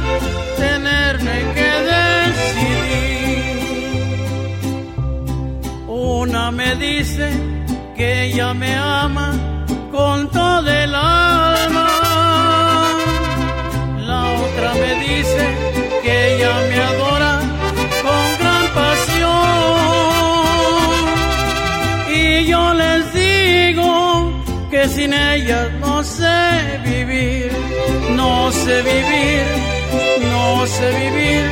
[0.58, 2.74] tenerme que decidir?
[5.88, 7.30] Una me dice
[7.96, 9.30] que ella me ama
[9.92, 11.90] con todo el alma.
[14.08, 15.46] La otra me dice
[16.02, 17.13] que ella me adora
[24.90, 27.52] sin ella no sé vivir,
[28.16, 29.44] no sé vivir,
[30.32, 31.44] no sé vivir.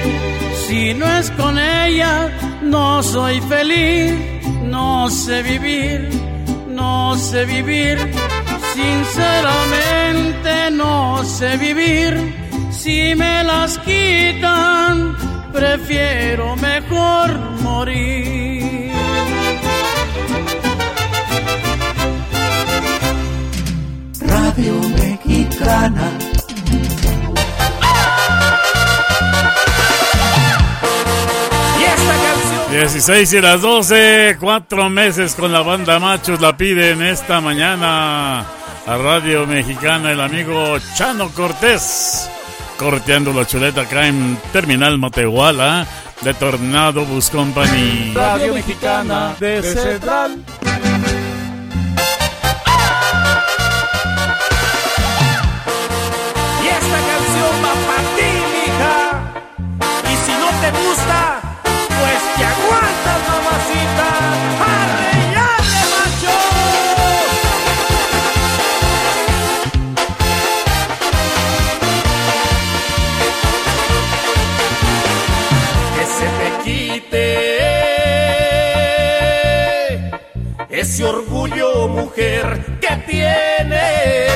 [0.65, 2.29] Si no es con ella,
[2.61, 4.13] no soy feliz,
[4.63, 6.09] no sé vivir,
[6.67, 7.97] no sé vivir.
[8.73, 12.11] Sinceramente no sé vivir.
[12.71, 15.15] Si me las quitan,
[15.53, 18.50] prefiero mejor morir.
[24.51, 26.11] Radio Mexicana.
[31.79, 37.01] Y esta canción 16 y las 12, cuatro meses con la banda Machos la piden
[37.01, 42.29] esta mañana a Radio Mexicana el amigo Chano Cortés,
[42.77, 45.87] corteando la chuleta acá en Terminal Matehuala
[46.23, 48.11] de Tornado Bus Company.
[48.13, 50.43] Radio Mexicana de Central.
[81.41, 84.31] Orgullo, mujer, que tienes.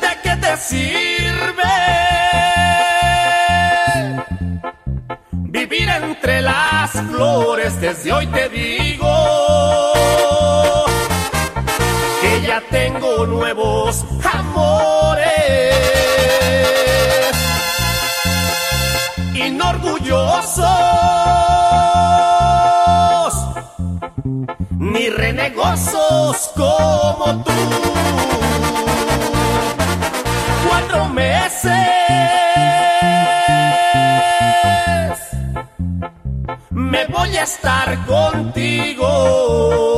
[0.00, 1.62] ¿De qué te sirve
[5.32, 7.80] vivir entre las flores?
[7.80, 9.06] Desde hoy te digo
[12.20, 15.76] que ya tengo nuevos amores.
[19.34, 21.45] Inorgullosos
[25.16, 27.52] renegosos como tú.
[30.68, 31.72] Cuatro meses
[36.70, 39.95] me voy a estar contigo.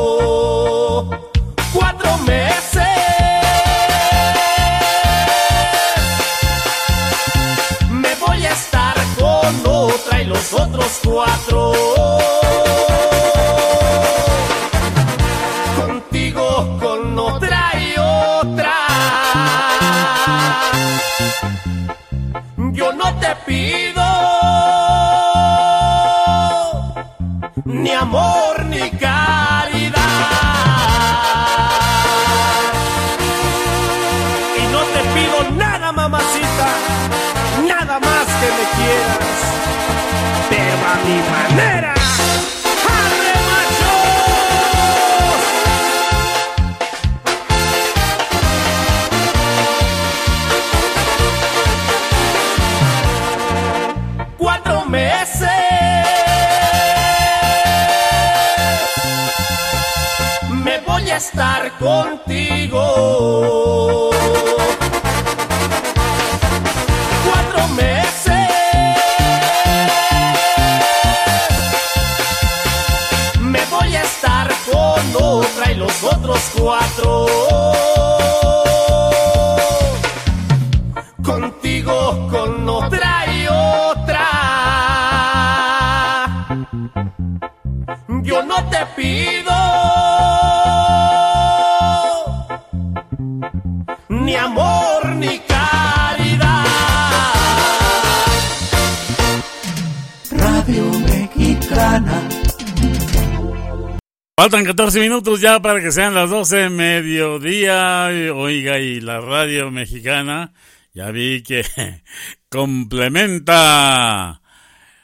[104.48, 108.06] Faltan 14 minutos ya para que sean las 12 mediodía.
[108.34, 110.54] Oiga, y la radio mexicana,
[110.94, 111.66] ya vi que
[112.48, 114.40] complementa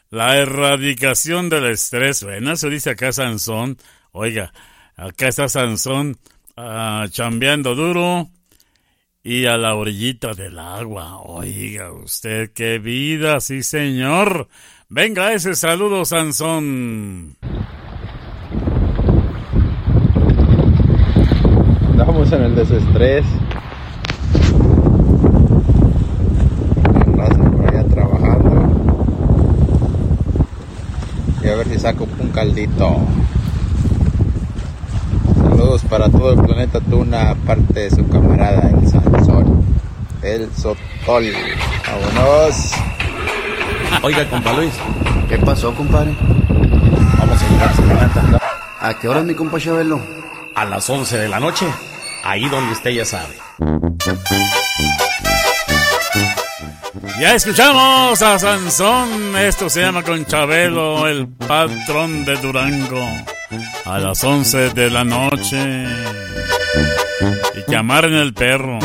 [0.09, 2.25] la erradicación del estrés.
[2.25, 3.77] Bueno, eso dice acá Sansón.
[4.13, 4.51] Oiga,
[4.97, 6.17] acá está Sansón
[6.57, 8.31] ah, chambeando duro
[9.23, 11.21] y a la orillita del agua.
[11.21, 14.49] Oiga, usted qué vida, sí señor.
[14.89, 17.37] Venga ese saludo, Sansón.
[22.25, 23.27] Estamos en el desestrés.
[27.15, 28.69] Raza por allá trabajando.
[31.43, 32.97] Y a ver si saco un caldito.
[35.35, 39.63] Saludos para todo el planeta Tuna, parte de su camarada el Sansón.
[40.23, 41.25] El Sotol.
[41.87, 42.73] Vámonos.
[44.03, 44.73] Oiga, compa Luis.
[45.29, 46.17] ¿Qué pasó, compadre?
[47.19, 48.41] Vamos a llegar
[48.81, 48.89] a.
[48.89, 50.01] ¿A qué hora, mi compa Chabelo?
[50.55, 51.67] A las 11 de la noche.
[52.25, 53.37] Ahí donde usted ya sabe.
[57.21, 59.37] Ya escuchamos a Sansón.
[59.37, 63.07] Esto se llama con Chabelo, el patrón de Durango.
[63.85, 65.85] A las 11 de la noche.
[67.57, 67.77] Y que
[68.15, 68.79] el perro.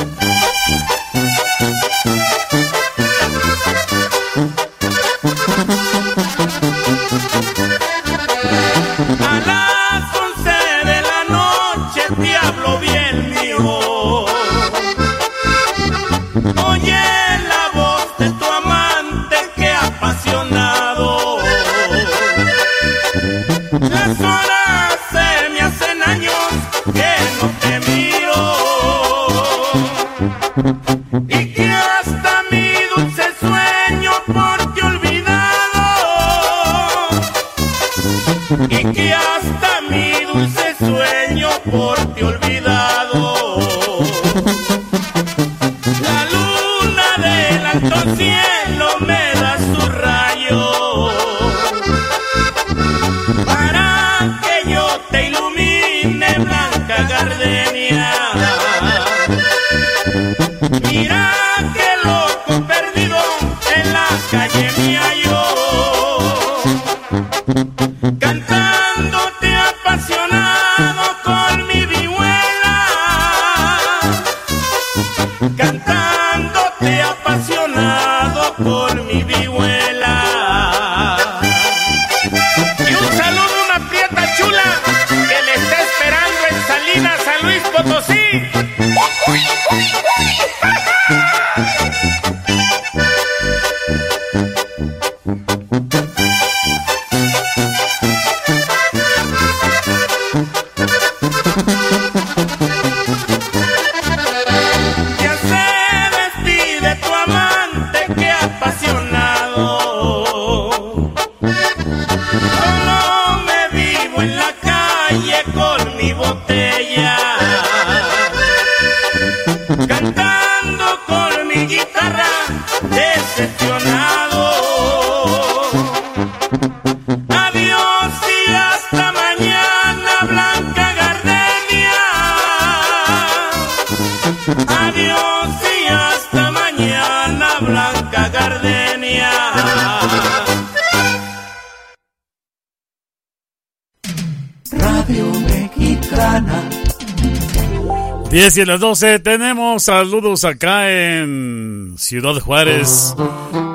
[148.60, 153.16] Y a las 12 tenemos saludos acá en Ciudad Juárez,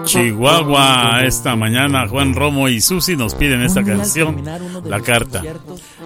[0.04, 1.22] Chihuahua.
[1.24, 4.44] Esta mañana Juan Romo y Susi nos piden esta canción,
[4.84, 5.42] La Carta.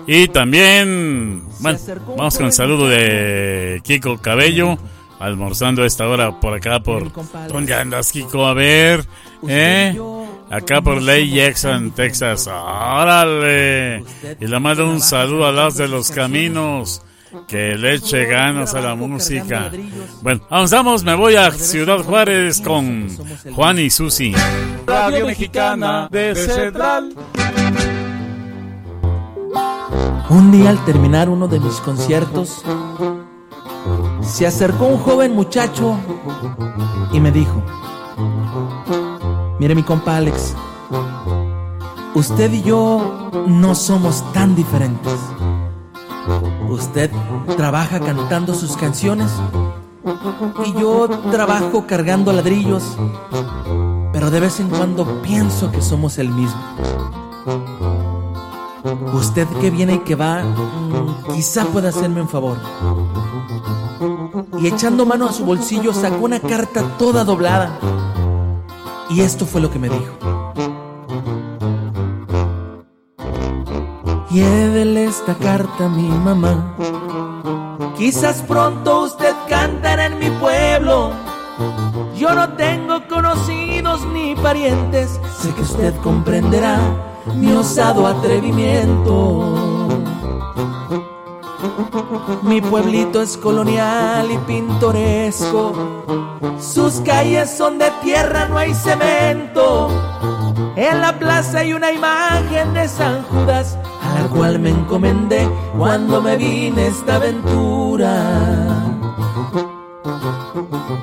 [0.06, 1.78] Y también, bueno,
[2.16, 4.78] vamos con el saludo de Kiko Cabello,
[5.18, 7.10] almorzando a esta hora por acá, por...
[7.48, 8.46] ¿Dónde andas, Kiko?
[8.46, 9.04] A ver,
[9.48, 9.98] ¿eh?
[10.50, 12.46] Acá por Ley Jackson, Texas.
[12.46, 14.04] ¡Órale!
[14.38, 17.02] Y le mando un saludo a las de los caminos.
[17.48, 19.70] Que le eche ganas a la música.
[20.20, 21.02] Bueno, avanzamos.
[21.02, 23.08] Me voy a Ciudad Juárez con
[23.54, 24.34] Juan y Susi.
[24.86, 27.14] Radio Mexicana de Central.
[30.28, 32.62] Un día al terminar uno de mis conciertos,
[34.20, 35.96] se acercó un joven muchacho
[37.12, 37.62] y me dijo,
[39.58, 40.54] mire mi compa Alex,
[42.14, 45.18] usted y yo no somos tan diferentes.
[46.68, 47.10] Usted
[47.56, 49.30] trabaja cantando sus canciones
[50.64, 52.96] Y yo trabajo cargando ladrillos,
[54.12, 56.60] pero de vez en cuando pienso que somos el mismo.
[59.12, 60.42] Usted que viene y que va,
[61.34, 62.58] quizá pueda hacerme un favor.
[64.58, 67.78] Y echando mano a su bolsillo sacó una carta toda doblada.
[69.10, 70.27] Y esto fue lo que me dijo.
[74.38, 76.76] Llévele esta carta a mi mamá.
[77.96, 81.10] Quizás pronto usted cantará en mi pueblo.
[82.16, 85.18] Yo no tengo conocidos ni parientes.
[85.40, 86.78] Sé que usted comprenderá
[87.34, 89.88] mi osado atrevimiento.
[92.42, 95.72] Mi pueblito es colonial y pintoresco.
[96.60, 99.88] Sus calles son de tierra, no hay cemento.
[100.76, 103.76] En la plaza hay una imagen de San Judas,
[104.28, 108.14] cual me encomendé cuando me vine esta aventura.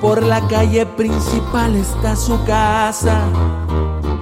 [0.00, 3.18] Por la calle principal está su casa,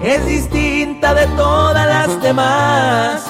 [0.02, 3.24] es distinta de todas las demás.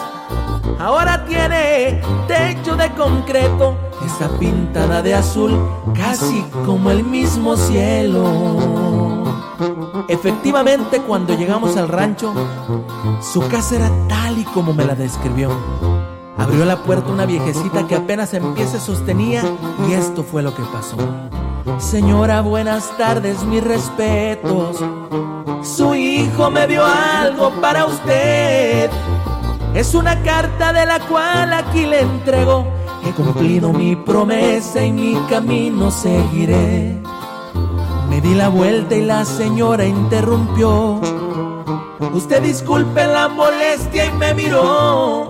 [0.79, 5.59] Ahora tiene techo de concreto, está pintada de azul,
[5.95, 9.04] casi como el mismo cielo.
[10.09, 12.33] Efectivamente, cuando llegamos al rancho,
[13.21, 15.51] su casa era tal y como me la describió.
[16.37, 19.43] Abrió la puerta una viejecita que apenas en pie se sostenía
[19.89, 20.97] y esto fue lo que pasó.
[21.79, 24.79] Señora, buenas tardes, mis respetos.
[25.63, 28.91] Su hijo me dio algo para usted.
[29.75, 32.67] Es una carta de la cual aquí le entrego.
[33.05, 37.01] He cumplido mi promesa y mi camino seguiré.
[38.15, 41.01] Me di la vuelta y la señora interrumpió.
[42.13, 45.29] Usted disculpe la molestia y me miró.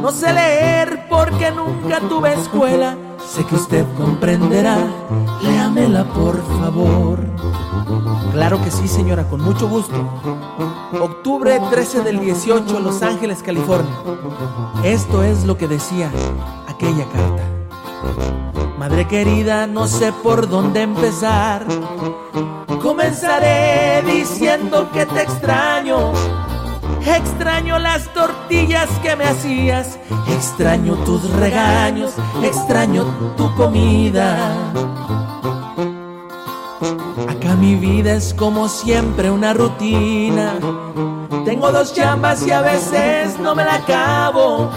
[0.00, 2.96] No sé leer porque nunca tuve escuela.
[3.18, 4.78] Sé que usted comprenderá.
[5.42, 7.18] Léamela por favor.
[8.34, 9.96] Claro que sí, señora, con mucho gusto.
[10.92, 13.96] Octubre 13 del 18, Los Ángeles, California.
[14.84, 16.08] Esto es lo que decía
[16.68, 17.59] aquella carta.
[18.78, 21.66] Madre querida, no sé por dónde empezar.
[22.82, 26.12] Comenzaré diciendo que te extraño.
[27.04, 29.98] Extraño las tortillas que me hacías.
[30.28, 32.14] Extraño tus regaños.
[32.42, 33.04] Extraño
[33.36, 34.54] tu comida.
[37.28, 40.54] Acá mi vida es como siempre una rutina.
[41.44, 44.70] Tengo dos chambas y a veces no me la acabo.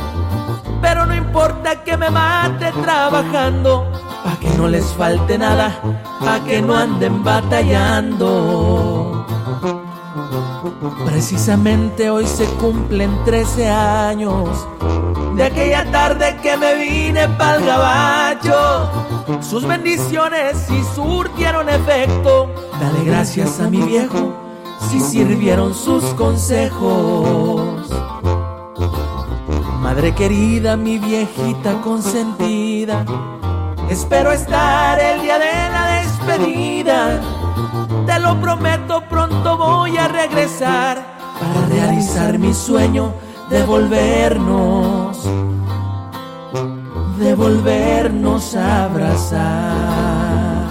[0.84, 3.90] Pero no importa que me mate trabajando,
[4.24, 5.80] pa' que no les falte nada,
[6.20, 8.30] pa' que no anden batallando.
[11.06, 14.68] Precisamente hoy se cumplen 13 años
[15.38, 18.90] de aquella tarde que me vine pa'l gabacho.
[19.42, 22.50] Sus bendiciones sí surtieron efecto.
[22.80, 24.34] Dale gracias a mi viejo
[24.90, 27.90] si sirvieron sus consejos.
[29.94, 33.06] Madre querida, mi viejita consentida,
[33.92, 37.22] espero estar el día de la despedida.
[38.08, 40.98] Te lo prometo, pronto voy a regresar
[41.40, 43.14] para realizar mi sueño
[43.52, 45.30] de volvernos,
[47.20, 50.66] de volvernos a abrazar.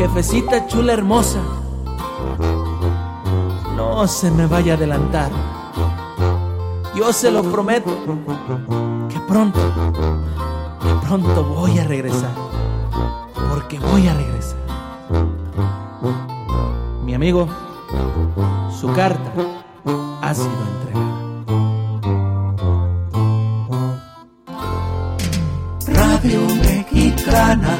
[0.00, 1.38] Jefecita chula hermosa,
[3.76, 5.57] no se me vaya a adelantar.
[6.98, 7.96] Yo se lo prometo
[9.08, 9.60] que pronto,
[10.82, 12.34] que pronto voy a regresar.
[13.50, 14.58] Porque voy a regresar.
[17.04, 17.48] Mi amigo,
[18.80, 19.32] su carta
[20.22, 21.44] ha sido entregada.
[25.86, 27.78] Radio Mexicana.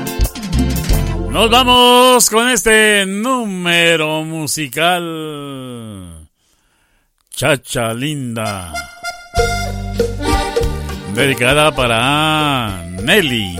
[1.28, 6.28] Nos vamos con este número musical.
[7.30, 8.72] Chacha linda.
[11.18, 13.58] Dedicada para Nelly,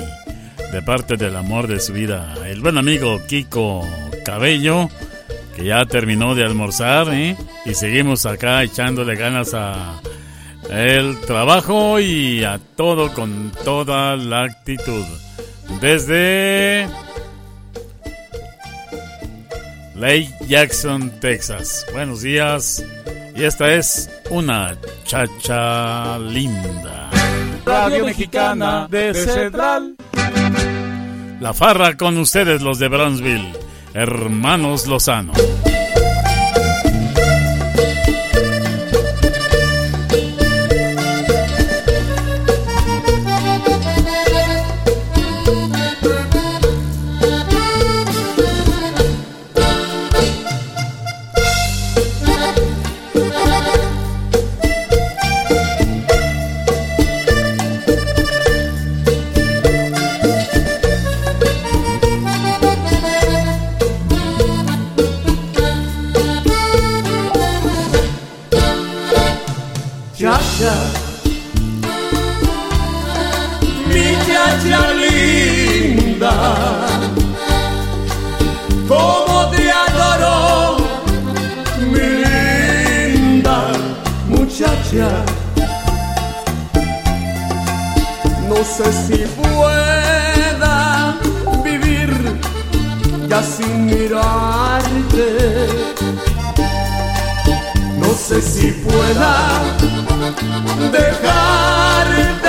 [0.70, 2.34] de parte del amor de su vida.
[2.46, 3.84] El buen amigo Kiko
[4.24, 4.88] Cabello,
[5.56, 7.36] que ya terminó de almorzar, ¿eh?
[7.66, 10.00] Y seguimos acá echándole ganas a
[10.70, 15.04] el trabajo y a todo con toda la actitud.
[15.80, 16.86] Desde
[19.96, 21.84] Lake Jackson, Texas.
[21.92, 22.84] Buenos días.
[23.34, 27.17] Y esta es una chacha linda.
[27.68, 29.94] Radio Mexicana de Central.
[31.38, 33.52] La farra con ustedes los de Brownsville,
[33.92, 35.34] hermanos Lozano.
[84.90, 85.04] No
[88.64, 91.14] sé si pueda
[91.62, 92.08] vivir
[93.28, 95.26] ya sin mirarte.
[97.98, 99.60] No sé si pueda
[100.90, 102.47] dejarte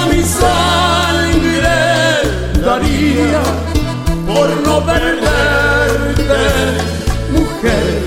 [0.00, 1.60] mi sangre
[2.64, 3.42] daría
[4.26, 6.44] por no perderte,
[7.30, 8.02] mujer,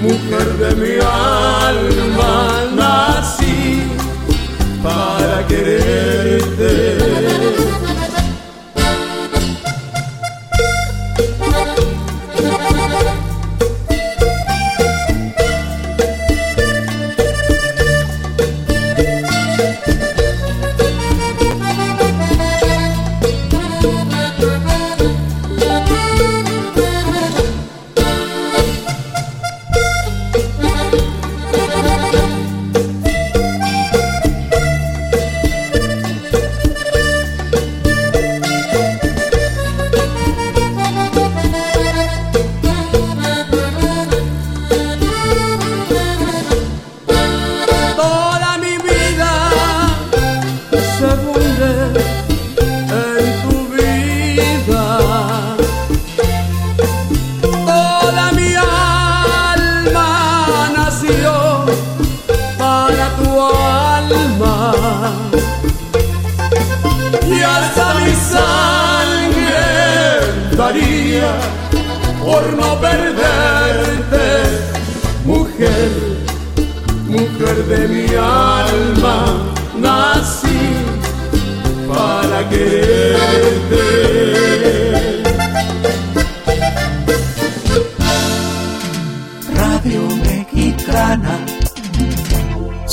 [0.00, 3.82] mujer de mi alma, nací
[4.82, 6.09] para quererte.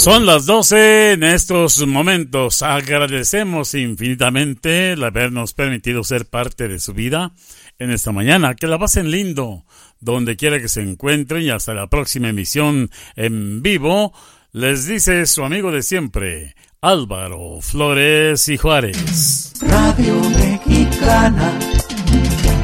[0.07, 2.61] Son las 12 en estos momentos.
[2.61, 7.33] Agradecemos infinitamente el habernos permitido ser parte de su vida
[7.77, 8.55] en esta mañana.
[8.55, 9.65] Que la pasen lindo
[9.99, 14.13] donde quiera que se encuentren y hasta la próxima emisión en vivo.
[14.53, 19.55] Les dice su amigo de siempre, Álvaro Flores y Juárez.
[19.59, 21.59] Radio Mexicana.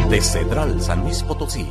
[0.10, 1.68] De Cedral San Luis Potosí.